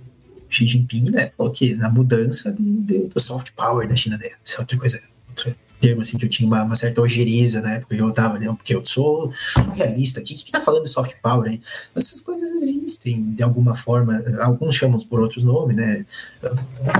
[0.49, 1.31] Xi Jinping, né?
[1.35, 4.29] Falou que na mudança de, de, do soft power da China, né?
[4.41, 5.01] Isso é outra coisa.
[5.27, 8.37] Outra, termo assim que eu tinha uma, uma certa ojeriza na época que eu tava,
[8.37, 8.47] né?
[8.47, 11.61] Porque eu sou, sou realista o que, que tá falando de soft power aí?
[11.95, 16.05] Essas coisas existem de alguma forma, alguns chamam por outros nomes, né?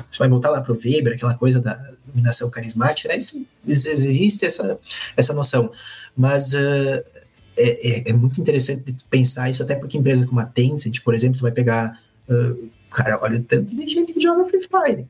[0.10, 1.76] Você vai voltar lá pro Weber, aquela coisa da
[2.06, 3.18] dominação carismática, né?
[3.18, 4.80] Isso, existe essa,
[5.15, 5.72] essa noção.
[6.15, 7.03] Mas uh,
[7.57, 11.38] é, é, é, muito interessante pensar isso, até porque empresas como a Tencent, por exemplo,
[11.38, 11.99] você vai pegar.
[12.30, 15.07] Uh, cara, olha o tanto de gente que joga Free Fire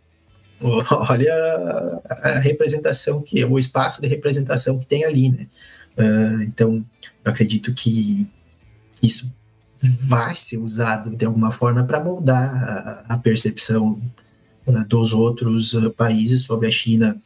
[1.10, 5.48] olha a, representação que o espaço de representação que tem ali, né?
[5.98, 6.86] Uh, então,
[7.23, 8.27] eu acredito que
[9.02, 9.34] isso
[9.81, 14.02] vai ser usado de alguma forma para moldar a, a percepção
[14.65, 17.22] uh, dos outros uh, países sobre a China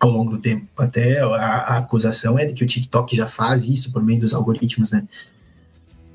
[0.00, 0.66] ao longo do tempo.
[0.76, 4.34] Até a, a, acusação é de que o TikTok já faz isso por meio dos
[4.34, 5.06] algoritmos, né?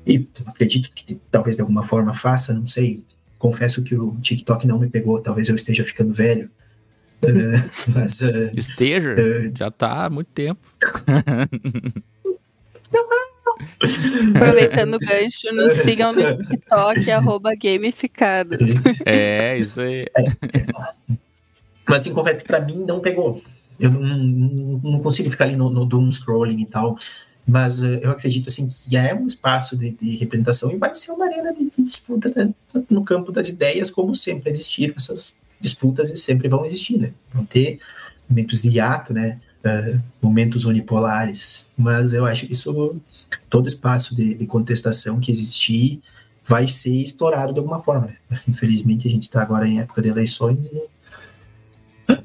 [0.06, 3.04] E acredito que talvez de alguma forma faça, não sei,
[3.38, 6.50] confesso que o TikTok não me pegou, talvez eu esteja ficando velho.
[7.22, 9.14] Uh, mas, uh, esteja?
[9.14, 10.60] Uh, já tá há muito tempo.
[14.34, 18.58] Aproveitando o gancho, nos sigam no TikTok, arroba gamificados.
[19.04, 20.06] É, isso aí.
[20.16, 20.66] É, é.
[21.86, 23.42] Mas assim, confesso que pra mim não pegou.
[23.80, 26.98] Eu não, não, não consigo ficar ali no, no doom scrolling e tal
[27.48, 31.12] mas uh, eu acredito assim que é um espaço de, de, representação e vai ser
[31.12, 32.52] uma arena de, de disputa né,
[32.90, 37.10] no campo das ideias, como sempre existiram essas disputas e sempre vão existir, né?
[37.32, 37.80] Vão ter
[38.28, 39.40] momentos de hiato, né?
[39.64, 43.00] Uh, momentos unipolares, mas eu acho que isso,
[43.48, 46.02] todo espaço de, de contestação que existir
[46.44, 48.14] vai ser explorado de alguma forma.
[48.30, 48.40] Né?
[48.46, 52.18] Infelizmente a gente está agora em época de eleições e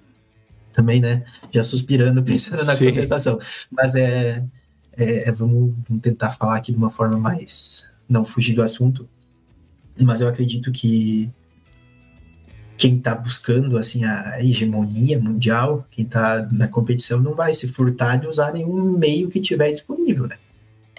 [0.73, 1.23] também, né?
[1.53, 2.87] Já suspirando pensando na Sim.
[2.87, 3.39] contestação,
[3.71, 4.43] mas é
[4.97, 7.91] é, é, vamos, vamos, tentar falar aqui de uma forma mais.
[8.07, 9.07] não fugir do assunto,
[9.99, 11.31] mas eu acredito que
[12.77, 18.17] quem está buscando assim a hegemonia mundial, quem está na competição, não vai se furtar
[18.17, 20.37] de usar nenhum meio que tiver disponível, né?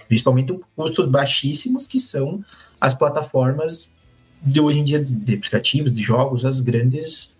[0.07, 2.43] Principalmente custos baixíssimos que são
[2.79, 3.93] as plataformas
[4.41, 7.35] de hoje em dia de aplicativos, de jogos, as grandes,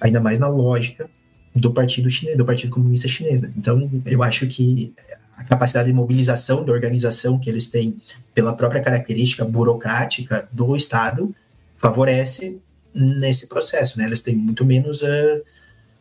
[0.00, 1.08] ainda mais na lógica
[1.54, 3.40] do partido chinês, do partido comunista chinês.
[3.40, 3.52] Né?
[3.56, 4.92] Então, eu acho que
[5.36, 8.00] a capacidade de mobilização da organização que eles têm
[8.32, 11.34] pela própria característica burocrática do Estado
[11.76, 12.58] favorece
[12.94, 14.04] nesse processo, né?
[14.04, 15.44] Eles têm muito menos uh,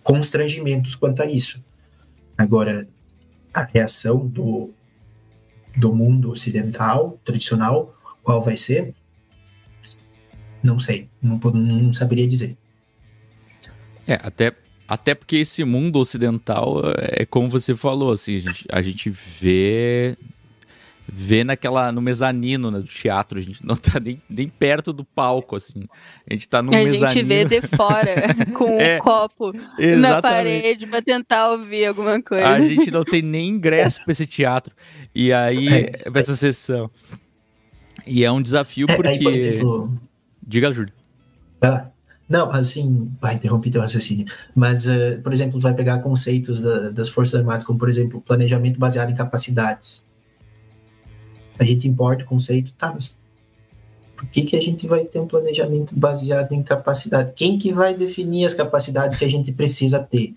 [0.04, 1.64] constrangimentos quanto a isso.
[2.38, 2.88] Agora,
[3.54, 4.70] a reação do,
[5.76, 8.94] do mundo ocidental, tradicional, qual vai ser?
[10.62, 12.58] Não sei, não, não saberia dizer.
[14.08, 14.54] É, até
[14.94, 20.16] até porque esse mundo ocidental é como você falou, assim, a gente, a gente vê
[21.06, 25.04] vê naquela no mezanino né, do teatro, a gente não tá nem, nem perto do
[25.04, 25.86] palco assim.
[26.30, 27.08] A gente tá no a mezanino.
[27.08, 29.98] A gente vê de fora com é, um copo exatamente.
[30.00, 32.48] na parede para tentar ouvir alguma coisa.
[32.48, 34.76] A gente não tem nem ingresso para esse teatro.
[35.14, 36.90] E aí é, pra essa sessão.
[38.06, 39.92] E é um desafio porque é, aí, exemplo...
[40.46, 40.94] Diga, Júlio.
[41.62, 41.88] Ah,
[42.34, 44.26] não, assim, vai interromper teu raciocínio.
[44.56, 48.80] Mas, uh, por exemplo, vai pegar conceitos da, das Forças Armadas, como, por exemplo, planejamento
[48.80, 50.04] baseado em capacidades.
[51.60, 53.16] A gente importa o conceito, tá, mas
[54.16, 57.34] por que, que a gente vai ter um planejamento baseado em capacidade?
[57.36, 60.34] Quem que vai definir as capacidades que a gente precisa ter?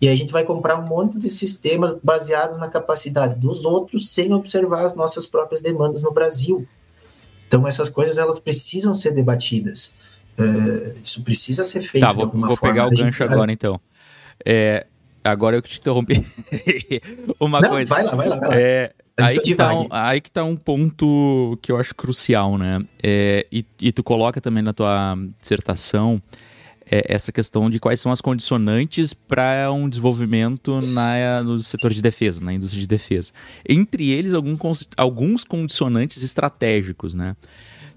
[0.00, 4.32] E a gente vai comprar um monte de sistemas baseados na capacidade dos outros sem
[4.32, 6.64] observar as nossas próprias demandas no Brasil.
[7.48, 9.92] Então essas coisas elas precisam ser debatidas.
[10.38, 12.04] É, isso precisa ser feito.
[12.04, 13.80] Tá, vou, vou pegar o gancho agora então.
[14.44, 14.86] É,
[15.24, 16.20] agora eu que te interrompi.
[17.38, 17.88] Uma Não, coisa.
[17.88, 18.36] Vai lá, vai lá.
[18.36, 18.56] Vai lá.
[18.56, 22.80] É, aí que tá um, aí que tá um ponto que eu acho crucial, né?
[23.02, 26.22] É, e, e tu coloca também na tua dissertação
[26.90, 32.02] é, essa questão de quais são as condicionantes para um desenvolvimento na, no setor de
[32.02, 33.32] defesa, na indústria de defesa.
[33.68, 34.56] Entre eles, algum,
[34.96, 37.36] alguns condicionantes estratégicos, né?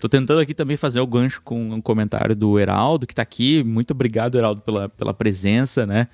[0.04, 3.64] Tô tentando aqui também fazer o gancho com um comentário do Heraldo, que tá aqui.
[3.64, 6.10] Muito obrigado, Heraldo, pela, pela presença, né?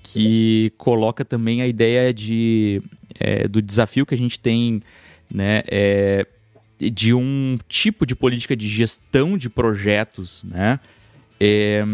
[0.00, 2.80] Que coloca também a ideia de,
[3.18, 4.80] é, do desafio que a gente tem,
[5.28, 5.64] né?
[5.66, 6.24] é,
[6.78, 10.78] de um tipo de política de gestão de projetos, né?
[11.40, 11.84] é,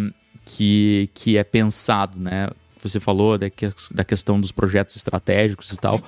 [0.44, 2.50] que, que é pensado, né?
[2.82, 5.98] Você falou da, que- da questão dos projetos estratégicos e tal,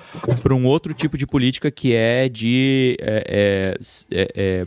[0.43, 3.79] para um outro tipo de política que é de é, é,
[4.11, 4.65] é, é,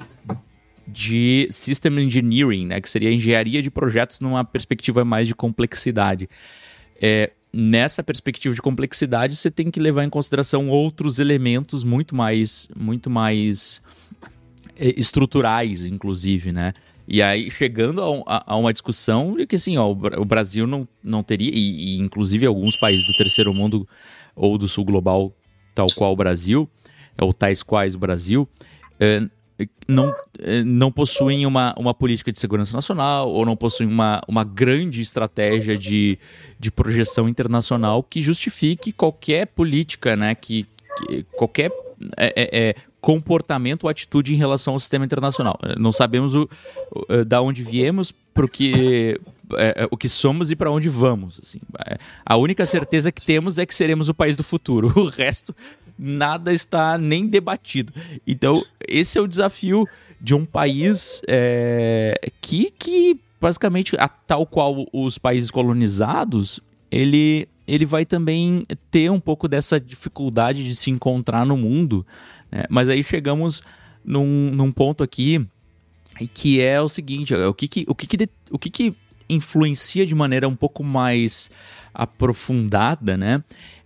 [0.87, 2.81] de system engineering, né?
[2.81, 6.29] Que seria engenharia de projetos numa perspectiva mais de complexidade.
[7.01, 12.69] É, nessa perspectiva de complexidade, você tem que levar em consideração outros elementos muito mais,
[12.77, 13.83] muito mais
[14.77, 16.73] eh, estruturais, inclusive, né?
[17.07, 20.25] E aí, chegando a, a- a uma discussão de que, assim, ó, o Bra- o
[20.25, 23.87] Brasil não, não teria, e, e inclusive alguns países do terceiro mundo
[24.35, 25.33] ou do sul global,
[25.75, 26.69] tal qual o Brasil,
[27.21, 28.49] ou tais quais o Brasil,
[28.99, 29.23] eh,
[29.87, 34.43] não, eh, não possuem uma, uma política de segurança nacional ou não possuem uma, uma
[34.45, 36.19] grande estratégia de,
[36.59, 40.35] de projeção internacional que justifique qualquer política, né?
[40.35, 40.67] Que,
[41.09, 41.71] que- qualquer
[42.17, 45.59] é, é, é, comportamento ou atitude em relação ao sistema internacional.
[45.63, 46.49] Eh, Não sabemos o,
[46.91, 49.17] o, eh, da onde viemos, pro que,
[49.57, 51.39] é, o que somos e para onde vamos.
[51.41, 51.61] Assim.
[52.27, 54.93] A única certeza que temos é que seremos o país do futuro.
[54.99, 55.55] O resto,
[55.99, 57.93] nada está nem debatido.
[58.27, 59.87] Então, esse é o desafio
[60.21, 66.61] de um país é, que, que, basicamente, a, tal qual os países colonizados,
[66.91, 72.07] ele, ele vai também ter um pouco dessa dificuldade de se encontrar no mundo.
[72.51, 72.65] né?
[72.69, 73.63] Mas aí chegamos
[74.05, 75.47] num, num ponto aqui
[76.33, 78.95] que é o seguinte, o que que, o que, que, o que, que
[79.29, 81.51] influencia de maneira um pouco mais
[81.93, 83.43] aprofundada, né?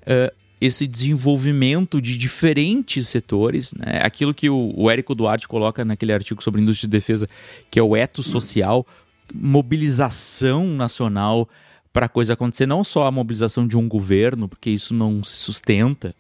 [0.09, 4.01] eh, esse desenvolvimento de diferentes setores, né?
[4.03, 7.27] aquilo que o, Érico Duarte coloca naquele artigo sobre indústria de defesa,
[7.71, 8.87] que é o eto social,
[9.33, 11.49] mobilização nacional
[11.93, 15.39] para a coisa acontecer, não só a mobilização de um governo, porque isso não se
[15.39, 16.13] sustenta,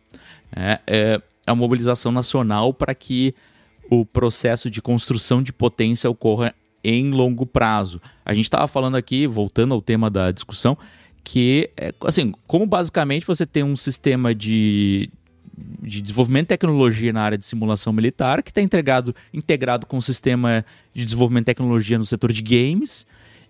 [0.54, 0.78] né?
[0.86, 3.34] é a mobilização nacional para que
[3.90, 6.54] o processo de construção de potência ocorra
[6.84, 8.00] em longo prazo.
[8.24, 10.76] A gente estava falando aqui, voltando ao tema da discussão,
[11.24, 15.10] que, é, assim, como basicamente você tem um sistema de,
[15.82, 20.02] de desenvolvimento de tecnologia na área de simulação militar, que está integrado, integrado com o
[20.02, 20.64] sistema
[20.94, 23.06] de desenvolvimento de tecnologia no setor de games,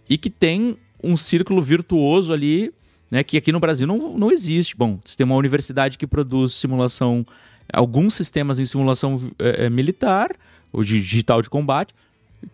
[0.09, 2.73] e que tem um círculo virtuoso ali,
[3.11, 4.77] né, que aqui no Brasil não, não existe.
[4.77, 7.25] Bom, você tem uma universidade que produz simulação,
[7.73, 10.31] alguns sistemas em simulação eh, eh, militar,
[10.73, 11.95] ou de digital de combate,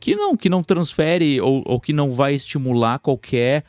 [0.01, 3.65] que não, que não transfere ou, ou que não vai estimular qualquer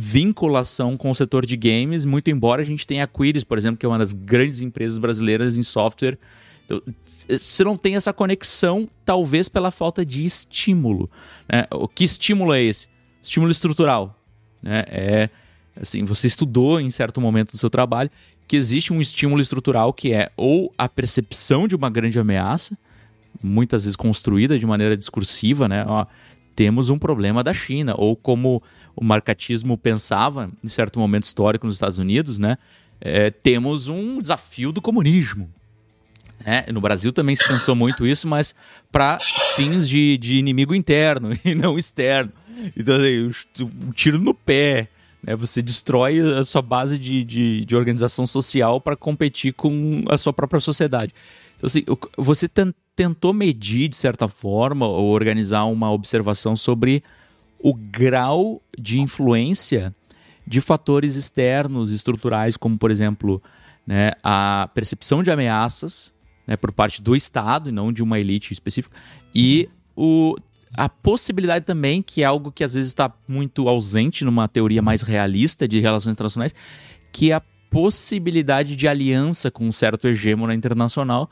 [0.00, 3.76] vinculação com o setor de games, muito embora a gente tenha a Quiris, por exemplo,
[3.76, 6.16] que é uma das grandes empresas brasileiras em software.
[6.64, 6.80] Então,
[7.28, 11.10] você não tem essa conexão, talvez pela falta de estímulo.
[11.52, 11.66] né?
[11.72, 12.86] O que estímulo é esse?
[13.20, 14.16] Estímulo estrutural.
[14.62, 14.84] Né?
[14.86, 15.30] É
[15.80, 18.10] assim, você estudou em certo momento do seu trabalho
[18.46, 22.78] que existe um estímulo estrutural que é ou a percepção de uma grande ameaça,
[23.42, 25.84] muitas vezes construída de maneira discursiva, né?
[25.86, 26.06] Ó,
[26.58, 28.60] temos um problema da China, ou como
[28.96, 32.58] o marcatismo pensava em certo momento histórico nos Estados Unidos, né?
[33.00, 35.48] É, temos um desafio do comunismo.
[36.44, 36.66] né?
[36.72, 38.56] no Brasil também se pensou muito isso, mas
[38.90, 39.20] para
[39.54, 42.32] fins de, de inimigo interno e não externo.
[42.76, 43.30] Então, assim,
[43.86, 44.88] um tiro no pé.
[45.22, 45.36] Né?
[45.36, 50.32] Você destrói a sua base de, de, de organização social para competir com a sua
[50.32, 51.14] própria sociedade.
[51.58, 51.84] Então, assim,
[52.16, 57.02] você ten- tentou medir, de certa forma, ou organizar uma observação sobre
[57.60, 59.92] o grau de influência
[60.46, 63.42] de fatores externos, estruturais, como, por exemplo,
[63.86, 66.12] né, a percepção de ameaças
[66.46, 68.96] né, por parte do Estado e não de uma elite específica,
[69.34, 70.36] e o,
[70.72, 75.02] a possibilidade também, que é algo que às vezes está muito ausente numa teoria mais
[75.02, 76.54] realista de relações internacionais,
[77.12, 81.28] que é a possibilidade de aliança com um certo hegemona internacional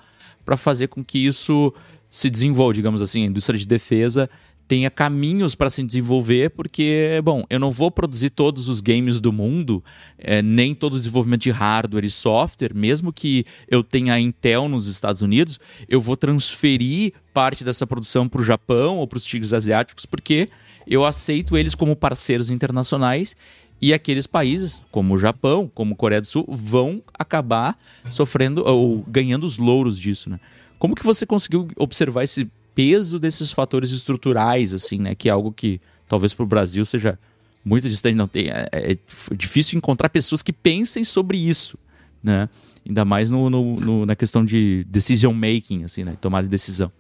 [0.47, 1.75] para fazer com que isso
[2.09, 4.31] se desenvolva, digamos assim, a indústria de defesa
[4.69, 9.33] tenha caminhos para se desenvolver, porque, bom, eu não vou produzir todos os games do
[9.33, 9.83] mundo,
[10.19, 14.69] eh, nem todo o desenvolvimento de hardware e software, mesmo que eu tenha a Intel
[14.69, 19.25] nos Estados Unidos, eu vou transferir parte dessa produção para o Japão ou para os
[19.25, 20.49] tigres asiáticos, porque
[20.87, 23.37] eu aceito eles como parceiros internacionais
[23.81, 27.79] e aqueles países, como o Japão, como Coreia do Sul, vão acabar
[28.11, 30.41] sofrendo ou ganhando os louros disso, né?
[30.79, 35.15] Como que você conseguiu observar esse peso desses fatores estruturais, assim, né?
[35.15, 37.19] Que é algo que talvez para o Brasil seja
[37.65, 38.97] muito distante, não tem, é, é,
[39.35, 41.77] difícil encontrar pessoas que pensem sobre isso,
[42.23, 42.49] né?
[42.87, 46.17] Ainda mais no, no, no, na questão de decision making, assim, né?
[46.21, 46.91] Tomar de decisão.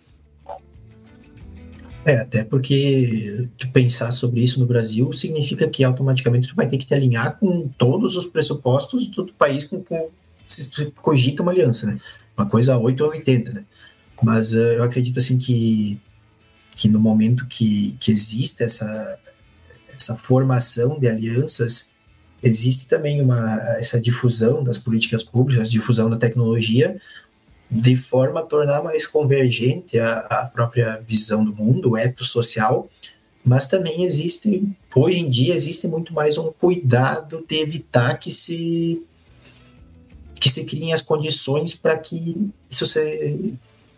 [2.07, 6.79] É, até porque tu pensar sobre isso no Brasil significa que automaticamente tu vai ter
[6.79, 10.09] que te alinhar com todos os pressupostos do, país com, com
[10.47, 11.99] se tu cogita uma aliança, né?
[12.39, 13.65] Uma coisa 8 ou 80, né?
[14.23, 15.99] Mas uh, eu acredito assim que,
[16.77, 19.19] que no momento que, que existe essa,
[19.93, 21.91] essa formação de alianças,
[22.41, 26.97] existe também uma, essa difusão das políticas públicas, difusão da tecnologia,
[27.71, 32.89] de forma a tornar mais convergente a, a própria visão do mundo, o social,
[33.45, 39.03] mas também existe, hoje em dia, existe muito mais um cuidado de evitar que se
[40.39, 42.85] que se criem as condições para que se,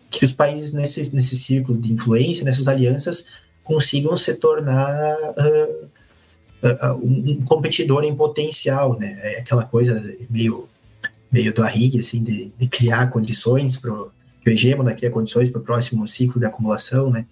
[0.09, 3.25] que os países nesse, nesse círculo de influência, nessas alianças,
[3.63, 5.85] consigam se tornar uh,
[6.63, 9.19] uh, um competidor em potencial, né?
[9.21, 10.68] É aquela coisa meio
[11.31, 14.11] meio do arrigue, assim, de, de criar condições para o
[14.45, 17.25] hegemona cria condições para o próximo ciclo de acumulação, né?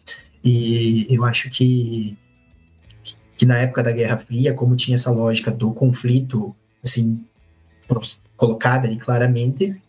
[0.43, 2.17] E eu acho que,
[3.35, 7.23] que na época da Guerra Fria, como tinha essa lógica do conflito, assim,
[8.35, 9.81] colocada ali claramente,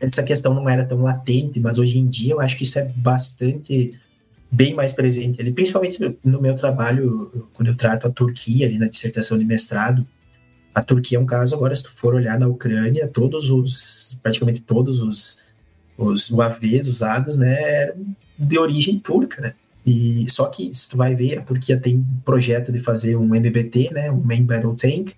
[0.00, 2.84] essa questão não era tão latente, mas hoje em dia eu acho que isso é
[2.96, 3.94] bastante
[4.50, 8.86] bem mais presente ali, principalmente no meu trabalho, quando eu trato a Turquia ali na
[8.86, 10.06] dissertação de mestrado,
[10.74, 14.62] a Turquia é um caso, agora, se tu for olhar na Ucrânia, todos os, praticamente
[14.62, 15.42] todos os,
[15.96, 17.96] os UAVs usados, né, eram
[18.38, 19.54] de origem turca, né?
[19.84, 23.34] E só que, se tu vai ver, a Turquia tem um projeto de fazer um
[23.34, 25.14] MBT, né, um Main Battle Tank,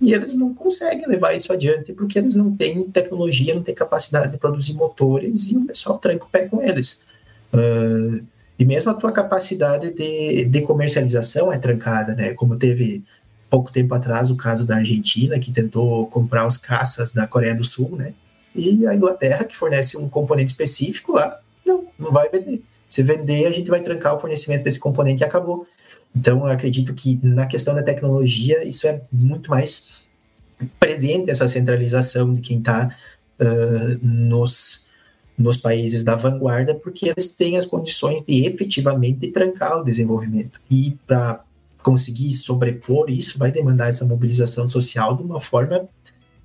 [0.00, 4.32] e eles não conseguem levar isso adiante porque eles não têm tecnologia, não têm capacidade
[4.32, 7.00] de produzir motores e o pessoal tranca o pé com eles.
[7.52, 8.24] Uh,
[8.58, 12.32] e mesmo a tua capacidade de, de comercialização é trancada, né?
[12.32, 13.04] Como teve
[13.50, 17.64] pouco tempo atrás o caso da Argentina, que tentou comprar os caças da Coreia do
[17.64, 18.14] Sul, né?
[18.54, 22.62] E a Inglaterra, que fornece um componente específico lá, não, não vai vender.
[22.88, 25.66] Se vender, a gente vai trancar o fornecimento desse componente e acabou.
[26.14, 29.90] Então, eu acredito que na questão da tecnologia, isso é muito mais
[30.78, 32.94] presente, essa centralização de quem está
[33.40, 34.84] uh, nos,
[35.38, 40.60] nos países da vanguarda, porque eles têm as condições de efetivamente trancar o desenvolvimento.
[40.68, 41.40] E para
[41.82, 45.88] conseguir sobrepor isso vai demandar essa mobilização social de uma forma,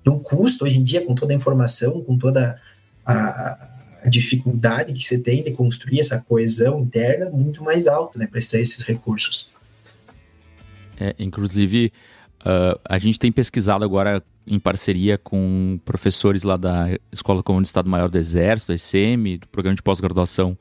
[0.04, 2.60] de um custo hoje em dia, com toda a informação, com toda
[3.06, 3.68] a,
[4.04, 8.40] a dificuldade que você tem de construir essa coesão interna muito mais alto, né, para
[8.40, 9.52] extrair esses recursos.
[10.98, 11.92] É, inclusive,
[12.42, 17.68] uh, a gente tem pesquisado agora em parceria com professores lá da Escola Comum de
[17.68, 20.58] Estado-Maior do Exército, ECM, do Programa de Pós-Graduação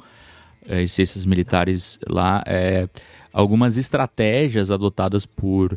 [0.67, 2.89] em Ciências Militares lá, é,
[3.35, 5.77] algumas estratégias adotadas por,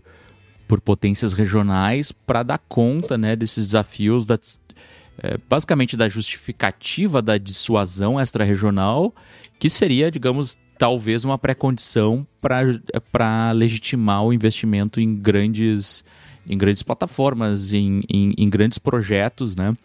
[0.67, 4.37] por potências regionais para dar conta né, desses desafios, da,
[5.17, 9.13] é, basicamente da justificativa da dissuasão extra-regional,
[9.57, 16.05] que seria, digamos, talvez uma pré-condição para legitimar o investimento em grandes,
[16.47, 19.75] em grandes plataformas, em, em, em grandes projetos, né?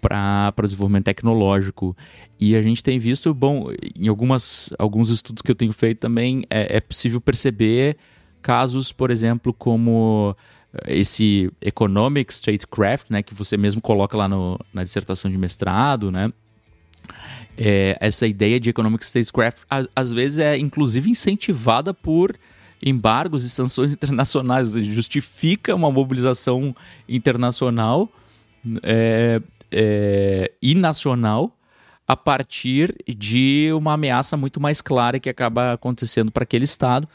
[0.00, 1.96] Para o desenvolvimento tecnológico.
[2.38, 6.44] E a gente tem visto, bom, em algumas, alguns estudos que eu tenho feito também,
[6.48, 7.96] é, é possível perceber
[8.40, 10.36] casos, por exemplo, como
[10.72, 16.10] eh, esse Economic Statecraft, né, que você mesmo coloca lá no, na dissertação de mestrado,
[16.10, 16.32] né,
[17.56, 22.36] é, essa ideia de Economic Statecraft às, às vezes é inclusive incentivada por
[22.82, 26.74] embargos e sanções internacionais, justifica uma mobilização
[27.08, 28.08] internacional
[28.82, 31.54] é, é, e nacional
[32.06, 37.06] a partir de uma ameaça muito mais clara que acaba acontecendo para aquele Estado.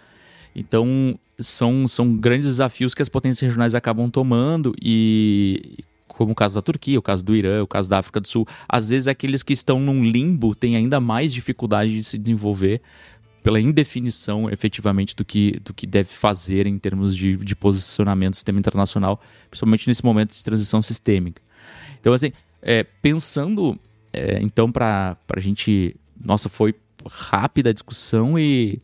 [0.56, 5.78] Então, são, são grandes desafios que as potências regionais acabam tomando e
[6.08, 8.48] como o caso da Turquia, o caso do Irã, o caso da África do Sul,
[8.70, 12.82] às vezes aqueles que estão num limbo têm ainda mais dificuldade de se desenvolver
[13.42, 18.36] pela indefinição efetivamente do que, do que deve fazer em termos de, de posicionamento do
[18.36, 19.20] sistema internacional,
[19.50, 21.42] principalmente nesse momento de transição sistêmica.
[22.04, 23.80] Então, assim, é, pensando,
[24.12, 25.96] é, então, para a gente.
[26.22, 26.76] Nossa, foi
[27.10, 28.78] rápida a discussão e,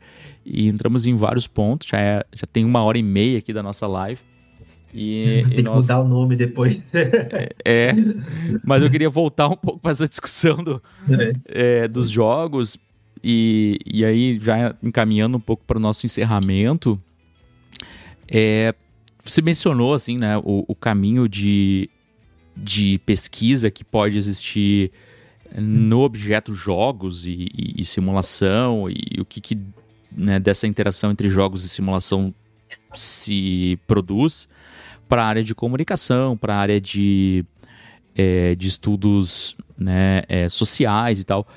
[0.45, 1.89] e, entramos em vários pontos.
[1.89, 4.21] Já, é, já tem uma hora e meia aqui da nossa live.
[4.93, 5.81] E, tem e que nós...
[5.81, 6.81] mudar o nome depois.
[6.93, 7.91] é, é,
[8.63, 10.81] mas eu queria voltar um pouco para essa discussão do,
[11.49, 11.83] é.
[11.83, 11.87] é.
[11.89, 12.77] dos jogos.
[13.21, 16.97] E, e aí, já encaminhando um pouco para o nosso encerramento,
[18.29, 18.73] é,
[19.25, 21.89] você mencionou, assim, né, o, o caminho de,
[22.63, 24.91] de pesquisa que pode existir
[25.55, 29.57] no objeto jogos e, e, e simulação e o que, que
[30.11, 32.33] né, dessa interação entre jogos e simulação
[32.93, 34.47] se produz
[35.07, 37.43] para a área de comunicação, para a área de,
[38.15, 41.47] é, de estudos né, é, sociais e tal,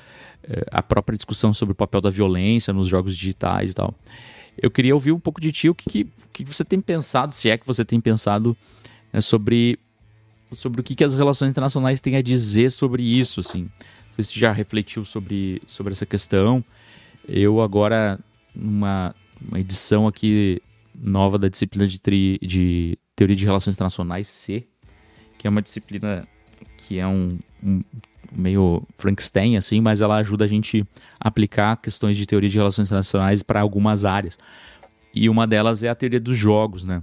[0.43, 3.93] é, a própria discussão sobre o papel da violência nos jogos digitais e tal.
[4.59, 7.49] Eu queria ouvir um pouco de ti, o que, que, que você tem pensado, se
[7.49, 8.55] é que você tem pensado
[9.11, 9.79] né, sobre,
[10.55, 13.63] sobre o que, que as relações internacionais têm a dizer sobre isso, assim.
[13.63, 16.63] Não sei se já refletiu sobre, sobre essa questão.
[17.27, 18.19] Eu agora,
[18.55, 19.15] numa
[19.47, 20.61] uma edição aqui
[20.95, 24.65] nova da disciplina de, tri, de Teoria de Relações Internacionais C,
[25.37, 26.27] que é uma disciplina
[26.77, 27.81] que é um, um
[28.31, 30.85] meio Frankenstein, assim, mas ela ajuda a gente
[31.19, 34.37] a aplicar questões de teoria de relações internacionais para algumas áreas.
[35.13, 37.01] E uma delas é a teoria dos jogos, né?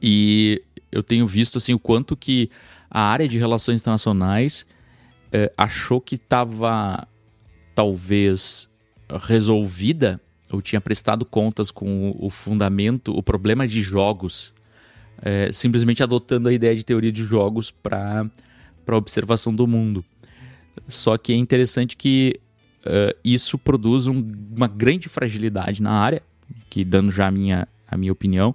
[0.00, 2.50] E eu tenho visto, assim, o quanto que
[2.90, 4.66] a área de relações internacionais
[5.32, 7.06] eh, achou que estava,
[7.74, 8.68] talvez,
[9.20, 14.54] resolvida ou tinha prestado contas com o fundamento, o problema de jogos,
[15.22, 18.30] eh, simplesmente adotando a ideia de teoria de jogos para
[18.86, 20.04] a observação do mundo.
[20.88, 22.38] Só que é interessante que
[22.84, 24.22] uh, isso produz um,
[24.56, 26.22] uma grande fragilidade na área,
[26.70, 28.54] que dando já a minha, a minha opinião,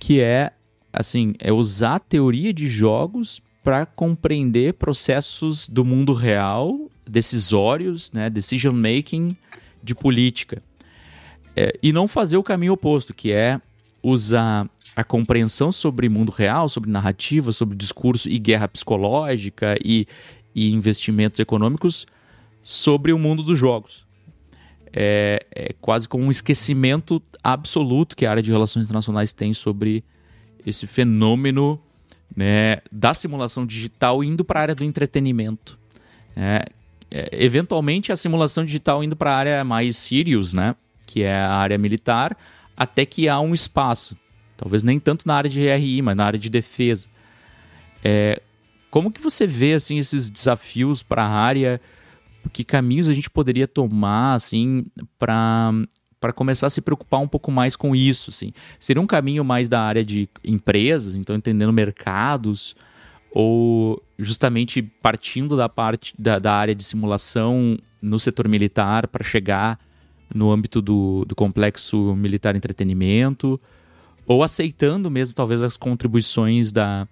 [0.00, 0.52] que é
[0.94, 8.30] assim, é usar a teoria de jogos para compreender processos do mundo real, decisórios, né,
[8.30, 9.36] decision making
[9.82, 10.62] de política.
[11.56, 13.60] É, e não fazer o caminho oposto, que é
[14.02, 20.06] usar a compreensão sobre mundo real, sobre narrativa, sobre discurso e guerra psicológica e,
[20.54, 22.06] e investimentos econômicos
[22.62, 24.04] sobre o mundo dos jogos.
[24.92, 30.04] É, é, quase como um esquecimento absoluto que a área de relações internacionais tem sobre
[30.66, 31.80] esse fenômeno
[32.36, 35.78] né, da simulação digital indo para a área do entretenimento.
[36.36, 36.64] É,
[37.10, 40.74] é, eventualmente a simulação digital indo para a área mais serious, né,
[41.06, 42.36] que é a área militar,
[42.76, 44.16] até que há um espaço.
[44.56, 47.08] Talvez nem tanto na área de RI, mas na área de defesa.
[48.02, 48.40] É,
[48.90, 51.80] como que você vê assim esses desafios para a área?
[52.52, 54.84] Que caminhos a gente poderia tomar assim
[55.18, 55.72] para
[56.24, 58.50] para começar a se preocupar um pouco mais com isso, assim?
[58.80, 62.74] Seria um caminho mais da área de empresas, então entendendo mercados,
[63.30, 69.78] ou justamente partindo da parte da, da área de simulação no setor militar para chegar
[70.34, 73.60] no âmbito do, do complexo militar entretenimento,
[74.26, 77.06] ou aceitando mesmo talvez as contribuições da,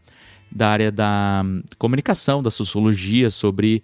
[0.51, 1.44] da área da
[1.76, 3.82] comunicação, da sociologia, sobre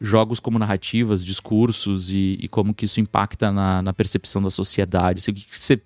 [0.00, 5.28] jogos como narrativas, discursos e, e como que isso impacta na, na percepção da sociedade.
[5.30, 5.80] O que, você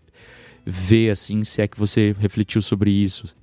[0.64, 3.34] vê, assim, se é que você refletiu sobre isso?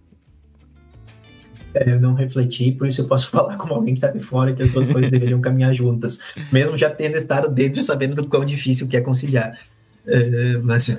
[1.73, 4.53] É, eu não refleti, por isso eu posso falar como alguém que está de fora
[4.53, 6.19] que as duas coisas deveriam caminhar juntas,
[6.51, 9.59] mesmo já tendo estado dentro, sabendo do quão difícil que é conciliar.
[10.05, 10.97] Uh, mas uh,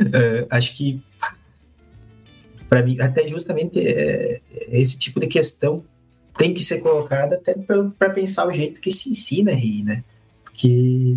[0.50, 1.02] acho que
[2.68, 3.78] para mim, até justamente
[4.68, 5.82] esse tipo de questão
[6.38, 7.54] tem que ser colocada até
[7.98, 10.04] para pensar o jeito que se ensina a RI, né?
[10.44, 11.16] Porque,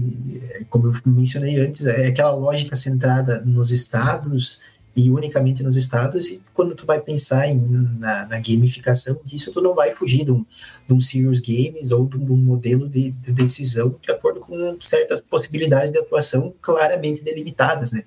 [0.69, 4.61] como eu mencionei antes, é aquela lógica centrada nos estados
[4.95, 7.57] e unicamente nos estados, e quando tu vai pensar em,
[7.98, 10.45] na, na gamificação disso, tu não vai fugir de um,
[10.88, 15.22] de um serious games ou de um modelo de, de decisão de acordo com certas
[15.22, 18.03] possibilidades de atuação claramente delimitadas, né?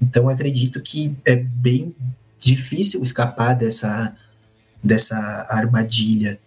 [0.00, 1.94] Então, acredito que é bem
[2.38, 4.14] difícil escapar dessa,
[4.82, 6.38] dessa armadilha.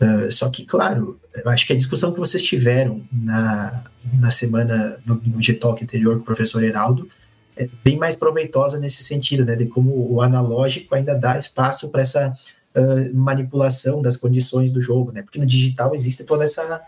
[0.00, 3.82] Uh, só que, claro, eu acho que a discussão que vocês tiveram na,
[4.14, 7.08] na semana, no, no G-Talk anterior com o professor Heraldo,
[7.56, 12.00] é bem mais proveitosa nesse sentido, né, de como o analógico ainda dá espaço para
[12.00, 12.34] essa
[12.74, 16.80] uh, manipulação das condições do jogo, né, porque no digital existe toda essa,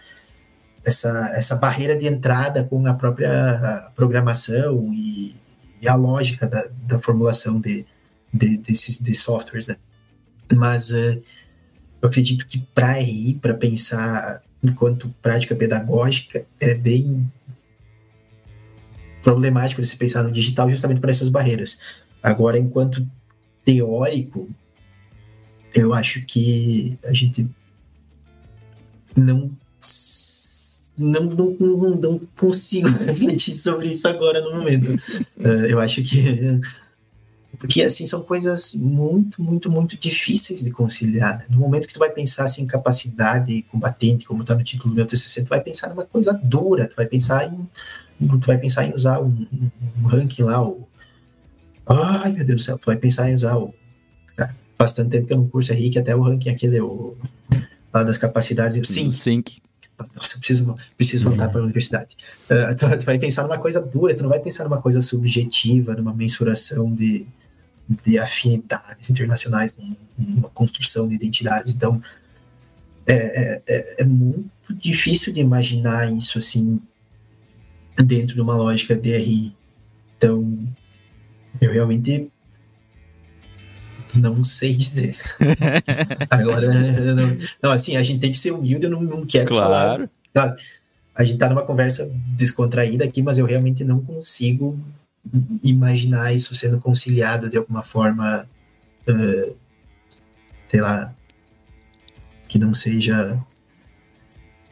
[0.83, 5.37] essa, essa barreira de entrada com a própria programação e,
[5.81, 7.85] e a lógica da, da formulação de,
[8.33, 9.77] de, desses de softwares, né?
[10.55, 11.23] Mas uh,
[12.01, 17.31] eu acredito que para RI, para pensar enquanto prática pedagógica, é bem
[19.23, 21.79] problemático se pensar no digital justamente por essas barreiras.
[22.23, 23.07] Agora, enquanto
[23.65, 24.49] teórico,
[25.75, 27.49] eu acho que a gente
[29.17, 29.51] não
[30.97, 34.93] não, não, não, não consigo refletir sobre isso agora no momento.
[35.39, 36.61] Uh, eu acho que
[37.63, 41.39] porque, assim, são coisas muito, muito, muito difíceis de conciliar.
[41.39, 41.45] Né?
[41.49, 44.97] No momento que tu vai pensar, assim, em capacidade combatente, como está no título do
[44.97, 47.69] meu TCC, tu vai pensar numa coisa dura, tu vai pensar em,
[48.19, 49.47] tu vai pensar em usar um,
[50.03, 50.89] um ranking lá, o,
[51.87, 53.73] Ai, meu Deus do céu, tu vai pensar em usar o.
[54.77, 57.17] Faz tanto tempo que eu não curso RIC, até o ranking aquele, o,
[57.95, 58.77] lá das capacidades.
[58.77, 59.63] Eu, sim, Sync.
[60.17, 62.17] nossa, eu preciso, preciso voltar para a universidade.
[62.51, 65.95] Uh, tu, tu vai pensar numa coisa dura, tu não vai pensar numa coisa subjetiva,
[65.95, 67.25] numa mensuração de,
[67.89, 69.75] de afinidades internacionais,
[70.17, 71.75] numa construção de identidades.
[71.75, 72.01] Então,
[73.07, 76.81] é, é, é- é muito difícil de imaginar isso assim
[77.99, 79.55] dentro de uma lógica DRI.
[80.17, 80.59] Então,
[81.61, 82.31] eu realmente
[84.15, 85.17] não sei dizer.
[86.31, 86.69] Agora,
[87.15, 90.57] não, não, assim, a gente tem que ser humilde, eu não, não quero falar Claro.
[91.15, 94.79] a gente tá numa conversa descontraída aqui, mas eu realmente não consigo
[95.63, 98.49] imaginar isso sendo conciliado de alguma forma,
[99.07, 99.53] eh,
[100.67, 101.15] sei lá,
[102.49, 103.39] que não seja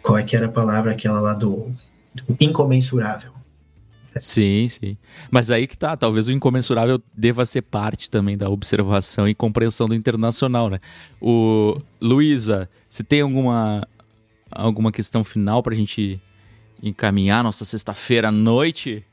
[0.02, 1.72] qual é que era a palavra aquela lá do,
[2.14, 3.32] do incomensurável.
[4.20, 4.96] Sim, sim.
[5.30, 9.86] Mas aí que tá, talvez o incomensurável deva ser parte também da observação e compreensão
[9.86, 10.80] do internacional, né?
[11.20, 13.86] O Luísa, se tem alguma
[14.50, 16.20] alguma questão final pra gente
[16.82, 19.04] encaminhar nossa sexta-feira à noite?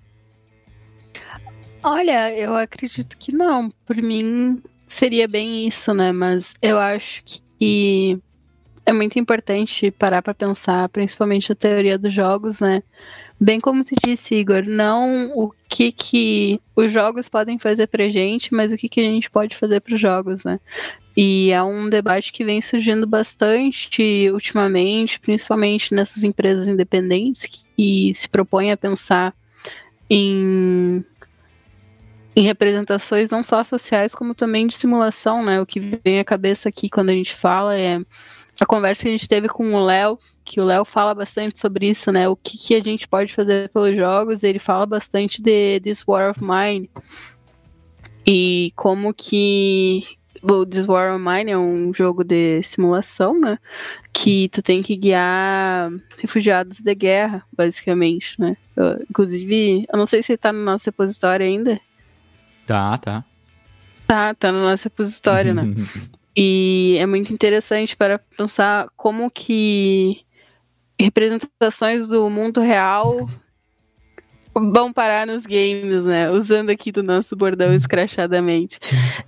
[1.90, 3.72] Olha, eu acredito que não.
[3.86, 6.12] Por mim, seria bem isso, né?
[6.12, 8.20] Mas eu acho que
[8.86, 12.84] é muito importante parar pra pensar, principalmente a teoria dos jogos, né?
[13.40, 18.54] Bem como tu disse, Igor, não o que que os jogos podem fazer pra gente,
[18.54, 20.60] mas o que que a gente pode fazer pros jogos, né?
[21.16, 28.28] E é um debate que vem surgindo bastante ultimamente, principalmente nessas empresas independentes que se
[28.28, 29.34] propõem a pensar
[30.10, 31.02] em
[32.38, 35.60] em representações não só sociais, como também de simulação, né?
[35.60, 38.00] O que vem à cabeça aqui quando a gente fala é
[38.60, 41.90] a conversa que a gente teve com o Léo, que o Léo fala bastante sobre
[41.90, 42.30] isso, né?
[42.30, 46.30] O que, que a gente pode fazer pelos jogos, ele fala bastante de This War
[46.30, 46.88] of Mine
[48.24, 50.04] e como que
[50.44, 53.58] o This War of Mine é um jogo de simulação, né?
[54.14, 58.56] Que tu tem que guiar refugiados de guerra, basicamente, né?
[58.76, 61.82] Eu, inclusive, eu não sei se tá no nosso repositório ainda.
[62.68, 63.24] Tá, tá.
[64.06, 65.64] Tá, tá no nosso repositório, né?
[66.40, 70.22] E é muito interessante para pensar como que
[71.00, 73.28] representações do mundo real
[74.54, 76.30] vão parar nos games, né?
[76.30, 78.78] Usando aqui do nosso bordão escrachadamente.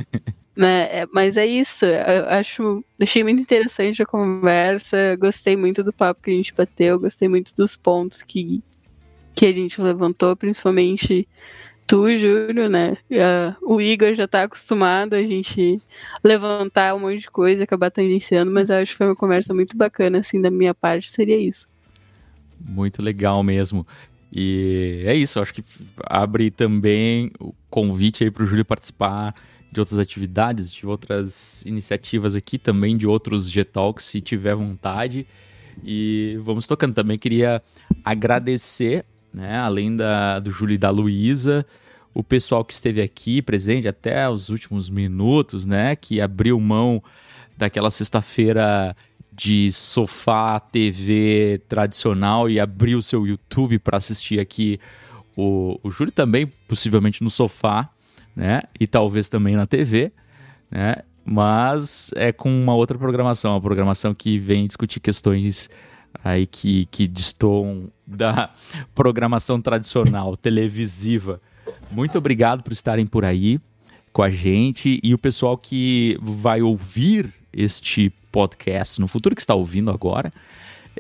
[0.56, 0.84] né?
[1.00, 1.84] É, Mas é isso.
[1.84, 5.16] Eu acho, achei muito interessante a conversa.
[5.16, 7.00] Gostei muito do papo que a gente bateu.
[7.00, 8.62] Gostei muito dos pontos que,
[9.34, 11.28] que a gente levantou, principalmente
[11.90, 12.96] tu, Júlio, né?
[13.64, 15.82] O Igor já tá acostumado a gente
[16.24, 20.20] levantar um monte de coisa, acabar tangenciando, mas acho que foi uma conversa muito bacana,
[20.20, 21.68] assim, da minha parte, seria isso.
[22.62, 23.88] Muito legal mesmo.
[24.32, 25.64] E é isso, acho que
[26.06, 29.34] abre também o convite aí para o Júlio participar
[29.72, 35.26] de outras atividades, de outras iniciativas aqui, também de outros G-Talks, se tiver vontade.
[35.84, 36.94] E vamos tocando.
[36.94, 37.60] Também queria
[38.06, 39.04] agradecer,
[39.34, 41.66] né, além da, do Júlio e da Luísa,
[42.14, 47.02] o pessoal que esteve aqui presente até os últimos minutos, né, que abriu mão
[47.58, 48.96] daquela sexta-feira
[49.32, 54.80] de sofá, TV tradicional e abrir o seu YouTube para assistir aqui
[55.36, 57.90] o, o Júlio também, possivelmente no sofá,
[58.36, 58.62] né?
[58.78, 60.12] E talvez também na TV,
[60.70, 60.98] né?
[61.24, 65.70] Mas é com uma outra programação, uma programação que vem discutir questões
[66.24, 68.52] aí que, que destoam da
[68.96, 71.42] programação tradicional, televisiva.
[71.92, 73.60] Muito obrigado por estarem por aí
[74.12, 79.54] com a gente e o pessoal que vai ouvir este podcast no futuro que está
[79.54, 80.32] ouvindo agora,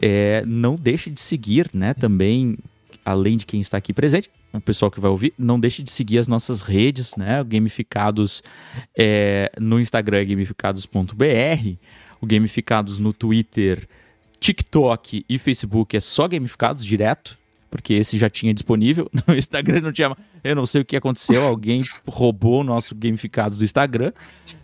[0.01, 1.93] é, não deixe de seguir, né?
[1.93, 2.57] Também,
[3.03, 6.17] além de quem está aqui presente, o pessoal que vai ouvir, não deixe de seguir
[6.17, 7.41] as nossas redes, né?
[7.41, 8.41] O Gamificados
[8.97, 11.75] é, no Instagram, gamificados.br,
[12.19, 13.87] o Gamificados no Twitter,
[14.39, 17.37] TikTok e Facebook é só Gamificados direto,
[17.69, 19.09] porque esse já tinha disponível.
[19.27, 20.15] No Instagram não tinha.
[20.43, 24.11] Eu não sei o que aconteceu, alguém roubou o nosso Gamificados do Instagram.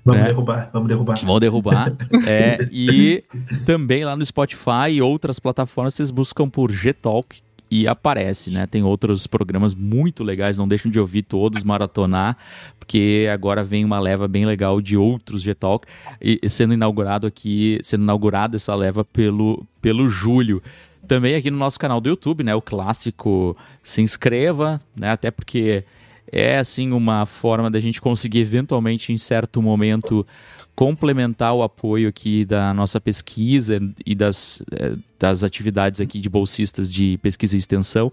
[0.03, 0.27] Vamos né?
[0.27, 1.25] derrubar, vamos derrubar.
[1.25, 1.93] Vão derrubar.
[2.25, 3.23] é, e
[3.65, 8.65] também lá no Spotify e outras plataformas vocês buscam por G-Talk e aparece, né?
[8.67, 12.37] Tem outros programas muito legais, não deixem de ouvir todos, maratonar,
[12.79, 15.87] porque agora vem uma leva bem legal de outros G-Talk
[16.21, 20.61] e e sendo inaugurado aqui, sendo inaugurada essa leva pelo, pelo Júlio.
[21.07, 22.53] Também aqui no nosso canal do YouTube, né?
[22.55, 25.11] O clássico se inscreva, né?
[25.11, 25.83] Até porque
[26.31, 30.25] é assim uma forma da gente conseguir eventualmente em certo momento
[30.75, 36.91] complementar o apoio aqui da nossa pesquisa e das, eh, das atividades aqui de bolsistas
[36.91, 38.11] de pesquisa e extensão,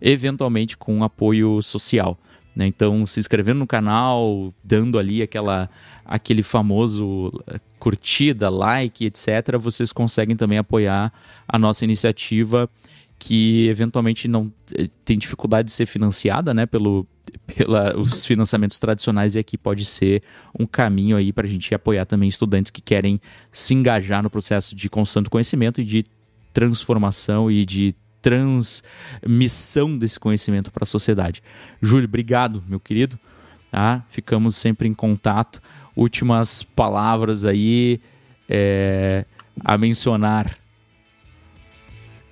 [0.00, 2.16] eventualmente com apoio social.
[2.54, 2.66] Né?
[2.66, 5.68] Então, se inscrevendo no canal, dando ali aquela,
[6.04, 11.12] aquele famoso eh, curtida, like, etc., vocês conseguem também apoiar
[11.48, 12.70] a nossa iniciativa
[13.18, 17.06] que eventualmente não eh, tem dificuldade de ser financiada, né, pelo
[17.46, 20.22] pela, os financiamentos tradicionais e aqui pode ser
[20.58, 23.20] um caminho aí para a gente apoiar também estudantes que querem
[23.52, 26.04] se engajar no processo de constante conhecimento e de
[26.52, 31.42] transformação e de transmissão desse conhecimento para a sociedade.
[31.80, 33.18] Júlio, obrigado, meu querido.
[33.70, 34.04] Tá?
[34.10, 35.60] Ficamos sempre em contato.
[35.94, 38.00] Últimas palavras aí
[38.48, 39.24] é,
[39.64, 40.56] a mencionar.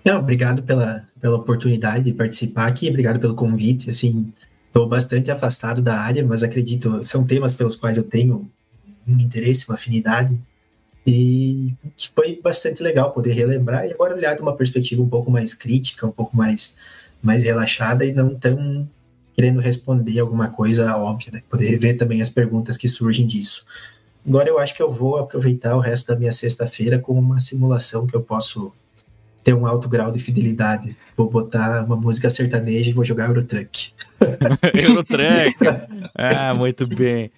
[0.04, 3.88] Não, obrigado pela, pela oportunidade de participar aqui, obrigado pelo convite.
[3.88, 4.32] Assim,
[4.74, 8.50] estou bastante afastado da área, mas acredito são temas pelos quais eu tenho
[9.06, 10.36] um interesse, uma afinidade
[11.06, 11.72] e
[12.12, 16.04] foi bastante legal poder relembrar e agora olhar de uma perspectiva um pouco mais crítica,
[16.04, 16.76] um pouco mais,
[17.22, 18.88] mais relaxada e não tão
[19.36, 21.42] querendo responder alguma coisa óbvia, né?
[21.48, 23.64] Poder ver também as perguntas que surgem disso.
[24.26, 28.08] Agora eu acho que eu vou aproveitar o resto da minha sexta-feira com uma simulação
[28.08, 28.72] que eu posso
[29.44, 30.96] ter um alto grau de fidelidade.
[31.16, 33.92] Vou botar uma música sertaneja e vou jogar Eurotruck.
[34.74, 35.56] Eurotruck!
[36.14, 37.30] Ah, muito bem.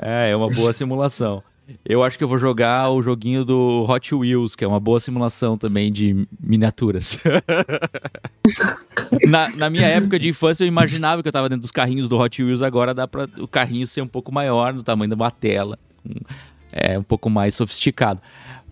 [0.00, 1.42] É, é uma boa simulação.
[1.84, 5.00] Eu acho que eu vou jogar o joguinho do Hot Wheels, que é uma boa
[5.00, 7.22] simulação também de miniaturas.
[9.26, 12.18] na, na, minha época de infância, eu imaginava que eu estava dentro dos carrinhos do
[12.18, 15.30] Hot Wheels, agora dá para o carrinho ser um pouco maior, no tamanho de uma
[15.30, 15.78] tela.
[16.70, 18.20] É um pouco mais sofisticado.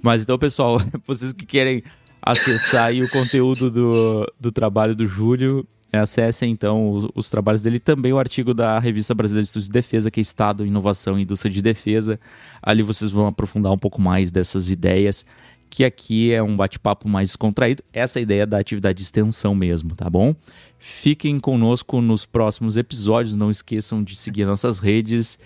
[0.02, 1.82] Mas então, pessoal, vocês que querem
[2.20, 8.12] acessar o conteúdo do, do trabalho do Júlio, Acessem então os, os, trabalhos dele, também
[8.12, 11.52] o artigo da Revista Brasileira de Estudos de Defesa, que é Estado, Inovação e Indústria
[11.52, 12.18] de Defesa.
[12.62, 15.22] Ali vocês vão aprofundar um pouco mais dessas ideias,
[15.68, 17.82] que aqui é um bate-papo mais contraído.
[17.92, 20.34] Essa é ideia da atividade de extensão mesmo, tá bom?
[20.78, 25.38] Fiquem conosco nos próximos episódios, não esqueçam de seguir nossas redes.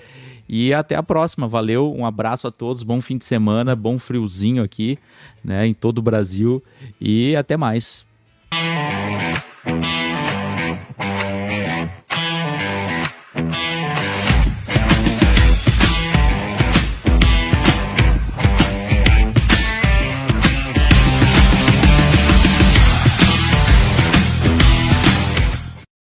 [0.49, 1.49] E até a próxima.
[1.49, 4.99] Valeu, um abraço a todos, bom fim de semana, bom friozinho aqui,
[5.45, 6.63] né, em todo o Brasil.
[7.01, 8.07] E até mais.
[10.99, 11.26] Thank you.